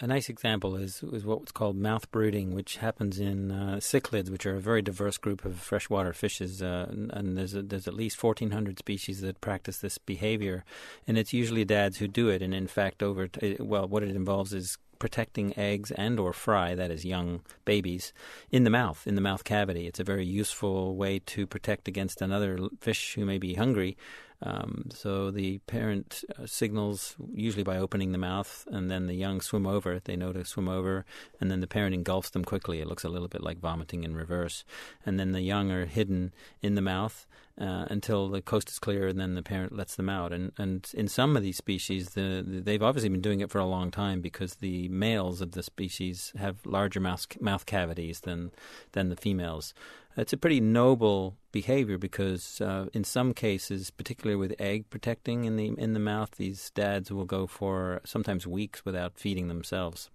A 0.00 0.06
nice 0.06 0.28
example 0.30 0.76
is 0.76 1.02
is 1.12 1.24
what's 1.24 1.52
called 1.52 1.76
mouth 1.76 2.10
brooding, 2.10 2.54
which 2.54 2.78
happens 2.78 3.20
in 3.20 3.52
uh, 3.52 3.76
cichlids, 3.76 4.30
which 4.30 4.46
are 4.46 4.56
a 4.56 4.60
very 4.60 4.80
diverse 4.80 5.18
group 5.18 5.44
of 5.44 5.58
freshwater 5.58 6.12
fishes, 6.12 6.62
uh, 6.62 6.86
and, 6.88 7.12
and, 7.12 7.36
there's 7.36 7.54
a, 7.54 7.62
there's 7.62 7.86
at 7.86 7.94
least 7.94 8.22
1,400 8.22 8.78
species 8.78 9.20
that 9.20 9.40
practice 9.40 9.78
this 9.78 9.98
behavior, 9.98 10.64
and 11.06 11.18
it's 11.18 11.34
usually 11.34 11.64
dads 11.64 11.98
who 11.98 12.08
do 12.08 12.30
it. 12.30 12.40
And 12.40 12.54
in 12.54 12.66
fact, 12.66 13.02
over 13.02 13.28
t- 13.28 13.56
well, 13.60 13.86
what 13.86 14.02
it 14.02 14.16
involves 14.16 14.54
is 14.54 14.78
protecting 14.98 15.58
eggs 15.58 15.90
and 15.92 16.18
or 16.20 16.32
fry, 16.32 16.74
that 16.74 16.90
is 16.90 17.04
young 17.04 17.40
babies, 17.64 18.12
in 18.50 18.64
the 18.64 18.70
mouth, 18.70 19.06
in 19.06 19.16
the 19.16 19.20
mouth 19.20 19.44
cavity. 19.44 19.86
It's 19.86 20.00
a 20.00 20.04
very 20.04 20.26
useful 20.26 20.96
way 20.96 21.18
to 21.26 21.46
protect 21.46 21.88
against 21.88 22.22
another 22.22 22.58
fish 22.80 23.14
who 23.14 23.24
may 23.24 23.38
be 23.38 23.54
hungry. 23.54 23.96
Um, 24.42 24.86
so 24.90 25.30
the 25.30 25.58
parent 25.58 26.24
uh, 26.38 26.46
signals 26.46 27.14
usually 27.32 27.62
by 27.62 27.76
opening 27.76 28.12
the 28.12 28.18
mouth, 28.18 28.66
and 28.70 28.90
then 28.90 29.06
the 29.06 29.14
young 29.14 29.40
swim 29.40 29.66
over. 29.66 30.00
They 30.02 30.16
know 30.16 30.32
to 30.32 30.44
swim 30.44 30.68
over, 30.68 31.04
and 31.40 31.50
then 31.50 31.60
the 31.60 31.66
parent 31.66 31.94
engulfs 31.94 32.30
them 32.30 32.44
quickly. 32.44 32.80
It 32.80 32.86
looks 32.86 33.04
a 33.04 33.10
little 33.10 33.28
bit 33.28 33.42
like 33.42 33.60
vomiting 33.60 34.02
in 34.02 34.16
reverse, 34.16 34.64
and 35.04 35.20
then 35.20 35.32
the 35.32 35.42
young 35.42 35.70
are 35.70 35.84
hidden 35.84 36.32
in 36.62 36.74
the 36.74 36.80
mouth, 36.80 37.26
uh, 37.60 37.84
until 37.90 38.28
the 38.28 38.40
coast 38.40 38.70
is 38.70 38.78
clear, 38.78 39.08
and 39.08 39.20
then 39.20 39.34
the 39.34 39.42
parent 39.42 39.76
lets 39.76 39.96
them 39.96 40.08
out. 40.08 40.32
And 40.32 40.52
and 40.56 40.90
in 40.94 41.08
some 41.08 41.36
of 41.36 41.42
these 41.42 41.58
species, 41.58 42.10
the, 42.10 42.42
the, 42.46 42.60
they've 42.60 42.82
obviously 42.82 43.10
been 43.10 43.20
doing 43.20 43.40
it 43.40 43.50
for 43.50 43.58
a 43.58 43.66
long 43.66 43.90
time 43.90 44.22
because 44.22 44.56
the 44.56 44.88
males 44.88 45.42
of 45.42 45.52
the 45.52 45.62
species 45.62 46.32
have 46.38 46.64
larger 46.64 47.00
mouth 47.00 47.26
mouth 47.40 47.66
cavities 47.66 48.20
than 48.20 48.52
than 48.92 49.10
the 49.10 49.16
females. 49.16 49.74
It's 50.16 50.32
a 50.32 50.36
pretty 50.36 50.60
noble 50.60 51.36
behavior 51.52 51.96
because 51.96 52.60
uh, 52.60 52.86
in 52.92 53.04
some 53.04 53.32
cases, 53.32 53.90
particularly 53.90 54.36
with 54.36 54.54
egg 54.58 54.90
protecting 54.90 55.44
in 55.44 55.56
the 55.56 55.72
in 55.78 55.92
the 55.92 56.00
mouth, 56.00 56.32
these 56.32 56.70
dads 56.70 57.10
will 57.12 57.24
go 57.24 57.46
for 57.46 58.00
sometimes 58.04 58.46
weeks 58.46 58.84
without 58.84 59.18
feeding 59.18 59.48
themselves. 59.48 60.10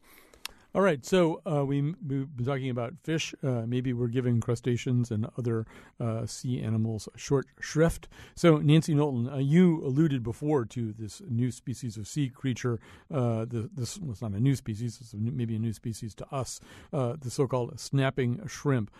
All 0.76 0.82
right, 0.82 1.06
so 1.06 1.42
uh, 1.50 1.66
we, 1.66 1.78
have 1.78 2.36
been 2.36 2.46
talking 2.46 2.70
about 2.70 2.96
fish. 3.02 3.34
Uh, 3.42 3.64
maybe 3.66 3.94
we're 3.94 4.10
giving 4.10 4.42
crustaceans 4.42 5.10
and 5.10 5.26
other 5.38 5.66
uh, 6.02 6.26
sea 6.26 6.62
animals 6.62 7.08
short 7.16 7.48
shrift. 7.62 8.10
So, 8.36 8.58
Nancy 8.58 8.94
Knowlton, 8.94 9.30
uh, 9.30 9.38
you 9.38 9.82
alluded 9.86 10.22
before 10.22 10.66
to 10.66 10.92
this 10.92 11.22
new 11.30 11.50
species 11.50 11.96
of 11.96 12.10
sea 12.10 12.28
creature. 12.28 12.82
Uh, 13.10 13.46
the, 13.46 13.70
this 13.74 13.98
was 14.00 14.22
not 14.22 14.32
a 14.32 14.40
new 14.42 14.54
species, 14.54 14.98
it's 15.00 15.14
maybe 15.14 15.56
a 15.56 15.60
new 15.60 15.72
species 15.72 16.14
to 16.16 16.28
us, 16.30 16.60
uh, 16.92 17.16
the 17.22 17.30
so 17.32 17.48
called 17.48 17.80
snapping 17.80 18.46
shrimp, 18.46 18.92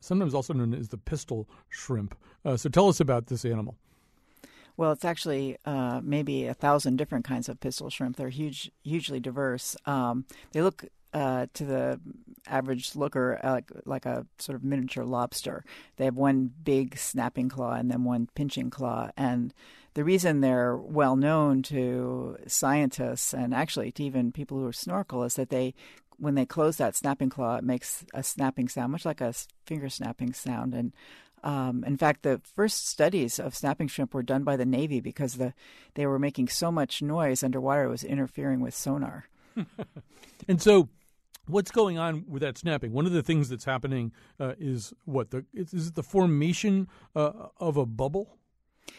sometimes 0.00 0.34
also 0.34 0.52
known 0.52 0.74
as 0.74 0.88
the 0.88 0.98
pistol 0.98 1.48
shrimp. 1.68 2.16
so, 2.56 2.68
tell 2.68 2.88
us 2.88 2.98
about 2.98 3.28
this 3.28 3.44
animal. 3.44 3.76
Well, 4.76 4.90
it's 4.90 5.04
actually 5.04 5.58
uh, 5.64 6.00
maybe 6.02 6.46
a 6.46 6.54
thousand 6.54 6.96
different 6.96 7.24
kinds 7.24 7.48
of 7.48 7.60
pistol 7.60 7.88
shrimp. 7.88 8.16
They're 8.16 8.30
huge, 8.30 8.72
hugely 8.82 9.20
diverse. 9.20 9.76
Um, 9.86 10.24
they 10.52 10.62
look 10.62 10.86
uh, 11.12 11.46
to 11.54 11.64
the 11.64 12.00
average 12.46 12.96
looker 12.96 13.38
uh, 13.42 13.52
like, 13.52 13.70
like 13.84 14.06
a 14.06 14.26
sort 14.38 14.56
of 14.56 14.64
miniature 14.64 15.04
lobster. 15.04 15.64
They 15.96 16.04
have 16.04 16.16
one 16.16 16.50
big 16.62 16.96
snapping 16.98 17.48
claw 17.48 17.74
and 17.74 17.90
then 17.90 18.04
one 18.04 18.28
pinching 18.34 18.70
claw. 18.70 19.10
And 19.16 19.52
the 19.94 20.04
reason 20.04 20.40
they're 20.40 20.76
well 20.76 21.16
known 21.16 21.62
to 21.64 22.38
scientists 22.46 23.34
and 23.34 23.54
actually 23.54 23.92
to 23.92 24.04
even 24.04 24.32
people 24.32 24.58
who 24.58 24.66
are 24.66 24.72
snorkel 24.72 25.24
is 25.24 25.34
that 25.34 25.50
they, 25.50 25.74
when 26.18 26.34
they 26.34 26.46
close 26.46 26.76
that 26.76 26.96
snapping 26.96 27.30
claw, 27.30 27.56
it 27.56 27.64
makes 27.64 28.04
a 28.14 28.22
snapping 28.22 28.68
sound, 28.68 28.92
much 28.92 29.04
like 29.04 29.20
a 29.20 29.34
finger 29.64 29.88
snapping 29.88 30.32
sound. 30.32 30.74
And 30.74 30.92
um, 31.42 31.84
in 31.84 31.96
fact, 31.96 32.22
the 32.22 32.40
first 32.54 32.88
studies 32.88 33.38
of 33.38 33.56
snapping 33.56 33.88
shrimp 33.88 34.12
were 34.12 34.22
done 34.22 34.44
by 34.44 34.56
the 34.56 34.66
Navy 34.66 35.00
because 35.00 35.34
the 35.34 35.54
they 35.94 36.06
were 36.06 36.18
making 36.18 36.48
so 36.48 36.70
much 36.70 37.00
noise 37.00 37.42
underwater 37.42 37.84
it 37.84 37.88
was 37.88 38.04
interfering 38.04 38.60
with 38.60 38.74
sonar. 38.74 39.24
and 40.48 40.60
so 40.60 40.88
what's 41.46 41.70
going 41.70 41.98
on 41.98 42.24
with 42.28 42.42
that 42.42 42.58
snapping? 42.58 42.92
One 42.92 43.06
of 43.06 43.12
the 43.12 43.22
things 43.22 43.48
that's 43.48 43.64
happening 43.64 44.12
uh, 44.38 44.54
is 44.58 44.92
what 45.04 45.30
the 45.30 45.44
is 45.52 45.88
it 45.88 45.94
the 45.94 46.02
formation 46.02 46.88
uh, 47.14 47.48
of 47.58 47.76
a 47.76 47.86
bubble? 47.86 48.36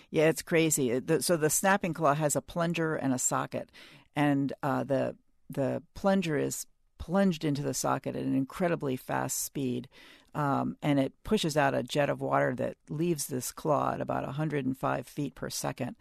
Yeah, 0.10 0.30
it's 0.30 0.41
crazy. 0.41 0.99
The, 0.99 1.21
so 1.21 1.38
the 1.38 1.49
snapping 1.49 1.93
claw 1.93 2.13
has 2.13 2.36
a 2.36 2.41
plunger 2.41 2.95
and 2.95 3.13
a 3.13 3.19
socket, 3.19 3.69
and 4.15 4.54
uh, 4.63 4.84
the 4.84 5.15
the 5.49 5.84
plunger 5.93 6.38
is 6.38 6.65
plunged 6.97 7.43
into 7.43 7.62
the 7.63 7.73
socket 7.73 8.15
at 8.15 8.23
an 8.23 8.36
incredibly 8.36 8.95
fast 8.95 9.43
speed, 9.43 9.88
um, 10.36 10.77
and 10.82 10.99
it 10.99 11.13
pushes 11.23 11.58
out 11.58 11.73
a 11.73 11.84
jet 11.84 12.10
of 12.10 12.21
water 12.21 12.54
that 12.56 12.77
leaves 12.89 13.27
this 13.27 13.51
claw 13.51 13.93
at 13.93 14.01
about 14.01 14.25
105 14.25 15.08
feet 15.08 15.36
per 15.36 15.49
second. 15.49 15.95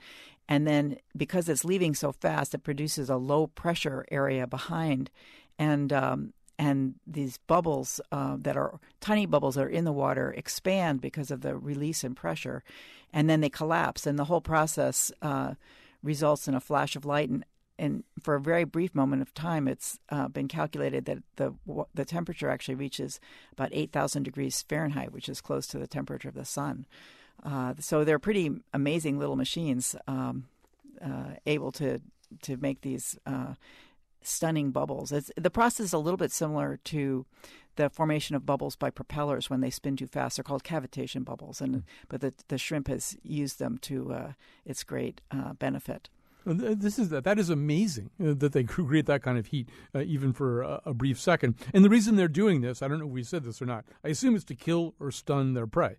And 0.49 0.67
then, 0.67 0.99
because 1.17 1.49
it's 1.49 1.65
leaving 1.65 1.95
so 1.95 2.11
fast, 2.11 2.55
it 2.55 2.65
produces 2.65 3.09
a 3.09 3.17
low 3.17 3.47
pressure 3.47 4.05
area 4.11 4.49
behind, 4.49 5.09
and 5.61 5.93
um, 5.93 6.33
and 6.59 6.95
these 7.07 7.39
bubbles 7.47 8.01
uh, 8.11 8.37
that 8.41 8.57
are 8.57 8.81
tiny 9.01 9.27
bubbles 9.27 9.55
that 9.55 9.65
are 9.65 9.69
in 9.69 9.85
the 9.85 9.93
water 9.93 10.35
expand 10.37 11.01
because 11.01 11.31
of 11.31 11.41
the 11.43 11.55
release 11.55 12.03
and 12.03 12.17
pressure, 12.17 12.63
and 13.13 13.29
then 13.29 13.41
they 13.41 13.51
collapse, 13.51 14.07
and 14.07 14.19
the 14.19 14.25
whole 14.25 14.41
process 14.41 15.13
uh, 15.23 15.55
results 16.03 16.49
in 16.49 16.55
a 16.55 16.61
flash 16.61 16.97
of 16.97 17.05
light. 17.05 17.29
And, 17.29 17.45
and 17.79 18.05
for 18.23 18.35
a 18.35 18.41
very 18.41 18.65
brief 18.65 18.95
moment 18.95 19.23
of 19.23 19.33
time, 19.33 19.69
it's 19.69 19.99
uh, 20.09 20.29
been 20.29 20.49
calculated 20.49 21.05
that 21.05 21.19
the 21.37 21.55
the 21.95 22.05
temperature 22.05 22.51
actually 22.51 22.75
reaches 22.75 23.21
about 23.53 23.71
eight 23.73 23.93
thousand 23.93 24.25
degrees 24.25 24.63
Fahrenheit, 24.69 25.13
which 25.13 25.29
is 25.29 25.41
close 25.41 25.67
to 25.69 25.79
the 25.79 25.87
temperature 25.87 26.29
of 26.29 26.35
the 26.35 26.45
sun. 26.45 26.87
Uh, 27.45 27.75
so 27.81 28.05
they're 28.05 28.19
pretty 28.19 28.51
amazing 28.73 29.19
little 29.19 29.37
machines, 29.37 29.97
um, 30.07 30.45
uh, 31.05 31.35
able 31.47 31.73
to 31.73 32.01
to 32.43 32.57
make 32.57 32.81
these 32.81 33.19
uh, 33.27 33.55
stunning 34.23 34.71
bubbles. 34.71 35.13
It's, 35.13 35.31
the 35.37 35.51
process 35.51 35.87
is 35.87 35.93
a 35.93 35.99
little 35.99 36.19
bit 36.19 36.33
similar 36.33 36.79
to 36.85 37.27
the 37.77 37.89
formation 37.89 38.37
of 38.37 38.45
bubbles 38.45 38.77
by 38.77 38.91
propellers 38.91 39.49
when 39.49 39.61
they 39.61 39.71
spin 39.71 39.97
too 39.97 40.07
fast. 40.07 40.37
They're 40.37 40.45
called 40.45 40.65
cavitation 40.65 41.25
bubbles, 41.25 41.61
and 41.61 41.77
mm. 41.77 41.83
but 42.09 42.21
the 42.21 42.35
the 42.49 42.59
shrimp 42.59 42.89
has 42.89 43.17
used 43.23 43.59
them 43.59 43.79
to 43.83 44.13
uh, 44.13 44.33
its 44.65 44.85
great 44.85 45.21
uh, 45.31 45.55
benefit. 45.55 46.09
This 46.47 46.99
is 46.99 47.11
that. 47.11 47.25
That 47.25 47.39
is 47.39 47.51
amazing 47.51 48.11
uh, 48.19 48.35
that 48.39 48.53
they 48.53 48.65
create 48.79 49.07
that 49.07 49.23
kind 49.23 49.39
of 49.39 49.47
heat, 49.47 49.69
uh, 49.95 50.01
even 50.01 50.33
for 50.33 50.63
a, 50.63 50.81
a, 50.87 50.95
brief 50.95 51.21
second. 51.21 51.55
And 51.75 51.85
the 51.85 51.91
reason 51.91 52.17
they're 52.17 52.29
doing 52.29 52.63
this, 52.63 52.81
I 52.81 52.89
don't 52.89 52.99
know 52.99 53.07
if 53.07 53.13
we 53.13 53.23
said 53.23 53.45
this 53.45 53.61
or 53.61 53.67
not. 53.67 53.85
I 54.03 54.09
assume 54.09 54.35
it's 54.35 54.45
to 54.47 54.55
kill 54.55 54.95
or 54.99 55.11
stun 55.11 55.55
their 55.55 55.67
prey 55.67 55.99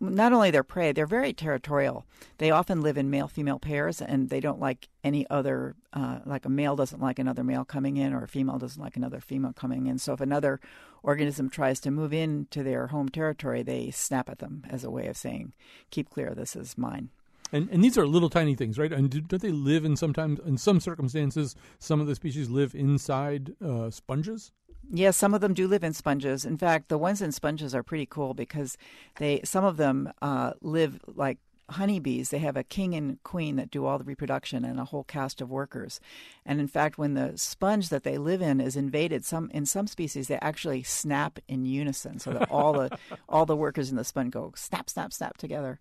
not 0.00 0.32
only 0.32 0.50
their 0.50 0.62
prey, 0.62 0.92
they're 0.92 1.06
very 1.06 1.32
territorial. 1.32 2.04
They 2.38 2.50
often 2.50 2.80
live 2.80 2.96
in 2.96 3.10
male 3.10 3.28
female 3.28 3.58
pairs, 3.58 4.00
and 4.00 4.28
they 4.28 4.40
don't 4.40 4.60
like 4.60 4.88
any 5.02 5.28
other, 5.28 5.76
uh, 5.92 6.20
like 6.24 6.44
a 6.44 6.48
male 6.48 6.76
doesn't 6.76 7.00
like 7.00 7.18
another 7.18 7.44
male 7.44 7.64
coming 7.64 7.96
in, 7.96 8.12
or 8.12 8.22
a 8.22 8.28
female 8.28 8.58
doesn't 8.58 8.82
like 8.82 8.96
another 8.96 9.20
female 9.20 9.52
coming 9.52 9.86
in. 9.86 9.98
So 9.98 10.12
if 10.12 10.20
another 10.20 10.60
organism 11.02 11.50
tries 11.50 11.80
to 11.80 11.90
move 11.90 12.12
into 12.12 12.62
their 12.62 12.88
home 12.88 13.08
territory, 13.08 13.62
they 13.62 13.90
snap 13.90 14.28
at 14.28 14.38
them 14.38 14.64
as 14.68 14.84
a 14.84 14.90
way 14.90 15.06
of 15.06 15.16
saying, 15.16 15.54
"Keep 15.90 16.10
clear. 16.10 16.34
This 16.34 16.54
is 16.54 16.78
mine." 16.78 17.10
And 17.52 17.68
and 17.70 17.82
these 17.82 17.98
are 17.98 18.06
little 18.06 18.30
tiny 18.30 18.54
things, 18.54 18.78
right? 18.78 18.92
And 18.92 19.10
do, 19.10 19.20
not 19.20 19.40
they 19.40 19.50
live 19.50 19.84
in 19.84 19.96
sometimes 19.96 20.38
in 20.40 20.56
some 20.56 20.80
circumstances? 20.80 21.56
Some 21.78 22.00
of 22.00 22.06
the 22.06 22.14
species 22.14 22.48
live 22.48 22.74
inside 22.74 23.54
uh, 23.64 23.90
sponges. 23.90 24.52
Yes, 24.92 25.16
some 25.16 25.34
of 25.34 25.40
them 25.40 25.54
do 25.54 25.68
live 25.68 25.84
in 25.84 25.92
sponges. 25.92 26.44
In 26.44 26.58
fact, 26.58 26.88
the 26.88 26.98
ones 26.98 27.22
in 27.22 27.30
sponges 27.30 27.74
are 27.76 27.82
pretty 27.84 28.06
cool 28.06 28.34
because 28.34 28.76
they 29.18 29.40
some 29.44 29.64
of 29.64 29.76
them 29.76 30.12
uh, 30.20 30.54
live 30.60 30.98
like 31.06 31.38
honeybees. 31.70 32.30
They 32.30 32.38
have 32.38 32.56
a 32.56 32.64
king 32.64 32.94
and 32.94 33.22
queen 33.22 33.54
that 33.54 33.70
do 33.70 33.86
all 33.86 33.98
the 33.98 34.04
reproduction 34.04 34.64
and 34.64 34.80
a 34.80 34.84
whole 34.84 35.04
cast 35.04 35.40
of 35.40 35.48
workers. 35.48 36.00
And 36.44 36.60
in 36.60 36.66
fact, 36.66 36.98
when 36.98 37.14
the 37.14 37.34
sponge 37.36 37.88
that 37.90 38.02
they 38.02 38.18
live 38.18 38.42
in 38.42 38.60
is 38.60 38.74
invaded, 38.74 39.24
some 39.24 39.48
in 39.54 39.64
some 39.64 39.86
species 39.86 40.26
they 40.26 40.38
actually 40.42 40.82
snap 40.82 41.38
in 41.46 41.64
unison, 41.64 42.18
so 42.18 42.32
that 42.32 42.50
all 42.50 42.72
the 42.72 42.98
all 43.28 43.46
the 43.46 43.56
workers 43.56 43.90
in 43.90 43.96
the 43.96 44.04
sponge 44.04 44.32
go 44.32 44.52
snap, 44.56 44.90
snap, 44.90 45.12
snap 45.12 45.36
together. 45.36 45.78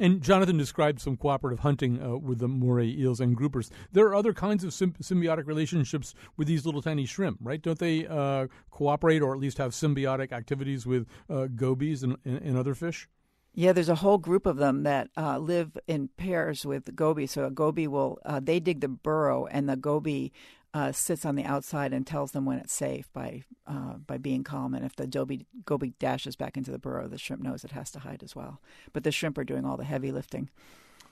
And 0.00 0.22
Jonathan 0.22 0.56
described 0.56 1.00
some 1.00 1.16
cooperative 1.16 1.60
hunting 1.60 2.02
uh, 2.02 2.16
with 2.16 2.38
the 2.38 2.48
moray 2.48 2.88
eels 2.88 3.20
and 3.20 3.36
groupers. 3.36 3.70
There 3.92 4.06
are 4.06 4.14
other 4.14 4.32
kinds 4.32 4.64
of 4.64 4.70
symbiotic 4.70 5.46
relationships 5.46 6.14
with 6.36 6.48
these 6.48 6.64
little 6.64 6.80
tiny 6.80 7.04
shrimp, 7.04 7.38
right? 7.42 7.60
Don't 7.60 7.78
they 7.78 8.06
uh, 8.06 8.46
cooperate 8.70 9.20
or 9.20 9.34
at 9.34 9.38
least 9.38 9.58
have 9.58 9.72
symbiotic 9.72 10.32
activities 10.32 10.86
with 10.86 11.06
uh, 11.28 11.46
gobies 11.54 12.02
and, 12.02 12.16
and, 12.24 12.38
and, 12.38 12.56
other 12.56 12.74
fish? 12.74 13.06
Yeah, 13.54 13.72
there's 13.72 13.90
a 13.90 13.96
whole 13.96 14.16
group 14.16 14.46
of 14.46 14.56
them 14.56 14.82
that 14.84 15.10
uh, 15.14 15.36
live 15.36 15.76
in 15.86 16.08
pairs 16.16 16.64
with 16.64 16.96
goby. 16.96 17.26
So 17.26 17.44
a 17.44 17.50
goby 17.50 17.86
will 17.86 18.18
uh, 18.24 18.40
they 18.42 18.60
dig 18.60 18.80
the 18.80 18.88
burrow, 18.88 19.44
and 19.46 19.68
the 19.68 19.76
goby 19.76 20.32
uh, 20.74 20.92
sits 20.92 21.24
on 21.24 21.34
the 21.34 21.44
outside 21.44 21.92
and 21.92 22.06
tells 22.06 22.32
them 22.32 22.44
when 22.44 22.58
it's 22.58 22.72
safe 22.72 23.12
by 23.12 23.42
uh, 23.66 23.94
by 24.06 24.18
being 24.18 24.42
calm. 24.44 24.74
And 24.74 24.84
if 24.84 24.96
the 24.96 25.06
goby, 25.06 25.46
goby 25.64 25.94
dashes 25.98 26.36
back 26.36 26.56
into 26.56 26.70
the 26.70 26.78
burrow, 26.78 27.08
the 27.08 27.18
shrimp 27.18 27.42
knows 27.42 27.64
it 27.64 27.72
has 27.72 27.90
to 27.92 28.00
hide 28.00 28.22
as 28.22 28.34
well. 28.34 28.60
But 28.92 29.04
the 29.04 29.12
shrimp 29.12 29.38
are 29.38 29.44
doing 29.44 29.64
all 29.64 29.76
the 29.76 29.84
heavy 29.84 30.12
lifting. 30.12 30.50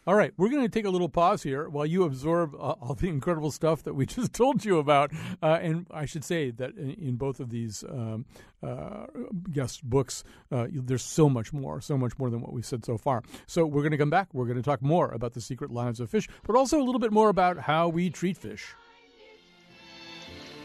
All 0.07 0.15
right, 0.15 0.33
we're 0.39 0.49
going 0.49 0.63
to 0.63 0.69
take 0.71 0.87
a 0.87 0.91
little 0.91 1.11
pause 1.11 1.43
here 1.43 1.69
while 1.69 1.85
you 1.85 2.05
absorb 2.05 2.55
uh, 2.55 2.75
all 2.81 2.95
the 2.95 3.09
incredible 3.11 3.51
stuff 3.51 3.83
that 3.83 3.95
we 3.95 4.07
just 4.07 4.33
told 4.33 4.65
you 4.65 4.79
about. 4.79 5.13
Uh, 5.43 5.59
and 5.61 5.87
I 5.91 6.07
should 6.07 6.25
say 6.25 6.51
that 6.53 6.75
in, 6.77 6.93
in 6.93 7.17
both 7.17 7.39
of 7.39 7.51
these 7.51 7.85
um, 7.85 8.25
uh, 8.63 9.07
guest 9.53 9.85
books, 9.85 10.25
uh, 10.51 10.69
there's 10.73 11.05
so 11.05 11.29
much 11.29 11.53
more, 11.53 11.83
so 11.83 11.99
much 11.99 12.19
more 12.19 12.31
than 12.31 12.41
what 12.41 12.55
we've 12.55 12.65
said 12.65 12.87
so 12.87 12.97
far. 12.97 13.23
So 13.47 13.67
we're 13.67 13.83
going 13.83 13.93
to 13.93 13.99
come 13.99 14.11
back. 14.11 14.33
We're 14.33 14.47
going 14.47 14.57
to 14.57 14.63
talk 14.63 14.81
more 14.81 15.11
about 15.11 15.35
the 15.35 15.41
secret 15.43 15.71
lives 15.71 16.01
of 16.01 16.09
fish, 16.09 16.29
but 16.47 16.57
also 16.57 16.81
a 16.81 16.85
little 16.85 16.99
bit 16.99 17.13
more 17.13 17.29
about 17.29 17.59
how 17.59 17.89
we 17.89 18.09
treat 18.09 18.39
fish. 18.39 18.75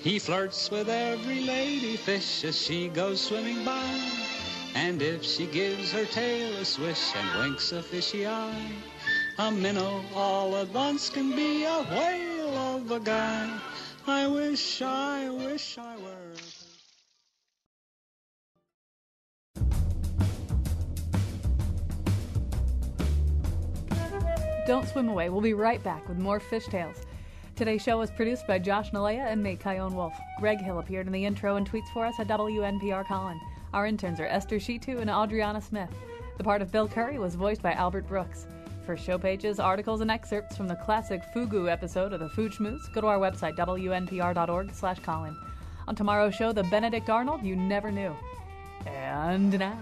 He 0.05 0.19
flirts 0.19 0.69
with 0.69 0.87
every 0.87 1.41
lady 1.41 1.97
fish 1.97 2.43
as 2.43 2.61
she 2.61 2.89
goes 2.89 3.19
swimming 3.19 3.65
by. 3.65 3.83
And 4.75 5.01
if 5.01 5.23
she 5.23 5.47
gives 5.47 5.91
her 5.93 6.05
tail 6.05 6.55
a 6.57 6.63
swish 6.63 7.15
and 7.15 7.39
winks 7.39 7.71
a 7.71 7.81
fishy 7.81 8.27
eye, 8.27 8.71
a 9.39 9.51
minnow 9.51 10.05
all 10.13 10.55
at 10.57 10.69
once 10.69 11.09
can 11.09 11.35
be 11.35 11.63
a 11.63 11.81
whale 11.89 12.55
of 12.55 12.91
a 12.91 12.99
guy. 12.99 13.59
I 14.05 14.27
wish, 14.27 14.79
I 14.83 15.27
wish 15.31 15.79
I 15.79 15.97
were. 15.97 16.35
Don't 24.67 24.87
swim 24.87 25.09
away. 25.09 25.31
We'll 25.31 25.41
be 25.41 25.55
right 25.55 25.83
back 25.83 26.07
with 26.07 26.19
more 26.19 26.39
Fish 26.39 26.67
Tales. 26.67 26.97
Today's 27.55 27.81
show 27.81 27.97
was 27.97 28.11
produced 28.11 28.47
by 28.47 28.59
Josh 28.59 28.91
Nilaya 28.91 29.31
and 29.31 29.41
me, 29.41 29.55
Chion 29.55 29.95
Wolf. 29.95 30.13
Greg 30.41 30.59
Hill 30.59 30.79
appeared 30.79 31.07
in 31.07 31.13
the 31.13 31.23
intro 31.23 31.55
and 31.55 31.69
tweets 31.69 31.87
for 31.93 32.05
us 32.05 32.19
at 32.19 32.27
WNPR 32.27 33.07
Colin. 33.07 33.39
Our 33.73 33.85
interns 33.85 34.19
are 34.19 34.25
Esther 34.25 34.57
Shitu 34.57 34.99
and 34.99 35.09
Adriana 35.09 35.61
Smith. 35.61 35.89
The 36.37 36.43
part 36.43 36.61
of 36.61 36.69
Bill 36.69 36.89
Curry 36.89 37.17
was 37.17 37.35
voiced 37.35 37.61
by 37.61 37.71
Albert 37.71 38.09
Brooks. 38.09 38.45
For 38.85 38.97
show 38.97 39.17
pages, 39.17 39.57
articles, 39.57 40.01
and 40.01 40.11
excerpts 40.11 40.57
from 40.57 40.67
the 40.67 40.75
classic 40.75 41.21
Fugu 41.33 41.71
episode 41.71 42.11
of 42.11 42.19
the 42.19 42.27
Food 42.27 42.51
Schmooze, 42.51 42.93
go 42.93 42.99
to 42.99 43.07
our 43.07 43.19
website, 43.19 43.55
wnpr.org 43.55 44.73
slash 44.73 44.99
Colin. 44.99 45.37
On 45.87 45.95
tomorrow's 45.95 46.35
show, 46.35 46.51
the 46.51 46.63
Benedict 46.63 47.09
Arnold 47.09 47.41
you 47.41 47.55
never 47.55 47.89
knew. 47.89 48.13
And 48.85 49.57
now, 49.57 49.79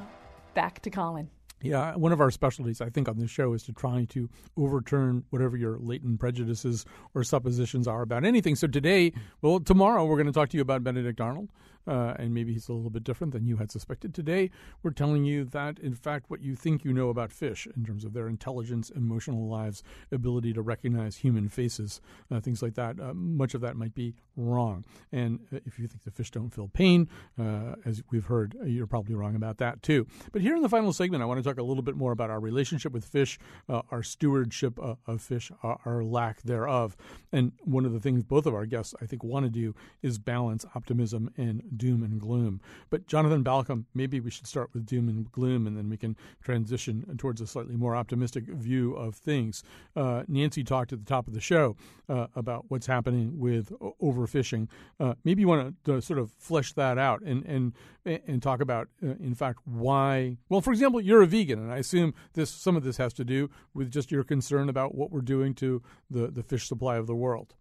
back 0.54 0.80
to 0.84 0.92
Colin. 0.92 1.28
Yeah, 1.64 1.96
one 1.96 2.12
of 2.12 2.20
our 2.20 2.30
specialties, 2.30 2.82
I 2.82 2.90
think, 2.90 3.08
on 3.08 3.18
this 3.18 3.32
show 3.32 3.54
is 3.54 3.64
to 3.64 3.72
try 3.72 4.04
to 4.10 4.30
overturn 4.58 5.24
whatever 5.30 5.56
your 5.56 5.78
latent 5.80 6.20
prejudices 6.20 6.86
or 7.16 7.24
suppositions 7.24 7.88
are 7.88 8.02
about 8.02 8.26
anything. 8.26 8.56
So 8.56 8.68
today, 8.68 9.14
well, 9.42 9.62
tomorrow, 9.62 10.04
we're 10.04 10.18
going 10.18 10.28
to 10.28 10.34
talk 10.34 10.50
to 10.50 10.58
you 10.58 10.62
about 10.62 10.84
Benedict 10.84 11.22
Arnold 11.22 11.50
uh, 11.88 12.14
and 12.18 12.34
maybe 12.34 12.54
he's 12.54 12.70
a 12.70 12.74
little 12.74 12.90
bit 12.90 13.04
different 13.04 13.34
than 13.34 13.46
you 13.46 13.58
had 13.58 13.72
suspected. 13.72 14.14
Today, 14.14 14.50
we're 14.82 14.92
telling 14.92 15.26
you 15.26 15.44
that, 15.46 15.80
in 15.80 15.94
fact, 15.94 16.30
what 16.30 16.42
you 16.42 16.56
think 16.56 16.84
you 16.84 16.94
know 16.94 17.10
about 17.10 17.32
fish 17.32 17.68
in 17.76 17.86
terms 17.86 18.06
of 18.06 18.14
their 18.14 18.28
intelligence, 18.28 18.90
emotional 18.90 19.48
lives, 19.48 19.84
ability 20.12 20.54
to 20.54 20.62
recognize 20.62 21.18
human 21.18 21.50
faces, 21.50 22.02
uh, 22.32 22.40
things 22.40 22.62
like 22.62 22.76
that, 22.76 23.00
uh, 23.00 23.14
much 23.14 23.54
of 23.54 23.62
that 23.62 23.76
might 23.76 23.94
be 23.94 24.16
wrong. 24.36 24.86
And 25.12 25.40
uh, 25.54 25.60
if 25.66 25.80
you 25.80 25.88
think 25.88 26.04
the 26.04 26.12
fish 26.12 26.32
don't 26.32 26.50
feel 26.50 26.68
pain, 26.68 27.10
uh, 27.40 27.76
as 27.86 28.04
we've 28.12 28.26
heard, 28.26 28.56
uh, 28.62 28.66
you're 28.66 28.88
probably 28.88 29.16
wrong 29.16 29.36
about 29.36 29.58
that 29.58 29.82
too. 29.84 30.08
But 30.32 30.42
here 30.42 30.56
in 30.56 30.62
the 30.62 30.70
final 30.70 30.94
segment, 30.94 31.24
I 31.24 31.26
want 31.26 31.44
to 31.44 31.48
talk 31.48 31.60
a 31.60 31.64
little 31.64 31.84
bit 31.84 31.96
more 31.96 32.12
about 32.12 32.30
our 32.30 32.40
relationship 32.40 32.94
with 32.94 33.06
fish, 33.06 33.40
our 33.70 34.04
stewardship 34.04 34.80
of 34.80 35.22
fish, 35.22 35.52
our, 35.62 35.80
our 35.86 36.04
lack 36.04 36.42
thereof. 36.42 36.96
And 37.32 37.52
one 37.62 37.86
of 37.86 37.94
the 37.94 38.00
things 38.00 38.24
both 38.24 38.46
of 38.46 38.54
our 38.54 38.66
guests, 38.66 38.94
I 39.02 39.06
think, 39.06 39.24
want 39.24 39.46
to 39.46 39.50
do 39.50 39.76
is 40.02 40.18
balance 40.18 40.66
optimism 40.76 41.32
and 41.38 41.62
doom 41.78 42.04
and 42.04 42.20
gloom. 42.20 42.62
But 42.90 43.08
Jonathan 43.08 43.44
Balcombe, 43.44 43.86
maybe 43.94 44.20
we 44.20 44.32
should 44.32 44.48
start 44.48 44.70
with 44.74 44.86
doom 44.86 45.10
and 45.10 45.32
gloom, 45.32 45.68
and 45.68 45.78
then 45.78 45.90
we 45.90 45.98
can 45.98 46.16
transition 46.44 47.16
towards 47.18 47.42
a 47.42 47.48
slightly 47.48 47.76
more 47.76 47.96
optimistic 47.96 48.46
view 48.46 48.94
of 48.96 49.16
things. 49.16 49.64
Uh, 49.96 50.24
Nancy 50.28 50.64
talked 50.64 50.94
at 50.94 51.00
the 51.00 51.06
top 51.06 51.28
of 51.28 51.34
the 51.34 51.42
show 51.42 51.76
uh, 52.10 52.28
about 52.36 52.66
what's 52.68 52.88
happening 52.88 53.40
with 53.40 53.72
overfishing. 54.02 54.68
Uh, 55.00 55.16
maybe 55.24 55.42
you 55.42 55.48
want 55.48 55.76
to 55.86 56.02
sort 56.02 56.20
of 56.20 56.32
flesh 56.32 56.74
that 56.74 56.98
out 56.98 57.22
and 57.22 57.46
and 57.46 57.74
and 58.06 58.44
talk 58.44 58.60
about, 58.60 58.90
uh, 59.02 59.16
in 59.20 59.34
fact, 59.34 59.60
why. 59.64 60.38
Well, 60.50 60.60
for 60.62 60.72
example, 60.72 61.00
you're 61.00 61.22
a 61.22 61.28
vegan, 61.28 61.60
and 61.60 61.72
I 61.72 61.78
assume 61.78 62.14
this 62.34 62.50
some 62.50 62.76
of 62.76 62.84
this 62.84 62.98
has 62.98 63.14
to 63.14 63.24
do 63.24 63.50
with 63.74 63.92
just 63.92 64.12
your 64.12 64.24
concern 64.24 64.68
about 64.70 64.94
what 64.94 65.12
we're 65.12 65.22
doing 65.22 65.54
to 65.56 65.82
the 66.10 66.28
the 66.28 66.44
fish 66.44 66.68
supply 66.68 66.98
of 66.98 67.08
the 67.08 67.16
world. 67.16 67.56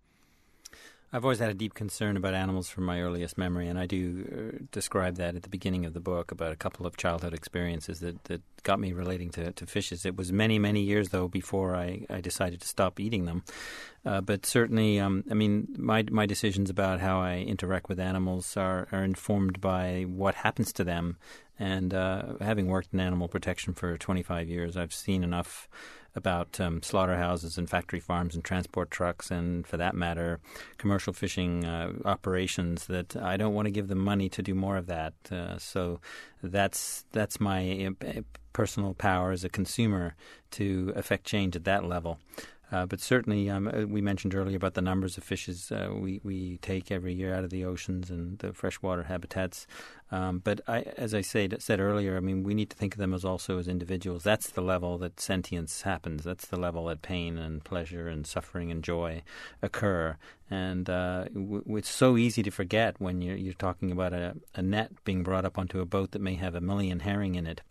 I've 1.15 1.27
always 1.27 1.41
had 1.41 1.51
a 1.51 1.55
deep 1.55 1.75
concern 1.75 2.17
about 2.17 2.33
animals 2.33 2.71
from 2.71 2.85
my 2.85 3.03
earliest 3.03 3.37
memory, 3.37 3.69
and 3.69 3.79
I 3.79 3.85
do 3.85 4.25
uh, 4.55 4.65
describe 4.73 5.17
that 5.17 5.37
at 5.37 5.43
the 5.43 5.51
beginning 5.51 5.85
of 5.85 5.93
the 5.93 6.01
book 6.01 6.33
about 6.33 6.53
a 6.53 6.57
couple 6.57 6.87
of 6.87 6.97
childhood 6.97 7.35
experiences 7.35 8.01
that, 8.01 8.25
that 8.25 8.41
got 8.63 8.81
me 8.81 8.95
relating 8.95 9.29
to, 9.33 9.53
to 9.53 9.67
fishes. 9.67 10.07
It 10.07 10.17
was 10.17 10.33
many, 10.33 10.59
many 10.59 10.81
years, 10.81 11.11
though, 11.11 11.29
before 11.29 11.77
I, 11.77 12.07
I 12.09 12.23
decided 12.23 12.63
to 12.63 12.67
stop 12.67 12.99
eating 12.99 13.27
them. 13.27 13.45
Uh, 14.07 14.23
but 14.23 14.47
certainly, 14.47 14.99
um, 14.99 15.23
I 15.31 15.35
mean, 15.35 15.69
my, 15.77 16.03
my 16.11 16.25
decisions 16.25 16.71
about 16.71 17.01
how 17.01 17.21
I 17.21 17.41
interact 17.41 17.91
with 17.91 18.01
animals 18.01 18.57
are, 18.57 18.89
are 18.91 19.05
informed 19.05 19.61
by 19.61 20.07
what 20.09 20.35
happens 20.37 20.73
to 20.75 20.85
them. 20.85 21.19
And 21.59 21.93
uh, 21.93 22.39
having 22.41 22.69
worked 22.69 22.95
in 22.95 23.01
animal 23.01 23.29
protection 23.29 23.75
for 23.75 23.99
25 23.99 24.49
years, 24.49 24.79
I've 24.79 24.95
seen 24.95 25.23
enough 25.23 25.69
about 26.15 26.61
um, 26.61 26.83
slaughterhouses 26.83 27.59
and 27.59 27.69
factory 27.69 28.01
farms 28.01 28.35
and 28.35 28.45
transport 28.45 28.91
trucks, 28.91 29.31
and 29.31 29.67
for 29.67 29.77
that 29.77 29.95
matter, 29.95 30.41
commercial 30.79 31.13
fishing 31.13 31.65
uh, 31.65 31.93
operations. 32.05 32.87
That 32.87 33.17
I 33.17 33.37
don't 33.37 33.55
want 33.55 33.67
to 33.67 33.73
give 33.73 33.89
them 33.89 33.99
money 33.99 34.29
to 34.31 34.43
do 34.43 34.55
more 34.55 34.77
of 34.77 34.87
that. 34.87 35.15
Uh, 35.31 35.59
so 35.59 36.01
that's 36.43 37.05
that's 37.13 37.41
my 37.41 37.95
uh, 38.01 38.21
personal 38.53 38.95
power 38.95 39.33
as 39.33 39.45
a 39.45 39.49
consumer 39.49 40.15
to 40.53 40.93
affect 40.97 41.25
change 41.25 41.57
at 41.57 41.65
that 41.65 41.85
level. 41.85 42.19
Uh, 42.73 42.87
but 42.87 43.01
certainly, 43.01 43.51
um, 43.51 43.69
uh, 43.69 43.87
we 43.87 44.01
mentioned 44.01 44.35
earlier 44.35 44.57
about 44.57 44.73
the 44.73 44.81
numbers 44.81 45.19
of 45.19 45.25
fishes 45.25 45.71
uh, 45.71 45.91
we, 45.95 46.21
we 46.25 46.57
take 46.63 46.91
every 46.91 47.13
year 47.13 47.35
out 47.35 47.45
of 47.45 47.51
the 47.51 47.67
oceans 47.67 48.09
and 48.11 48.39
the 48.39 48.53
freshwater 48.55 49.03
habitats. 49.03 49.67
Um, 50.13 50.41
but 50.45 50.61
I, 50.69 50.83
as 50.99 51.15
I 51.15 51.23
said, 51.23 51.57
said 51.63 51.81
earlier, 51.81 52.19
I 52.19 52.21
mean, 52.21 52.43
we 52.43 52.53
need 52.53 52.69
to 52.69 52.77
think 52.77 52.93
of 52.95 52.99
them 52.99 53.15
as 53.15 53.25
also 53.25 53.59
as 53.59 53.67
individuals. 53.67 54.23
That's 54.23 54.51
the 54.51 54.61
level 54.61 54.99
that 54.99 55.19
sentience 55.19 55.83
happens. 55.83 56.23
That's 56.23 56.47
the 56.49 56.59
level 56.59 56.85
that 56.87 57.01
pain 57.01 57.39
and 57.39 57.65
pleasure 57.65 58.09
and 58.09 58.27
suffering 58.27 58.71
and 58.71 58.85
joy 58.85 59.23
occur. 59.63 60.19
And 60.51 60.91
uh, 60.91 61.25
w- 61.33 61.65
it's 61.79 61.89
so 61.89 62.19
easy 62.19 62.43
to 62.43 62.51
forget 62.51 63.01
when 63.01 63.23
you're, 63.23 63.37
you're 63.37 63.55
talking 63.55 63.91
about 63.91 64.13
a, 64.13 64.37
a 64.55 64.61
net 64.61 64.93
being 65.05 65.23
brought 65.23 65.47
up 65.47 65.59
onto 65.59 65.81
a 65.81 65.87
boat 65.87 66.11
that 66.11 66.21
may 66.21 66.35
have 66.35 66.55
a 66.55 66.61
million 66.61 67.01
herring 67.01 67.35
in 67.35 67.47
it. 67.47 67.63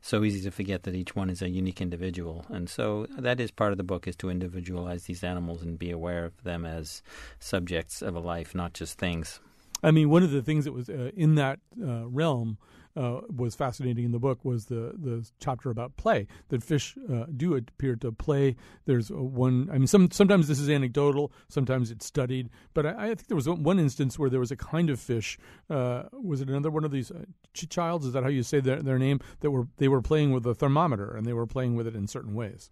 So 0.00 0.22
easy 0.22 0.40
to 0.42 0.52
forget 0.52 0.84
that 0.84 0.94
each 0.94 1.16
one 1.16 1.28
is 1.28 1.42
a 1.42 1.48
unique 1.48 1.80
individual. 1.80 2.46
And 2.48 2.70
so 2.70 3.08
that 3.18 3.40
is 3.40 3.50
part 3.50 3.72
of 3.72 3.76
the 3.76 3.82
book 3.82 4.06
is 4.06 4.14
to 4.16 4.30
individualize 4.30 5.04
these 5.04 5.24
animals 5.24 5.62
and 5.62 5.76
be 5.76 5.90
aware 5.90 6.24
of 6.26 6.44
them 6.44 6.64
as 6.64 7.02
subjects 7.40 8.02
of 8.02 8.14
a 8.14 8.20
life, 8.20 8.54
not 8.54 8.72
just 8.72 8.98
things. 8.98 9.40
I 9.82 9.90
mean, 9.90 10.10
one 10.10 10.22
of 10.22 10.30
the 10.30 10.42
things 10.42 10.64
that 10.64 10.72
was 10.72 10.88
uh, 10.88 11.10
in 11.14 11.34
that 11.36 11.60
uh, 11.80 12.06
realm 12.08 12.58
uh, 12.96 13.20
was 13.34 13.54
fascinating 13.54 14.04
in 14.04 14.12
the 14.12 14.18
book 14.18 14.44
was 14.44 14.66
the 14.66 14.92
the 14.96 15.28
chapter 15.38 15.70
about 15.70 15.96
play. 15.96 16.26
That 16.48 16.64
fish 16.64 16.96
uh, 17.12 17.26
do 17.34 17.54
appear 17.54 17.94
to 17.96 18.10
play. 18.10 18.56
There's 18.86 19.10
one. 19.10 19.68
I 19.72 19.78
mean, 19.78 19.86
some 19.86 20.10
sometimes 20.10 20.48
this 20.48 20.58
is 20.58 20.68
anecdotal, 20.68 21.32
sometimes 21.48 21.90
it's 21.90 22.06
studied. 22.06 22.50
But 22.74 22.86
I, 22.86 22.90
I 22.90 23.06
think 23.14 23.28
there 23.28 23.36
was 23.36 23.48
one 23.48 23.78
instance 23.78 24.18
where 24.18 24.30
there 24.30 24.40
was 24.40 24.50
a 24.50 24.56
kind 24.56 24.90
of 24.90 24.98
fish. 24.98 25.38
Uh, 25.70 26.04
was 26.12 26.40
it 26.40 26.48
another 26.48 26.70
one 26.70 26.84
of 26.84 26.90
these 26.90 27.10
uh, 27.10 27.24
childs? 27.54 28.04
Is 28.04 28.12
that 28.14 28.24
how 28.24 28.30
you 28.30 28.42
say 28.42 28.60
their 28.60 28.82
their 28.82 28.98
name? 28.98 29.20
That 29.40 29.52
were 29.52 29.68
they 29.76 29.88
were 29.88 30.02
playing 30.02 30.32
with 30.32 30.44
a 30.46 30.54
thermometer 30.54 31.14
and 31.14 31.24
they 31.24 31.32
were 31.32 31.46
playing 31.46 31.76
with 31.76 31.86
it 31.86 31.94
in 31.94 32.08
certain 32.08 32.34
ways. 32.34 32.70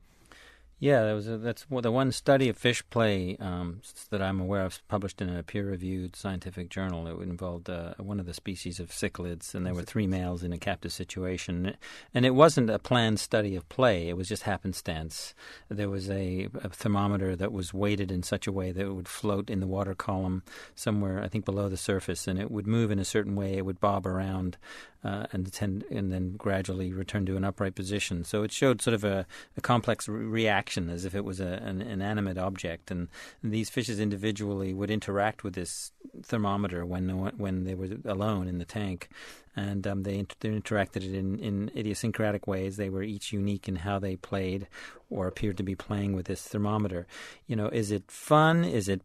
Yeah, 0.79 1.05
that 1.05 1.15
was 1.15 1.27
a, 1.27 1.39
that's 1.39 1.65
the 1.71 1.91
one 1.91 2.13
study 2.13 2.51
of 2.51 2.59
fish 2.59 2.85
play 2.91 3.39
um, 3.41 3.81
that 4.11 4.21
I'm 4.21 4.41
aware 4.41 4.61
of, 4.61 4.87
published 4.89 5.23
in 5.23 5.35
a 5.35 5.43
peer-reviewed 5.43 6.15
scientific 6.15 6.69
journal. 6.69 7.07
It 7.07 7.23
involved 7.23 7.71
uh, 7.71 7.95
one 7.97 8.21
of 8.21 8.27
the 8.27 8.35
species 8.35 8.79
of 8.79 8.91
cichlids, 8.91 9.55
and 9.55 9.65
there 9.65 9.73
were 9.75 9.85
three 9.85 10.07
males 10.07 10.43
in 10.43 10.53
a 10.53 10.59
captive 10.59 10.93
situation. 10.93 11.77
And 12.13 12.27
it 12.27 12.35
wasn't 12.35 12.69
a 12.69 12.79
planned 12.79 13.21
study 13.21 13.57
of 13.57 13.67
play; 13.71 14.11
it 14.11 14.19
was 14.19 14.29
just 14.29 14.43
happenstance. 14.43 15.35
There 15.71 15.89
was 15.89 16.11
a, 16.11 16.49
a 16.63 16.69
thermometer 16.69 17.35
that 17.37 17.53
was 17.53 17.73
weighted 17.73 18.13
in 18.13 18.23
such 18.23 18.47
a 18.47 18.53
way 18.53 18.71
that 18.71 18.85
it 18.85 18.93
would 18.93 19.09
float 19.09 19.49
in 19.49 19.61
the 19.61 19.67
water 19.67 19.95
column 19.95 20.43
somewhere, 20.75 21.23
I 21.23 21.29
think, 21.29 21.47
below 21.47 21.71
the 21.71 21.79
surface, 21.79 22.29
and 22.29 22.39
it 22.39 22.51
would 22.51 22.67
move 22.67 22.91
in 22.91 22.99
a 22.99 23.05
certain 23.07 23.35
way. 23.35 23.55
It 23.55 23.65
would 23.65 23.81
bob 23.81 24.07
around 24.07 24.59
uh, 25.07 25.27
and, 25.33 25.53
tend, 25.53 25.85
and 25.89 26.13
then 26.13 26.33
gradually 26.33 26.93
return 26.93 27.25
to 27.27 27.37
an 27.37 27.45
upright 27.45 27.77
position. 27.77 28.25
So 28.25 28.43
it 28.43 28.51
showed 28.51 28.83
sort 28.83 28.95
of 28.95 29.05
a, 29.05 29.25
a 29.57 29.61
complex 29.61 30.09
re- 30.09 30.25
reaction 30.25 30.91
as 30.91 31.05
if 31.05 31.15
it 31.15 31.25
was 31.25 31.39
a, 31.39 31.47
an 31.47 31.81
inanimate 31.81 32.39
object. 32.39 32.91
And, 32.91 33.09
and, 33.41 33.53
these 33.53 33.71
fishes 33.71 34.01
individually 34.01 34.75
would 34.75 34.91
interact 34.91 35.45
with 35.45 35.55
this 35.55 35.93
thermometer 36.23 36.85
when 36.85 37.09
when 37.39 37.65
they 37.65 37.75
were 37.75 37.89
alone 38.05 38.49
in 38.49 38.59
the 38.59 38.65
tank. 38.65 39.09
And 39.55 39.87
um, 39.87 40.03
they, 40.03 40.27
they 40.41 40.51
interacted 40.51 41.15
in, 41.15 41.39
in 41.39 41.71
idiosyncratic 41.77 42.47
ways. 42.47 42.77
They 42.77 42.91
were 42.91 43.03
each 43.03 43.33
unique 43.33 43.69
in 43.69 43.77
how 43.77 43.99
they 43.99 44.17
played 44.17 44.67
or 45.09 45.29
appeared 45.29 45.57
to 45.59 45.63
be 45.63 45.77
playing 45.77 46.15
with 46.15 46.27
this 46.27 46.43
thermometer. 46.43 47.07
You 47.47 47.57
know, 47.57 47.69
is 47.69 47.91
it 47.91 48.11
fun? 48.11 48.65
Is 48.65 48.89
it 48.89 49.03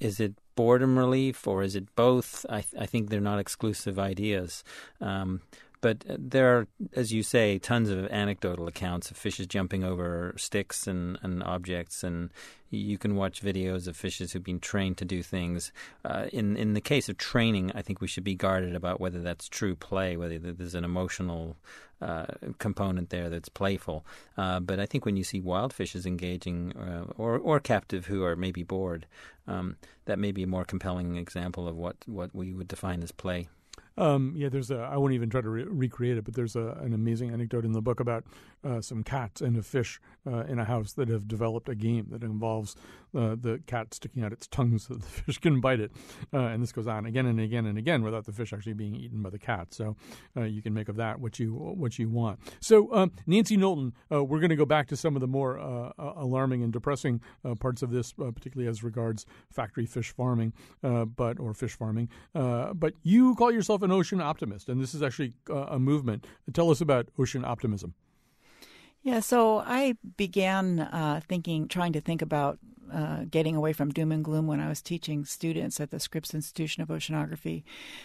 is 0.00 0.20
it 0.20 0.34
boredom 0.54 0.98
relief 0.98 1.46
or 1.46 1.62
is 1.62 1.74
it 1.74 1.94
both? 1.96 2.44
I, 2.48 2.60
th- 2.62 2.82
I 2.82 2.86
think 2.86 3.10
they're 3.10 3.20
not 3.20 3.38
exclusive 3.38 3.98
ideas. 3.98 4.64
Um, 5.00 5.40
but 5.82 6.04
there 6.06 6.56
are, 6.56 6.68
as 6.94 7.12
you 7.12 7.24
say, 7.24 7.58
tons 7.58 7.90
of 7.90 8.06
anecdotal 8.06 8.68
accounts 8.68 9.10
of 9.10 9.16
fishes 9.16 9.48
jumping 9.48 9.82
over 9.82 10.32
sticks 10.36 10.86
and, 10.86 11.18
and 11.22 11.42
objects, 11.42 12.04
and 12.04 12.30
you 12.70 12.96
can 12.96 13.16
watch 13.16 13.42
videos 13.42 13.88
of 13.88 13.96
fishes 13.96 14.32
who've 14.32 14.44
been 14.44 14.60
trained 14.60 14.96
to 14.98 15.04
do 15.04 15.24
things. 15.24 15.72
Uh, 16.04 16.26
in 16.32 16.56
in 16.56 16.74
the 16.74 16.80
case 16.80 17.08
of 17.08 17.18
training, 17.18 17.72
I 17.74 17.82
think 17.82 18.00
we 18.00 18.06
should 18.06 18.22
be 18.22 18.36
guarded 18.36 18.76
about 18.76 19.00
whether 19.00 19.20
that's 19.20 19.48
true 19.48 19.74
play, 19.74 20.16
whether 20.16 20.38
there's 20.38 20.76
an 20.76 20.84
emotional 20.84 21.56
uh, 22.00 22.26
component 22.58 23.10
there 23.10 23.28
that's 23.28 23.48
playful. 23.48 24.06
Uh, 24.38 24.60
but 24.60 24.78
I 24.78 24.86
think 24.86 25.04
when 25.04 25.16
you 25.16 25.24
see 25.24 25.40
wild 25.40 25.72
fishes 25.72 26.06
engaging, 26.06 26.76
uh, 26.76 27.12
or 27.16 27.38
or 27.38 27.58
captive 27.58 28.06
who 28.06 28.22
are 28.22 28.36
maybe 28.36 28.62
bored, 28.62 29.04
um, 29.48 29.76
that 30.04 30.20
may 30.20 30.30
be 30.30 30.44
a 30.44 30.46
more 30.46 30.64
compelling 30.64 31.16
example 31.16 31.66
of 31.66 31.76
what 31.76 31.96
what 32.06 32.32
we 32.32 32.54
would 32.54 32.68
define 32.68 33.02
as 33.02 33.10
play. 33.10 33.48
Um, 33.98 34.34
yeah, 34.36 34.48
there's 34.48 34.70
a. 34.70 34.78
I 34.78 34.96
won't 34.96 35.12
even 35.12 35.28
try 35.28 35.40
to 35.40 35.48
re- 35.48 35.64
recreate 35.64 36.16
it, 36.16 36.24
but 36.24 36.34
there's 36.34 36.56
a, 36.56 36.78
an 36.80 36.94
amazing 36.94 37.30
anecdote 37.30 37.64
in 37.64 37.72
the 37.72 37.82
book 37.82 38.00
about 38.00 38.24
uh, 38.64 38.80
some 38.80 39.02
cats 39.02 39.40
and 39.40 39.56
a 39.56 39.62
fish 39.62 40.00
uh, 40.26 40.44
in 40.44 40.58
a 40.58 40.64
house 40.64 40.92
that 40.92 41.08
have 41.08 41.26
developed 41.26 41.68
a 41.68 41.74
game 41.74 42.06
that 42.10 42.22
involves 42.22 42.76
uh, 43.14 43.36
the 43.38 43.60
cat 43.66 43.92
sticking 43.92 44.22
out 44.22 44.32
its 44.32 44.46
tongue 44.46 44.78
so 44.78 44.94
the 44.94 45.06
fish 45.06 45.38
can 45.38 45.60
bite 45.60 45.80
it, 45.80 45.92
uh, 46.32 46.38
and 46.38 46.62
this 46.62 46.72
goes 46.72 46.86
on 46.86 47.04
again 47.06 47.26
and 47.26 47.40
again 47.40 47.66
and 47.66 47.76
again 47.76 48.02
without 48.02 48.24
the 48.24 48.32
fish 48.32 48.52
actually 48.52 48.72
being 48.72 48.94
eaten 48.94 49.22
by 49.22 49.30
the 49.30 49.38
cat. 49.38 49.74
So 49.74 49.96
uh, 50.36 50.42
you 50.42 50.62
can 50.62 50.72
make 50.72 50.88
of 50.88 50.96
that 50.96 51.20
what 51.20 51.38
you 51.38 51.52
what 51.52 51.98
you 51.98 52.08
want. 52.08 52.40
So 52.60 52.92
um, 52.94 53.12
Nancy 53.26 53.56
Knowlton, 53.56 53.92
uh, 54.10 54.24
we're 54.24 54.38
going 54.38 54.50
to 54.50 54.56
go 54.56 54.64
back 54.64 54.88
to 54.88 54.96
some 54.96 55.16
of 55.16 55.20
the 55.20 55.26
more 55.26 55.56
alarming 55.98 56.62
and 56.62 56.72
depressing 56.72 57.20
parts 57.60 57.82
of 57.82 57.90
this, 57.90 58.12
particularly 58.12 58.68
as 58.68 58.82
regards 58.82 59.26
factory 59.50 59.86
fish 59.86 60.12
farming, 60.12 60.52
but 60.80 61.38
or 61.38 61.52
fish 61.54 61.76
farming. 61.76 62.08
but 62.32 62.94
you 63.02 63.34
call 63.34 63.52
yourself 63.52 63.82
an 63.82 63.90
ocean 63.90 64.20
optimist, 64.20 64.68
and 64.68 64.80
this 64.80 64.94
is 64.94 65.02
actually 65.02 65.34
a 65.50 65.78
movement. 65.78 66.26
Tell 66.52 66.70
us 66.70 66.80
about 66.80 67.08
ocean 67.18 67.44
optimism. 67.44 67.94
Yeah, 69.02 69.18
so 69.18 69.58
I 69.58 69.96
began 70.16 70.78
uh, 70.78 71.20
thinking, 71.28 71.66
trying 71.66 71.92
to 71.94 72.00
think 72.00 72.22
about 72.22 72.58
uh, 72.92 73.24
getting 73.28 73.56
away 73.56 73.72
from 73.72 73.90
doom 73.90 74.12
and 74.12 74.22
gloom 74.22 74.46
when 74.46 74.60
I 74.60 74.68
was 74.68 74.80
teaching 74.80 75.24
students 75.24 75.80
at 75.80 75.90
the 75.90 75.98
Scripps 75.98 76.34
Institution 76.34 76.82
of 76.82 76.88
Oceanography, 76.88 77.64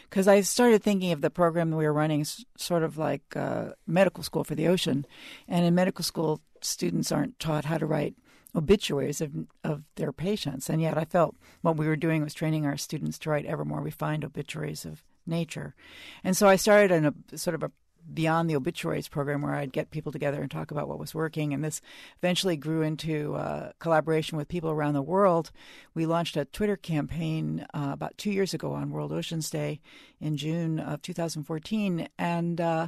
because 0.09 0.27
I 0.27 0.41
started 0.41 0.81
thinking 0.81 1.11
of 1.11 1.21
the 1.21 1.29
program 1.29 1.69
we 1.71 1.85
were 1.85 1.93
running 1.93 2.25
sort 2.57 2.83
of 2.83 2.97
like 2.97 3.35
uh, 3.35 3.73
medical 3.85 4.23
school 4.23 4.43
for 4.43 4.55
the 4.55 4.67
ocean, 4.67 5.05
and 5.47 5.65
in 5.65 5.75
medical 5.75 6.03
school, 6.03 6.41
students 6.61 7.11
aren't 7.11 7.37
taught 7.37 7.65
how 7.65 7.77
to 7.77 7.85
write 7.85 8.15
obituaries 8.55 9.21
of 9.21 9.31
of 9.63 9.83
their 9.97 10.11
patients, 10.11 10.69
and 10.69 10.81
yet 10.81 10.97
I 10.97 11.05
felt 11.05 11.35
what 11.61 11.77
we 11.77 11.87
were 11.87 11.95
doing 11.95 12.23
was 12.23 12.33
training 12.33 12.65
our 12.65 12.77
students 12.77 13.19
to 13.19 13.29
write 13.29 13.45
ever 13.45 13.65
more 13.65 13.81
refined 13.81 14.25
obituaries 14.25 14.85
of 14.85 15.03
nature. 15.27 15.75
And 16.23 16.35
so 16.35 16.47
I 16.47 16.55
started 16.55 16.91
in 16.91 17.05
a 17.05 17.37
sort 17.37 17.55
of 17.55 17.61
a 17.61 17.71
beyond 18.13 18.49
the 18.49 18.55
obituaries 18.55 19.07
program 19.07 19.41
where 19.41 19.53
I'd 19.53 19.73
get 19.73 19.91
people 19.91 20.11
together 20.11 20.41
and 20.41 20.49
talk 20.49 20.71
about 20.71 20.87
what 20.87 20.99
was 20.99 21.15
working. 21.15 21.53
And 21.53 21.63
this 21.63 21.81
eventually 22.17 22.57
grew 22.57 22.81
into 22.81 23.35
uh, 23.35 23.71
collaboration 23.79 24.37
with 24.37 24.47
people 24.47 24.69
around 24.69 24.93
the 24.93 25.01
world. 25.01 25.51
We 25.93 26.05
launched 26.05 26.37
a 26.37 26.45
Twitter 26.45 26.77
campaign 26.77 27.65
uh, 27.73 27.89
about 27.91 28.17
two 28.17 28.31
years 28.31 28.53
ago 28.53 28.73
on 28.73 28.91
World 28.91 29.11
Oceans 29.11 29.49
Day 29.49 29.79
in 30.19 30.37
June 30.37 30.79
of 30.79 31.01
2014. 31.01 32.07
And 32.17 32.61
uh, 32.61 32.87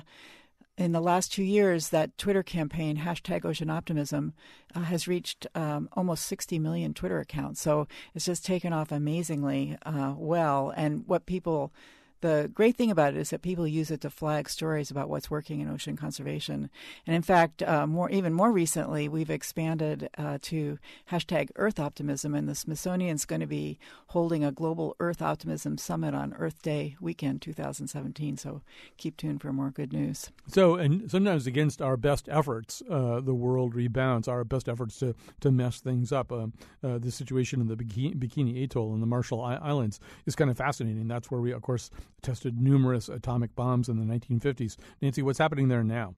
in 0.79 0.93
the 0.93 1.01
last 1.01 1.33
two 1.33 1.43
years, 1.43 1.89
that 1.89 2.17
Twitter 2.17 2.41
campaign, 2.41 2.97
hashtag 2.97 3.43
Ocean 3.43 3.69
Optimism, 3.69 4.33
uh, 4.73 4.81
has 4.81 5.09
reached 5.09 5.45
um, 5.53 5.89
almost 5.93 6.25
60 6.25 6.57
million 6.57 6.93
Twitter 6.93 7.19
accounts. 7.19 7.61
So 7.61 7.87
it's 8.15 8.25
just 8.25 8.45
taken 8.45 8.71
off 8.71 8.91
amazingly 8.91 9.77
uh, 9.85 10.13
well. 10.17 10.73
And 10.75 11.05
what 11.05 11.25
people 11.25 11.73
the 12.21 12.49
great 12.53 12.75
thing 12.75 12.91
about 12.91 13.13
it 13.13 13.19
is 13.19 13.29
that 13.29 13.41
people 13.41 13.67
use 13.67 13.91
it 13.91 14.01
to 14.01 14.09
flag 14.09 14.49
stories 14.49 14.91
about 14.91 15.09
what's 15.09 15.31
working 15.31 15.59
in 15.61 15.69
ocean 15.69 15.95
conservation. 15.95 16.69
And 17.07 17.15
in 17.15 17.21
fact, 17.21 17.63
uh, 17.63 17.87
more 17.87 18.09
even 18.09 18.33
more 18.33 18.51
recently, 18.51 19.07
we've 19.07 19.29
expanded 19.29 20.09
uh, 20.17 20.39
to 20.43 20.79
hashtag 21.11 21.49
Earth 21.55 21.79
Optimism, 21.79 22.35
and 22.35 22.47
the 22.47 22.55
Smithsonian's 22.55 23.25
going 23.25 23.41
to 23.41 23.47
be 23.47 23.79
holding 24.07 24.43
a 24.43 24.51
global 24.51 24.95
Earth 24.99 25.21
Optimism 25.21 25.77
Summit 25.77 26.13
on 26.13 26.33
Earth 26.33 26.61
Day 26.61 26.95
weekend 26.99 27.41
2017. 27.41 28.37
So 28.37 28.61
keep 28.97 29.17
tuned 29.17 29.41
for 29.41 29.53
more 29.53 29.71
good 29.71 29.93
news. 29.93 30.29
So, 30.47 30.75
and 30.75 31.09
sometimes 31.09 31.47
against 31.47 31.81
our 31.81 31.97
best 31.97 32.27
efforts, 32.29 32.81
uh, 32.89 33.21
the 33.21 33.33
world 33.33 33.75
rebounds. 33.75 34.27
Our 34.27 34.43
best 34.43 34.67
efforts 34.67 34.99
to 34.99 35.15
to 35.39 35.51
mess 35.51 35.79
things 35.79 36.11
up. 36.11 36.31
Um, 36.31 36.53
uh, 36.83 36.97
the 36.97 37.11
situation 37.11 37.61
in 37.61 37.67
the 37.67 37.75
Bikini, 37.75 38.15
Bikini 38.15 38.63
Atoll 38.63 38.93
in 38.93 38.99
the 38.99 39.07
Marshall 39.07 39.41
Islands 39.41 39.99
is 40.25 40.35
kind 40.35 40.49
of 40.49 40.57
fascinating. 40.57 41.07
That's 41.07 41.31
where 41.31 41.41
we, 41.41 41.51
of 41.51 41.61
course 41.61 41.89
tested 42.21 42.61
numerous 42.61 43.09
atomic 43.09 43.55
bombs 43.55 43.89
in 43.89 43.97
the 43.97 44.19
1950s. 44.19 44.77
Nancy, 45.01 45.21
what's 45.21 45.39
happening 45.39 45.67
there 45.67 45.83
now? 45.83 46.15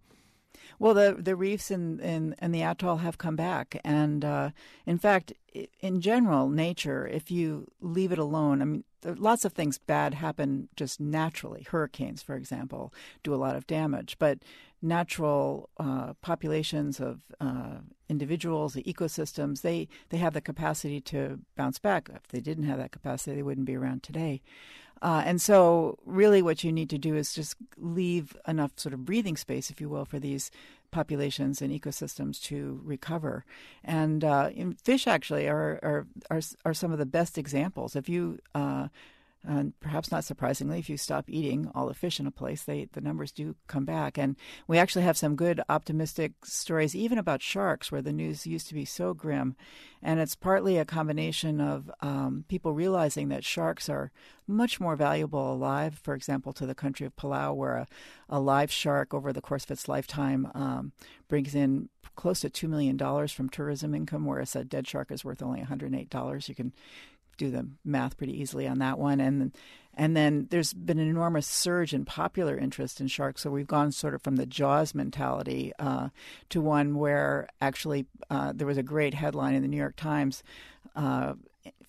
Well, 0.79 0.93
the 0.93 1.15
the 1.17 1.35
reefs 1.35 1.71
in, 1.71 1.99
in, 1.99 2.35
in 2.41 2.51
the 2.51 2.63
atoll 2.63 2.97
have 2.97 3.17
come 3.17 3.35
back, 3.35 3.79
and 3.83 4.23
uh, 4.25 4.51
in 4.85 4.97
fact, 4.97 5.33
in 5.79 6.01
general, 6.01 6.49
nature, 6.49 7.07
if 7.07 7.29
you 7.31 7.67
leave 7.81 8.11
it 8.11 8.17
alone, 8.17 8.61
I 8.61 8.65
mean, 8.65 8.83
lots 9.03 9.45
of 9.45 9.53
things 9.53 9.77
bad 9.77 10.15
happen 10.15 10.69
just 10.75 10.99
naturally. 10.99 11.65
Hurricanes, 11.69 12.21
for 12.21 12.35
example, 12.35 12.93
do 13.23 13.33
a 13.33 13.37
lot 13.37 13.55
of 13.55 13.67
damage, 13.67 14.17
but 14.19 14.39
natural 14.81 15.69
uh, 15.77 16.13
populations 16.21 16.99
of 16.99 17.21
uh, 17.39 17.77
individuals, 18.09 18.73
the 18.73 18.83
ecosystems, 18.83 19.61
they 19.61 19.87
they 20.09 20.17
have 20.17 20.33
the 20.33 20.41
capacity 20.41 20.99
to 21.01 21.39
bounce 21.55 21.79
back. 21.79 22.09
If 22.13 22.27
they 22.29 22.39
didn't 22.39 22.65
have 22.65 22.77
that 22.77 22.91
capacity, 22.91 23.35
they 23.35 23.43
wouldn't 23.43 23.67
be 23.67 23.75
around 23.75 24.03
today. 24.03 24.41
Uh, 25.01 25.23
and 25.25 25.41
so, 25.41 25.97
really, 26.05 26.41
what 26.41 26.63
you 26.63 26.71
need 26.71 26.89
to 26.89 26.97
do 26.97 27.15
is 27.15 27.33
just 27.33 27.55
leave 27.77 28.37
enough 28.47 28.71
sort 28.75 28.93
of 28.93 29.05
breathing 29.05 29.35
space, 29.35 29.69
if 29.71 29.81
you 29.81 29.89
will, 29.89 30.05
for 30.05 30.19
these 30.19 30.51
populations 30.91 31.61
and 31.61 31.71
ecosystems 31.71 32.41
to 32.43 32.79
recover. 32.83 33.45
And 33.83 34.23
uh, 34.23 34.49
fish 34.83 35.07
actually 35.07 35.47
are, 35.47 35.79
are, 35.81 36.07
are 36.29 36.41
are 36.65 36.73
some 36.73 36.91
of 36.91 36.99
the 36.99 37.05
best 37.05 37.37
examples. 37.37 37.95
If 37.95 38.07
you 38.07 38.39
uh, 38.53 38.89
and 39.47 39.79
perhaps 39.79 40.11
not 40.11 40.23
surprisingly, 40.23 40.77
if 40.77 40.89
you 40.89 40.97
stop 40.97 41.25
eating 41.27 41.71
all 41.73 41.87
the 41.87 41.95
fish 41.95 42.19
in 42.19 42.27
a 42.27 42.31
place, 42.31 42.63
they 42.63 42.87
the 42.93 43.01
numbers 43.01 43.31
do 43.31 43.55
come 43.67 43.85
back. 43.85 44.17
And 44.17 44.35
we 44.67 44.77
actually 44.77 45.01
have 45.03 45.17
some 45.17 45.35
good 45.35 45.61
optimistic 45.67 46.33
stories, 46.43 46.95
even 46.95 47.17
about 47.17 47.41
sharks, 47.41 47.91
where 47.91 48.03
the 48.03 48.13
news 48.13 48.45
used 48.45 48.67
to 48.67 48.75
be 48.75 48.85
so 48.85 49.13
grim. 49.15 49.55
And 50.03 50.19
it's 50.19 50.35
partly 50.35 50.77
a 50.77 50.85
combination 50.85 51.59
of 51.59 51.89
um, 52.01 52.45
people 52.49 52.73
realizing 52.73 53.29
that 53.29 53.43
sharks 53.43 53.89
are 53.89 54.11
much 54.47 54.79
more 54.79 54.95
valuable 54.95 55.53
alive. 55.53 55.99
For 56.03 56.13
example, 56.13 56.53
to 56.53 56.67
the 56.67 56.75
country 56.75 57.07
of 57.07 57.15
Palau, 57.15 57.55
where 57.55 57.77
a, 57.77 57.87
a 58.29 58.39
live 58.39 58.71
shark 58.71 59.11
over 59.11 59.33
the 59.33 59.41
course 59.41 59.63
of 59.63 59.71
its 59.71 59.87
lifetime 59.87 60.51
um, 60.53 60.91
brings 61.27 61.55
in 61.55 61.89
close 62.15 62.41
to 62.41 62.49
$2 62.49 62.69
million 62.69 62.97
from 63.27 63.49
tourism 63.49 63.95
income, 63.95 64.25
whereas 64.25 64.55
a 64.55 64.63
dead 64.63 64.87
shark 64.87 65.11
is 65.11 65.25
worth 65.25 65.41
only 65.41 65.61
$108. 65.61 66.49
You 66.49 66.55
can 66.55 66.73
do 67.41 67.51
the 67.51 67.67
math 67.83 68.17
pretty 68.17 68.39
easily 68.39 68.67
on 68.67 68.79
that 68.79 68.99
one. 68.99 69.19
And 69.19 69.51
and 69.93 70.15
then 70.15 70.47
there's 70.51 70.73
been 70.73 70.99
an 70.99 71.09
enormous 71.09 71.47
surge 71.47 71.93
in 71.93 72.05
popular 72.05 72.57
interest 72.57 73.01
in 73.01 73.07
sharks. 73.07 73.41
So 73.41 73.49
we've 73.49 73.67
gone 73.67 73.91
sort 73.91 74.13
of 74.13 74.21
from 74.21 74.37
the 74.37 74.45
Jaws 74.45 74.95
mentality 74.95 75.73
uh, 75.79 76.09
to 76.49 76.61
one 76.61 76.95
where 76.95 77.49
actually 77.59 78.05
uh, 78.29 78.53
there 78.55 78.67
was 78.67 78.77
a 78.77 78.83
great 78.83 79.13
headline 79.13 79.53
in 79.53 79.63
the 79.63 79.67
New 79.67 79.77
York 79.77 79.97
Times 79.97 80.43
uh, 80.95 81.33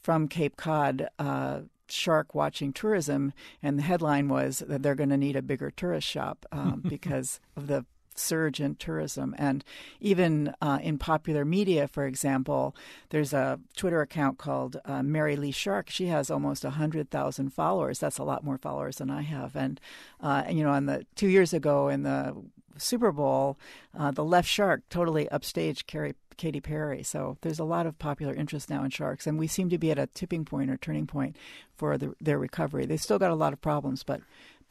from 0.03 0.27
Cape 0.27 0.57
Cod 0.57 1.09
uh, 1.19 1.61
shark 1.89 2.35
watching 2.35 2.73
tourism, 2.73 3.33
and 3.63 3.79
the 3.79 3.83
headline 3.83 4.29
was 4.29 4.65
that 4.67 4.83
they're 4.83 4.95
going 4.95 5.11
to 5.11 5.17
need 5.17 5.37
a 5.37 5.43
bigger 5.43 5.71
tourist 5.71 6.09
shop 6.09 6.45
um, 6.51 6.83
because 6.89 7.41
of 7.57 7.67
the 7.69 7.85
surge 8.19 8.61
in 8.61 8.75
tourism. 8.77 9.35
And 9.39 9.65
even 10.01 10.55
uh, 10.61 10.79
in 10.83 10.99
popular 10.99 11.45
media, 11.45 11.89
for 11.89 12.07
example, 12.07 12.75
there's 13.11 13.33
a 13.33 13.61
Twitter 13.77 14.01
account 14.01 14.39
called 14.39 14.77
uh, 14.85 15.03
Mary 15.03 15.37
Lee 15.37 15.51
Shark. 15.51 15.91
She 15.91 16.07
has 16.07 16.31
almost 16.31 16.65
100,000 16.65 17.51
followers. 17.51 17.99
That's 17.99 18.19
a 18.19 18.25
lot 18.25 18.45
more 18.45 18.59
followers 18.59 18.97
than 18.97 19.11
I 19.11 19.23
have. 19.23 19.57
And, 19.57 19.81
uh, 20.21 20.45
you 20.49 20.63
know, 20.63 20.71
on 20.71 20.87
the 20.87 21.07
two 21.15 21.29
years 21.29 21.53
ago 21.53 21.89
in 21.89 22.03
the 22.03 22.37
Super 22.79 23.13
Bowl, 23.13 23.59
uh, 23.97 24.11
the 24.11 24.25
left 24.25 24.49
shark 24.49 24.83
totally 24.89 25.27
upstaged 25.27 25.87
Carrie 25.87 26.15
Katy 26.37 26.61
Perry. 26.61 27.03
So 27.03 27.37
there's 27.43 27.59
a 27.59 27.65
lot 27.65 27.87
of 27.87 27.99
popular 27.99 28.35
interest 28.35 28.71
now 28.71 28.85
in 28.85 28.91
sharks, 28.91 29.27
and 29.27 29.39
we 29.39 29.47
seem 29.47 29.69
to 29.71 29.79
be 29.79 29.91
at 29.91 29.99
a 29.99 30.07
tipping 30.09 30.45
point 30.45 30.71
or 30.71 30.77
turning 30.77 31.07
point 31.07 31.37
for 31.77 31.99
the, 31.99 32.15
their 32.21 32.39
recovery. 32.39 32.87
They've 32.87 33.01
still 33.01 33.19
got 33.19 33.31
a 33.31 33.37
lot 33.37 33.53
of 33.53 33.61
problems, 33.61 34.03
but 34.03 34.21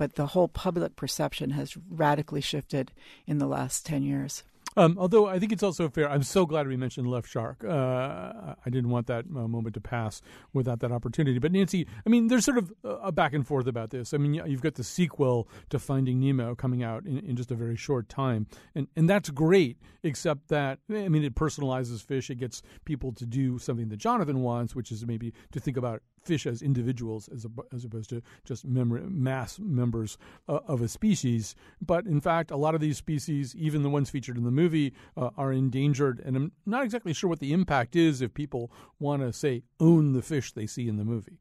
but 0.02 0.16
the 0.16 0.26
whole 0.26 0.48
public 0.48 0.96
perception 0.96 1.52
has 1.52 1.78
radically 1.88 2.42
shifted 2.42 2.92
in 3.28 3.38
the 3.38 3.46
last 3.46 3.86
10 3.86 4.02
years. 4.02 4.42
Um, 4.76 4.98
although 4.98 5.28
I 5.28 5.38
think 5.38 5.52
it's 5.52 5.62
also 5.62 5.90
fair, 5.90 6.10
I'm 6.10 6.24
so 6.24 6.48
glad 6.48 6.68
we 6.68 6.76
mentioned 6.76 7.06
Left 7.06 7.30
Shark. 7.30 7.64
Uh, 7.64 8.56
I 8.66 8.70
didn't 8.72 8.90
want 8.90 9.06
that 9.06 9.26
uh, 9.26 9.48
moment 9.48 9.76
to 9.76 9.82
pass 9.82 10.24
without 10.54 10.80
that 10.80 10.92
opportunity. 10.92 11.38
But 11.38 11.52
Nancy, 11.52 11.86
I 12.04 12.10
mean, 12.10 12.30
there's 12.30 12.46
sort 12.46 12.58
of 12.58 12.74
a 12.84 13.12
back 13.12 13.34
and 13.34 13.46
forth 13.46 13.68
about 13.68 13.92
this. 13.92 14.12
I 14.12 14.18
mean, 14.18 14.34
you've 14.34 14.64
got 14.64 14.74
the 14.74 14.84
sequel 14.84 15.48
to 15.70 15.78
Finding 15.78 16.20
Nemo 16.20 16.56
coming 16.56 16.82
out 16.82 17.06
in, 17.06 17.20
in 17.20 17.36
just 17.36 17.52
a 17.52 17.56
very 17.56 17.76
short 17.76 18.10
time, 18.10 18.48
and 18.74 18.88
and 18.96 19.08
that's 19.08 19.30
great. 19.30 19.78
Except 20.02 20.48
that 20.48 20.80
I 20.90 21.10
mean, 21.10 21.24
it 21.24 21.36
personalizes 21.36 22.04
fish. 22.04 22.32
It 22.32 22.40
gets 22.40 22.64
people 22.86 23.12
to 23.14 23.26
do 23.28 23.60
something 23.60 23.90
that 23.90 23.98
Jonathan 23.98 24.42
wants, 24.42 24.74
which 24.74 24.92
is 24.92 25.06
maybe 25.06 25.32
to 25.52 25.60
think 25.60 25.78
about 25.78 26.02
fish 26.24 26.46
as 26.46 26.62
individuals 26.62 27.28
as, 27.30 27.46
as 27.74 27.84
opposed 27.84 28.10
to 28.10 28.22
just 28.44 28.66
mem- 28.66 29.24
mass 29.24 29.60
members 29.60 30.18
uh, 30.48 30.60
of 30.68 30.82
a 30.82 30.88
species. 30.88 31.56
But 31.82 32.06
in 32.06 32.22
fact, 32.22 32.52
a 32.52 32.58
lot 32.58 32.76
of 32.76 32.82
these 32.82 32.98
species, 32.98 33.56
even 33.56 33.84
the 33.84 33.90
ones 33.90 34.10
featured 34.10 34.38
in 34.38 34.44
the 34.44 34.52
movie, 34.52 34.94
uh, 35.18 35.32
are 35.38 35.52
endangered. 35.52 36.22
And 36.24 36.36
I'm 36.36 36.52
not 36.66 36.84
exactly 36.84 37.14
sure 37.14 37.30
what 37.30 37.40
the 37.40 37.54
impact 37.54 37.96
is 37.96 38.22
if 38.22 38.34
people 38.34 38.72
want 39.00 39.22
to, 39.22 39.34
say, 39.34 39.64
own 39.80 40.14
the 40.14 40.22
fish 40.22 40.52
they 40.52 40.68
see 40.68 40.88
in 40.88 40.98
the 40.98 41.06
movie. 41.06 41.40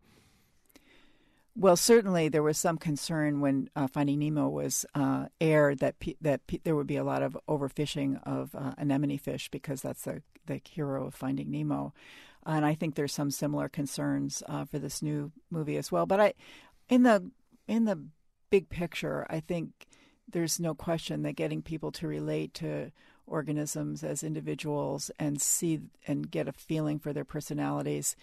Well, 1.57 1.77
certainly 1.77 2.29
there 2.29 2.45
was 2.45 2.57
some 2.57 2.79
concern 2.79 3.41
when 3.41 3.69
uh, 3.75 3.89
Finding 3.89 4.21
Nemo 4.21 4.49
was 4.49 4.87
uh, 4.95 5.27
aired 5.41 5.81
that 5.81 5.99
pe- 5.99 6.15
that 6.21 6.47
pe- 6.47 6.61
there 6.63 6.77
would 6.77 6.87
be 6.87 6.97
a 6.97 7.05
lot 7.05 7.23
of 7.23 7.37
overfishing 7.49 8.23
of 8.25 8.55
uh, 8.55 8.75
anemone 8.79 9.19
fish 9.19 9.51
because 9.51 9.83
that's 9.83 10.03
the 10.03 10.23
the 10.47 10.61
hero 10.65 11.07
of 11.07 11.15
Finding 11.15 11.51
Nemo, 11.51 11.93
and 12.47 12.65
I 12.65 12.75
think 12.75 12.95
there's 12.95 13.15
some 13.15 13.31
similar 13.31 13.69
concerns 13.69 14.43
uh, 14.49 14.65
for 14.65 14.79
this 14.79 15.03
new 15.03 15.33
movie 15.51 15.77
as 15.77 15.93
well. 15.93 16.07
But 16.07 16.21
I, 16.21 16.35
in 16.89 17.03
the 17.03 17.31
in 17.67 17.85
the 17.85 18.03
big 18.51 18.69
picture, 18.69 19.27
I 19.31 19.41
think 19.41 19.87
there's 20.29 20.61
no 20.61 20.75
question 20.75 21.23
that 21.23 21.37
getting 21.37 21.63
people 21.63 21.93
to 21.93 22.07
relate 22.07 22.55
to 22.55 22.93
organisms 23.27 24.03
as 24.03 24.23
individuals 24.23 25.11
and 25.19 25.41
see 25.41 25.81
and 26.07 26.31
get 26.31 26.49
a 26.49 26.53
feeling 26.53 26.99
for 26.99 27.13
their 27.13 27.25
personalities 27.25 28.17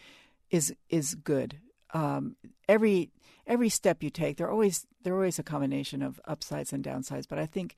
is 0.50 0.74
is 0.90 1.16
good 1.16 1.60
um, 1.94 2.36
every 2.68 3.12
every 3.46 3.70
step 3.70 4.04
you 4.04 4.10
take, 4.10 4.38
they're 4.38 4.52
always 4.52 4.86
they're 5.04 5.16
always 5.16 5.40
a 5.40 5.44
combination 5.44 6.02
of 6.02 6.20
upsides 6.26 6.74
and 6.74 6.84
downsides. 6.84 7.28
But 7.28 7.40
I 7.40 7.46
think 7.46 7.76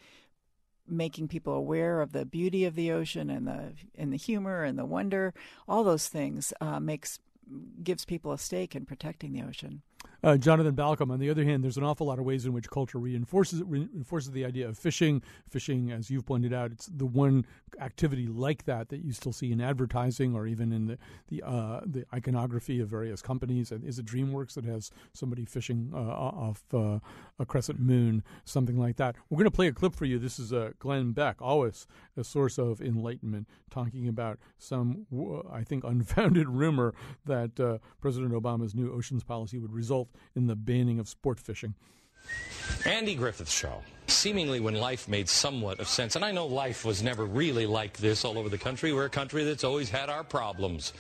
making 0.89 1.27
people 1.27 1.53
aware 1.53 2.01
of 2.01 2.11
the 2.11 2.25
beauty 2.25 2.65
of 2.65 2.75
the 2.75 2.91
ocean 2.91 3.29
and 3.29 3.47
the 3.47 3.73
and 3.95 4.11
the 4.11 4.17
humor 4.17 4.63
and 4.63 4.77
the 4.77 4.85
wonder, 4.85 5.33
all 5.67 5.83
those 5.83 6.07
things 6.07 6.53
uh, 6.61 6.79
makes 6.79 7.19
gives 7.83 8.05
people 8.05 8.31
a 8.31 8.37
stake 8.37 8.75
in 8.75 8.85
protecting 8.85 9.33
the 9.33 9.43
ocean. 9.43 9.81
Uh, 10.22 10.38
Jonathan 10.38 10.76
Balcombe. 10.76 11.11
On 11.11 11.20
the 11.20 11.30
other 11.30 11.45
hand, 11.45 11.63
there's 11.63 11.78
an 11.78 11.84
awful 11.84 12.07
lot 12.07 12.20
of 12.20 12.26
ways 12.26 12.45
in 12.45 12.51
which 12.51 12.70
culture 12.70 12.97
reinforces 12.97 13.63
reinforces 13.63 14.32
the 14.32 14.43
idea 14.43 14.67
of 14.67 14.78
fishing. 14.78 15.22
Fishing, 15.49 15.91
as 15.91 16.09
you've 16.09 16.26
pointed 16.26 16.53
out, 16.53 16.72
it's 16.72 16.88
the 16.88 17.05
one 17.05 17.45
activity 17.80 18.28
like 18.28 18.65
that 18.65 18.89
that 18.89 18.97
you 18.97 19.13
still 19.13 19.32
see 19.32 19.51
in 19.51 19.61
advertising 19.61 20.36
or 20.36 20.45
even 20.45 20.74
in 20.74 20.88
the 20.88 20.97
the 21.30 21.41
uh, 21.43 21.82
the 21.86 22.05
iconography 22.13 22.82
of 22.82 22.89
various 22.89 23.22
companies. 23.22 23.72
Is 23.72 23.97
it 23.97 24.05
DreamWorks 24.05 24.55
that 24.55 24.65
has 24.65 24.91
somebody 25.13 25.45
fishing 25.45 25.91
uh, 25.93 25.97
off 25.97 26.63
uh, 26.74 26.99
a 27.39 27.45
crescent 27.45 27.80
moon, 27.80 28.24
something 28.43 28.78
like 28.78 28.97
that? 28.97 29.15
We're 29.30 29.38
going 29.38 29.45
to 29.45 29.51
play 29.51 29.67
a 29.67 29.74
clip 29.74 29.95
for 29.95 30.05
you. 30.05 30.20
This 30.20 30.38
is 30.38 30.51
uh, 30.51 30.72
Glenn 30.80 31.13
Beck, 31.13 31.41
always 31.41 31.88
a 32.17 32.24
source 32.26 32.57
of 32.57 32.82
enlightenment, 32.82 33.47
talking 33.70 34.07
about 34.07 34.39
some, 34.57 35.05
I 35.49 35.63
think, 35.63 35.84
unfounded 35.86 36.49
rumor 36.49 36.93
that 37.26 37.57
uh, 37.59 37.78
President 38.01 38.34
Obama's 38.34 38.76
new 38.76 38.93
oceans 38.93 39.24
policy 39.24 39.57
would 39.57 39.72
result 39.72 40.09
in 40.36 40.47
the 40.47 40.55
banning 40.55 40.99
of 40.99 41.07
sport 41.07 41.39
fishing. 41.39 41.74
Andy 42.86 43.16
Griffith 43.16 43.49
Show. 43.49 43.82
Seemingly, 44.07 44.60
when 44.60 44.74
life 44.74 45.07
made 45.07 45.30
somewhat 45.30 45.80
of 45.80 45.88
sense, 45.88 46.16
and 46.16 46.26
I 46.26 46.32
know 46.32 46.47
life 46.47 46.84
was 46.84 47.03
never 47.03 47.26
really 47.26 47.68
like 47.68 47.97
this 47.97 48.26
all 48.26 48.39
over 48.39 48.49
the 48.49 48.57
country. 48.57 48.91
We're 48.91 49.05
a 49.05 49.10
country 49.10 49.43
that's 49.43 49.64
always 49.64 49.89
had 49.89 50.10
our 50.10 50.24
problems. 50.24 50.93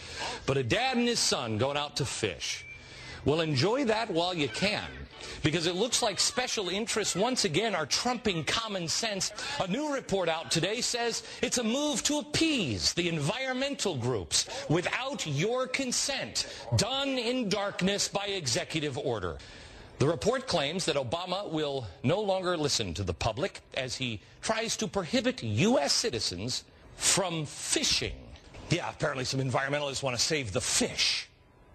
But 0.45 0.57
a 0.57 0.63
dad 0.63 0.97
and 0.97 1.07
his 1.07 1.19
son 1.19 1.57
going 1.57 1.77
out 1.77 1.95
to 1.97 2.05
fish. 2.05 2.65
Well, 3.29 3.41
enjoy 3.41 3.85
that 3.85 4.09
while 4.09 4.33
you 4.33 4.47
can, 4.47 4.87
because 5.43 5.67
it 5.67 5.75
looks 5.75 6.01
like 6.01 6.19
special 6.19 6.67
interests 6.67 7.15
once 7.15 7.45
again 7.45 7.75
are 7.75 7.85
trumping 7.85 8.43
common 8.43 8.87
sense. 8.87 9.31
A 9.59 9.67
new 9.67 9.93
report 9.93 10.29
out 10.29 10.49
today 10.49 10.81
says 10.81 11.21
it's 11.43 11.59
a 11.59 11.63
move 11.63 12.01
to 12.05 12.17
appease 12.17 12.91
the 12.93 13.07
environmental 13.07 13.95
groups 13.95 14.49
without 14.67 15.27
your 15.27 15.67
consent, 15.67 16.47
done 16.75 17.19
in 17.19 17.49
darkness 17.49 18.07
by 18.07 18.25
executive 18.25 18.97
order. 18.97 19.37
The 19.99 20.07
report 20.07 20.47
claims 20.47 20.85
that 20.85 20.95
Obama 20.95 21.51
will 21.51 21.85
no 22.01 22.21
longer 22.21 22.57
listen 22.57 22.95
to 22.95 23.03
the 23.03 23.13
public 23.13 23.61
as 23.75 23.95
he 23.95 24.21
tries 24.41 24.75
to 24.77 24.87
prohibit 24.87 25.43
U.S. 25.43 25.93
citizens 25.93 26.63
from 26.95 27.45
fishing. 27.45 28.15
Yeah, 28.71 28.89
apparently 28.89 29.23
some 29.23 29.39
environmentalists 29.39 30.01
want 30.01 30.17
to 30.17 30.21
save 30.21 30.51
the 30.51 30.61
fish. 30.61 31.28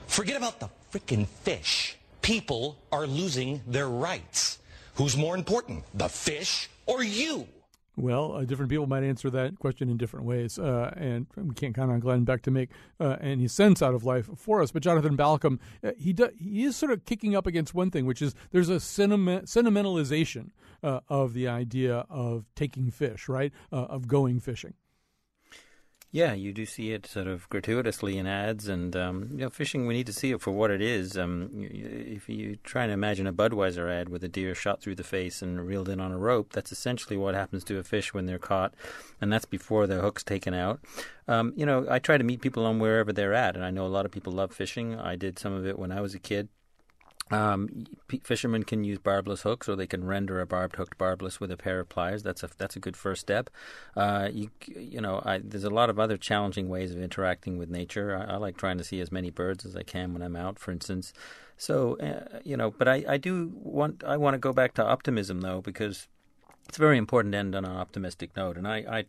Forget 0.07 0.37
about 0.37 0.61
the 0.61 0.69
freaking 0.93 1.27
fish. 1.27 1.97
People 2.23 2.79
are 2.93 3.07
losing 3.07 3.61
their 3.67 3.89
rights. 3.89 4.59
Who's 4.95 5.17
more 5.17 5.37
important, 5.37 5.85
the 5.93 6.09
fish 6.09 6.71
or 6.87 7.03
you? 7.03 7.49
Well, 7.97 8.33
uh, 8.33 8.45
different 8.45 8.71
people 8.71 8.89
might 8.89 9.05
answer 9.05 9.31
that 9.31 9.59
question 9.61 9.89
in 9.89 9.97
different 9.97 10.27
ways, 10.27 10.59
uh, 10.59 10.93
and 10.97 11.27
we 11.37 11.55
can't 11.55 11.75
count 11.75 11.93
on 11.93 12.01
Glenn 12.01 12.25
Beck 12.25 12.43
to 12.43 12.51
make 12.51 12.71
uh, 12.99 13.17
any 13.21 13.47
sense 13.47 13.83
out 13.83 13.95
of 13.95 14.05
life 14.05 14.29
for 14.37 14.63
us. 14.63 14.73
But 14.73 14.83
Jonathan 14.83 15.17
Balcombe, 15.17 15.61
uh, 15.83 15.93
he 15.97 16.13
do, 16.13 16.29
he 16.37 16.65
is 16.65 16.75
sort 16.75 16.91
of 16.91 17.05
kicking 17.05 17.37
up 17.37 17.47
against 17.47 17.73
one 17.73 17.93
thing, 17.93 18.05
which 18.05 18.21
is 18.21 18.35
there's 18.51 18.69
a 18.69 18.81
sentiment, 18.81 19.47
sentimentalization 19.47 20.51
uh, 20.83 21.01
of 21.09 21.35
the 21.35 21.47
idea 21.47 22.05
of 22.11 22.47
taking 22.57 22.91
fish, 22.91 23.29
right? 23.29 23.53
Uh, 23.73 23.85
of 23.85 24.09
going 24.09 24.41
fishing. 24.41 24.75
Yeah, 26.15 26.33
you 26.33 26.53
do 26.53 26.65
see 26.65 26.93
it 26.93 27.07
sort 27.07 27.27
of 27.27 27.49
gratuitously 27.49 28.19
in 28.19 28.29
ads, 28.29 28.69
and 28.69 28.95
um, 28.95 29.31
you 29.33 29.39
know, 29.39 29.51
fishing. 29.51 29.89
We 29.89 29.95
need 29.95 30.07
to 30.07 30.13
see 30.13 30.31
it 30.31 30.41
for 30.41 30.53
what 30.53 30.71
it 30.71 30.81
is. 30.81 31.19
Um, 31.19 31.51
if 31.53 32.29
you 32.29 32.55
try 32.63 32.85
and 32.85 32.93
imagine 32.93 33.27
a 33.27 33.33
Budweiser 33.33 33.91
ad 33.91 34.09
with 34.09 34.23
a 34.23 34.29
deer 34.29 34.55
shot 34.55 34.81
through 34.81 34.95
the 34.95 35.03
face 35.03 35.43
and 35.43 35.67
reeled 35.67 35.89
in 35.89 35.99
on 35.99 36.13
a 36.13 36.17
rope, 36.17 36.53
that's 36.53 36.71
essentially 36.71 37.17
what 37.17 37.35
happens 37.35 37.65
to 37.65 37.79
a 37.79 37.83
fish 37.83 38.15
when 38.15 38.27
they're 38.27 38.39
caught, 38.39 38.75
and 39.21 39.33
that's 39.33 39.45
before 39.45 39.89
the 39.89 40.01
hook's 40.01 40.23
taken 40.23 40.55
out. 40.55 40.79
Um, 41.27 41.53
you 41.57 41.67
know, 41.67 41.85
I 41.91 41.99
try 41.99 42.17
to 42.17 42.23
meet 42.23 42.41
people 42.41 42.65
on 42.65 42.79
wherever 42.79 43.13
they're 43.13 43.35
at, 43.35 43.57
and 43.57 43.65
I 43.65 43.73
know 43.73 43.85
a 43.85 43.89
lot 43.89 44.07
of 44.07 44.13
people 44.13 44.33
love 44.33 44.53
fishing. 44.53 44.95
I 44.95 45.17
did 45.17 45.41
some 45.41 45.53
of 45.53 45.67
it 45.67 45.81
when 45.81 45.91
I 45.91 46.01
was 46.01 46.15
a 46.15 46.21
kid. 46.21 46.49
Um, 47.31 47.87
fishermen 48.23 48.65
can 48.65 48.85
use 48.85 48.99
barbless 48.99 49.43
hooks, 49.43 49.69
or 49.69 49.77
they 49.77 49.87
can 49.87 50.05
render 50.05 50.41
a 50.41 50.47
barbed 50.47 50.77
hooked 50.77 50.99
barbless 50.99 51.41
with 51.41 51.51
a 51.51 51.57
pair 51.57 51.81
of 51.81 51.89
pliers. 51.89 52.23
That's 52.23 52.43
a 52.43 52.51
that's 52.59 52.77
a 52.77 52.81
good 52.81 52.97
first 52.97 53.23
step. 53.23 53.49
Uh, 53.97 54.29
you 54.33 54.51
you 54.67 55.01
know, 55.01 55.23
I, 55.25 55.39
there's 55.39 55.65
a 55.65 55.71
lot 55.71 55.89
of 55.89 55.99
other 55.99 56.19
challenging 56.19 56.69
ways 56.69 56.95
of 56.95 57.01
interacting 57.01 57.57
with 57.57 57.71
nature. 57.71 58.15
I, 58.17 58.35
I, 58.35 58.37
like 58.37 58.59
trying 58.59 58.77
to 58.79 58.85
see 58.85 59.01
as 59.01 59.11
many 59.11 59.31
birds 59.31 59.65
as 59.65 59.75
I 59.75 59.83
can 59.83 60.13
when 60.13 60.23
I'm 60.23 60.37
out, 60.37 60.59
for 60.59 60.71
instance. 60.71 61.15
So 61.57 61.97
uh, 61.99 62.41
you 62.45 62.59
know, 62.59 62.71
but 62.71 62.89
I, 62.89 63.05
I 63.09 63.17
do 63.17 63.53
want 63.55 64.05
I 64.05 64.19
want 64.19 64.35
to 64.35 64.39
go 64.39 64.53
back 64.53 64.75
to 64.75 64.85
optimism 64.85 65.41
though 65.41 65.63
because 65.63 66.09
it's 66.69 66.79
very 66.79 66.99
important 66.99 67.33
to 67.33 67.39
end 67.39 67.55
on 67.55 67.65
an 67.65 67.77
optimistic 67.77 68.37
note, 68.37 68.57
and 68.57 68.67
I, 68.67 68.85
I 68.89 69.05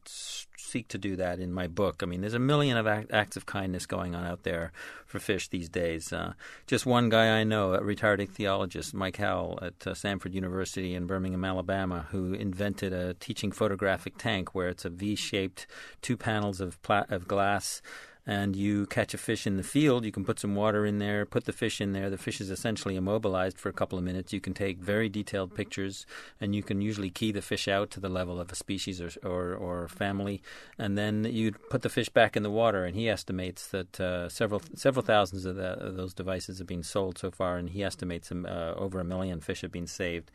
seek 0.58 0.88
to 0.90 0.98
do 0.98 1.16
that 1.16 1.40
in 1.40 1.54
my 1.54 1.68
book. 1.68 2.04
I 2.04 2.06
mean, 2.06 2.22
there's 2.22 2.34
a 2.34 2.40
million 2.40 2.78
of 2.78 2.86
act, 2.86 3.12
acts 3.12 3.38
of 3.38 3.46
kindness 3.46 3.86
going 3.86 4.14
on 4.14 4.26
out 4.26 4.44
there 4.44 4.72
for 5.06 5.20
fish 5.20 5.48
these 5.48 5.70
days. 5.70 6.12
Uh, 6.12 6.34
just 6.68 6.86
one 6.86 7.10
guy 7.10 7.40
I 7.40 7.44
know, 7.44 7.74
a 7.74 7.82
retired 7.82 8.20
ichthyologist, 8.20 8.94
Mike 8.94 9.18
Howell 9.18 9.60
at 9.62 9.88
uh, 9.88 9.92
Samford 9.92 10.34
University 10.34 10.94
in 10.94 11.08
Birmingham, 11.08 11.46
Alabama, 11.46 12.08
who 12.12 12.34
invented 12.34 12.94
a 12.94 13.14
teaching 13.14 13.52
photographic 13.52 14.18
tank 14.18 14.54
where 14.54 14.68
it's 14.68 14.86
a 14.86 14.90
V-shaped 14.90 15.66
two 16.02 16.18
panels 16.18 16.60
of 16.60 16.82
pla- 16.84 17.06
of 17.10 17.28
glass 17.28 17.82
and 18.28 18.56
you 18.56 18.88
catch 18.88 19.14
a 19.14 19.18
fish 19.18 19.46
in 19.46 19.58
the 19.58 19.64
field, 19.64 20.04
you 20.04 20.12
can 20.12 20.26
put 20.26 20.40
some 20.40 20.56
water 20.56 20.86
in 20.86 20.98
there, 20.98 21.26
put 21.26 21.46
the 21.46 21.54
fish 21.54 21.80
in 21.80 21.94
there. 21.94 22.10
The 22.10 22.18
fish 22.18 22.42
is 22.42 22.50
essentially 22.50 22.96
immobilized 22.96 23.60
for 23.60 23.70
a 23.70 23.74
couple 23.74 24.00
of 24.00 24.04
minutes. 24.04 24.34
You 24.34 24.42
can 24.42 24.54
take 24.54 24.80
very 24.80 25.10
detailed 25.10 25.54
pictures, 25.54 26.06
and 26.42 26.56
you 26.56 26.64
can 26.64 26.82
usually 26.82 27.12
key 27.12 27.32
the 27.32 27.42
fish 27.42 27.68
out 27.68 27.92
to 27.92 28.00
the 28.00 28.10
level 28.10 28.40
of 28.40 28.52
a 28.52 28.56
species 28.56 29.00
or 29.00 29.12
or, 29.24 29.54
or 29.54 29.88
family, 29.88 30.42
and 30.78 30.98
then 30.98 31.24
you 31.26 31.52
put 31.70 31.84
the 31.84 31.90
fish 31.90 32.10
back 32.10 32.36
in 32.36 32.44
the 32.44 32.50
water. 32.50 32.86
And 32.86 32.96
he 32.96 33.08
estimates 33.10 33.68
that 33.68 34.00
uh, 34.00 34.30
several 34.30 34.62
several 34.74 35.06
thousands 35.06 35.46
of, 35.46 35.56
the, 35.56 35.74
of, 35.74 35.96
those 35.96 36.14
devices 36.14 36.58
have 36.58 36.68
been 36.68 36.84
sold 36.84 37.18
so 37.18 37.30
far, 37.30 37.58
and 37.58 37.70
he 37.70 37.84
estimates 37.84 38.30
some, 38.30 38.46
uh, 38.46 38.74
over 38.74 39.00
a 39.00 39.04
million 39.04 39.40
fish 39.40 39.62
have 39.62 39.72
been 39.72 39.88
saved. 39.88 40.32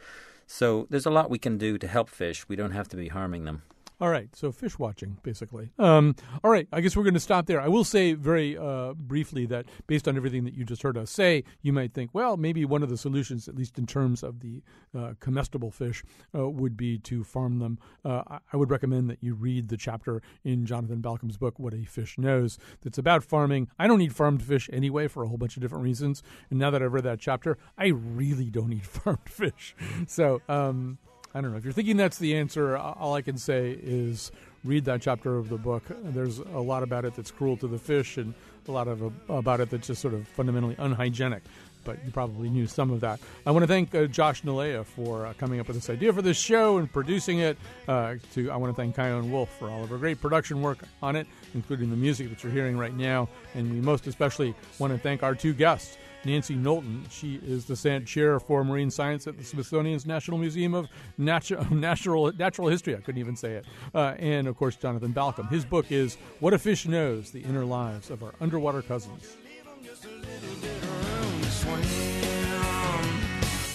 So 0.47 0.87
there's 0.91 1.07
a 1.07 1.11
lot 1.11 1.31
we 1.31 1.39
can 1.39 1.59
do 1.59 1.79
to 1.79 1.87
help 1.87 2.09
fish. 2.09 2.49
We 2.49 2.57
don't 2.57 2.73
have 2.73 2.89
to 2.89 2.97
be 2.97 3.09
harming 3.09 3.45
them. 3.45 3.63
All 4.01 4.09
right, 4.09 4.35
so 4.35 4.51
fish 4.51 4.79
watching, 4.79 5.19
basically. 5.23 5.73
Um, 5.79 6.17
all 6.43 6.51
right, 6.51 6.67
I 6.73 6.81
guess 6.81 6.97
we're 6.97 7.03
going 7.03 7.13
to 7.13 7.21
stop 7.21 7.45
there. 7.45 7.61
I 7.61 7.69
will 7.69 7.85
say 7.85 8.15
very 8.15 8.57
uh, 8.57 8.95
briefly 8.95 9.45
that 9.47 9.67
based 9.89 10.09
on 10.09 10.17
everything 10.17 10.45
that 10.45 10.55
you 10.55 10.65
just 10.65 10.83
heard 10.83 10.97
us 10.97 11.11
say, 11.11 11.45
you 11.61 11.75
might 11.75 11.93
think, 11.93 12.11
well, 12.15 12.39
maybe 12.39 12.65
one 12.65 12.83
of 12.83 12.89
the 12.89 12.97
solutions, 12.97 13.47
at 13.47 13.55
least 13.55 13.77
in 13.77 13.87
terms 13.87 14.23
of 14.23 14.41
the 14.41 14.63
uh, 14.97 15.13
comestible 15.21 15.71
fish, 15.71 16.03
uh, 16.35 16.49
would 16.49 16.79
be 16.79 16.97
to 17.01 17.23
farm 17.23 17.59
them. 17.59 17.79
Uh, 18.03 18.39
I 18.51 18.57
would 18.57 18.71
recommend 18.71 19.11
that 19.11 19.23
you 19.23 19.35
read 19.35 19.69
the 19.69 19.77
chapter 19.77 20.23
in 20.45 20.65
Jonathan 20.65 21.03
Balcombe's 21.03 21.37
book, 21.37 21.59
What 21.59 21.75
a 21.75 21.85
Fish 21.85 22.17
Knows, 22.17 22.59
that's 22.81 22.97
about 22.97 23.23
farming. 23.23 23.69
I 23.79 23.87
don't 23.87 24.01
eat 24.01 24.15
farmed 24.15 24.43
fish 24.43 24.71
anyway 24.73 25.09
for 25.09 25.25
a 25.25 25.29
whole 25.29 25.37
bunch 25.37 25.57
of 25.59 25.63
different 25.63 25.85
reasons. 25.85 26.23
And 26.49 26.59
now 26.59 26.71
that 26.71 26.83
I've 26.83 26.95
read 26.95 27.05
that 27.05 27.21
chapter, 27.21 27.59
I 27.77 27.89
really 27.89 28.49
don't 28.49 28.73
eat 28.73 28.87
farmed 28.87 29.29
fish. 29.29 29.77
So, 30.07 30.41
um, 30.49 30.97
I 31.35 31.41
don't 31.41 31.53
know. 31.53 31.59
If 31.59 31.65
you're 31.65 31.73
thinking 31.73 31.97
that's 31.97 32.19
the 32.19 32.37
answer, 32.37 32.77
all 32.77 33.15
I 33.15 33.23
can 33.23 33.39
say 33.39 33.79
is 33.83 34.33
read 34.65 34.85
that 34.87 35.01
chapter 35.01 35.37
of 35.37 35.49
the 35.49 35.59
book. 35.59 35.85
There's 35.89 36.39
a 36.39 36.59
lot 36.59 36.83
about 36.83 37.05
it 37.05 37.15
that's 37.15 37.31
cruel 37.31 37.57
to 37.59 37.69
the 37.69 37.79
fish, 37.79 38.17
and 38.17 38.35
a 38.67 38.73
lot 38.73 38.89
of 38.89 39.03
uh, 39.03 39.11
about 39.35 39.61
it 39.61 39.71
that's 39.71 39.87
just 39.87 40.03
sort 40.03 40.15
of 40.15 40.27
fundamentally 40.29 40.77
unhygienic. 40.79 41.43
But 41.83 42.05
you 42.05 42.11
probably 42.11 42.51
knew 42.51 42.67
some 42.67 42.91
of 42.91 43.01
that. 43.01 43.21
I 43.47 43.53
want 43.53 43.63
to 43.63 43.67
thank 43.67 43.95
uh, 43.95 44.05
Josh 44.05 44.43
Nilaya 44.43 44.85
for 44.85 45.27
uh, 45.27 45.33
coming 45.39 45.61
up 45.61 45.67
with 45.67 45.77
this 45.77 45.89
idea 45.89 46.13
for 46.13 46.21
this 46.21 46.39
show 46.39 46.77
and 46.77 46.93
producing 46.93 47.39
it. 47.39 47.57
Uh, 47.89 48.17
to 48.35 48.51
I 48.51 48.57
want 48.57 48.75
to 48.75 48.77
thank 48.81 48.97
Chion 48.97 49.31
Wolf 49.31 49.49
for 49.59 49.71
all 49.71 49.83
of 49.83 49.89
her 49.89 49.97
great 49.97 50.21
production 50.21 50.61
work 50.61 50.79
on 51.03 51.17
it, 51.17 51.27
including 51.55 51.91
the 51.91 51.97
music 51.97 52.29
that 52.29 52.43
you're 52.43 52.53
hearing 52.53 52.77
right 52.77 52.95
now. 52.95 53.29
And 53.55 53.73
we 53.73 53.81
most 53.81 54.07
especially 54.07 54.55
want 54.79 54.93
to 54.93 54.99
thank 54.99 55.23
our 55.23 55.35
two 55.35 55.55
guests. 55.55 55.97
Nancy 56.25 56.55
Knowlton. 56.55 57.05
She 57.11 57.41
is 57.47 57.65
the 57.65 57.77
Sant 57.77 58.07
Chair 58.07 58.39
for 58.39 58.63
Marine 58.65 58.91
Science 58.91 59.27
at 59.27 59.39
the 59.39 59.45
Smithsonian's 59.45 60.07
National 60.07 60.39
Museum 60.39 60.75
of 60.75 60.89
Natu- 61.19 61.71
Natural 61.71 62.33
Natural 62.33 62.69
History. 62.69 62.95
I 62.95 63.01
couldn't 63.01 63.21
even 63.21 63.37
say 63.37 63.55
it. 63.55 63.65
Uh, 63.95 64.15
and 64.19 64.47
of 64.47 64.57
course, 64.57 64.77
Jonathan 64.77 65.13
Balcombe. 65.13 65.49
His 65.49 65.65
book 65.65 65.91
is 65.91 66.17
"What 66.41 66.53
a 66.53 66.59
Fish 66.59 66.87
Knows: 66.87 67.31
The 67.31 67.41
Inner 67.41 67.65
Lives 67.65 68.11
of 68.11 68.23
Our 68.23 68.35
Underwater 68.41 68.83
Cousins." 68.83 69.37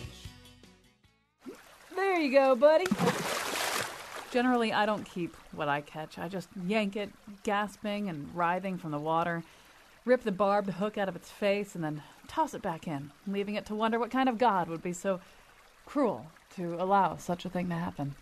There 1.94 2.18
you 2.20 2.32
go, 2.32 2.56
buddy. 2.56 2.86
Generally, 4.32 4.72
I 4.72 4.86
don't 4.86 5.04
keep 5.04 5.36
what 5.52 5.68
I 5.68 5.82
catch. 5.82 6.18
I 6.18 6.26
just 6.26 6.48
yank 6.66 6.96
it, 6.96 7.10
gasping 7.42 8.08
and 8.08 8.34
writhing 8.34 8.78
from 8.78 8.90
the 8.90 8.98
water, 8.98 9.42
rip 10.06 10.22
the 10.22 10.32
barbed 10.32 10.70
hook 10.70 10.96
out 10.96 11.06
of 11.10 11.14
its 11.14 11.30
face, 11.30 11.74
and 11.74 11.84
then 11.84 12.02
toss 12.28 12.54
it 12.54 12.62
back 12.62 12.88
in, 12.88 13.10
leaving 13.26 13.56
it 13.56 13.66
to 13.66 13.74
wonder 13.74 13.98
what 13.98 14.10
kind 14.10 14.30
of 14.30 14.38
God 14.38 14.68
would 14.68 14.82
be 14.82 14.94
so 14.94 15.20
cruel 15.84 16.28
to 16.56 16.76
allow 16.80 17.16
such 17.16 17.44
a 17.44 17.50
thing 17.50 17.68
to 17.68 17.74
happen. 17.74 18.14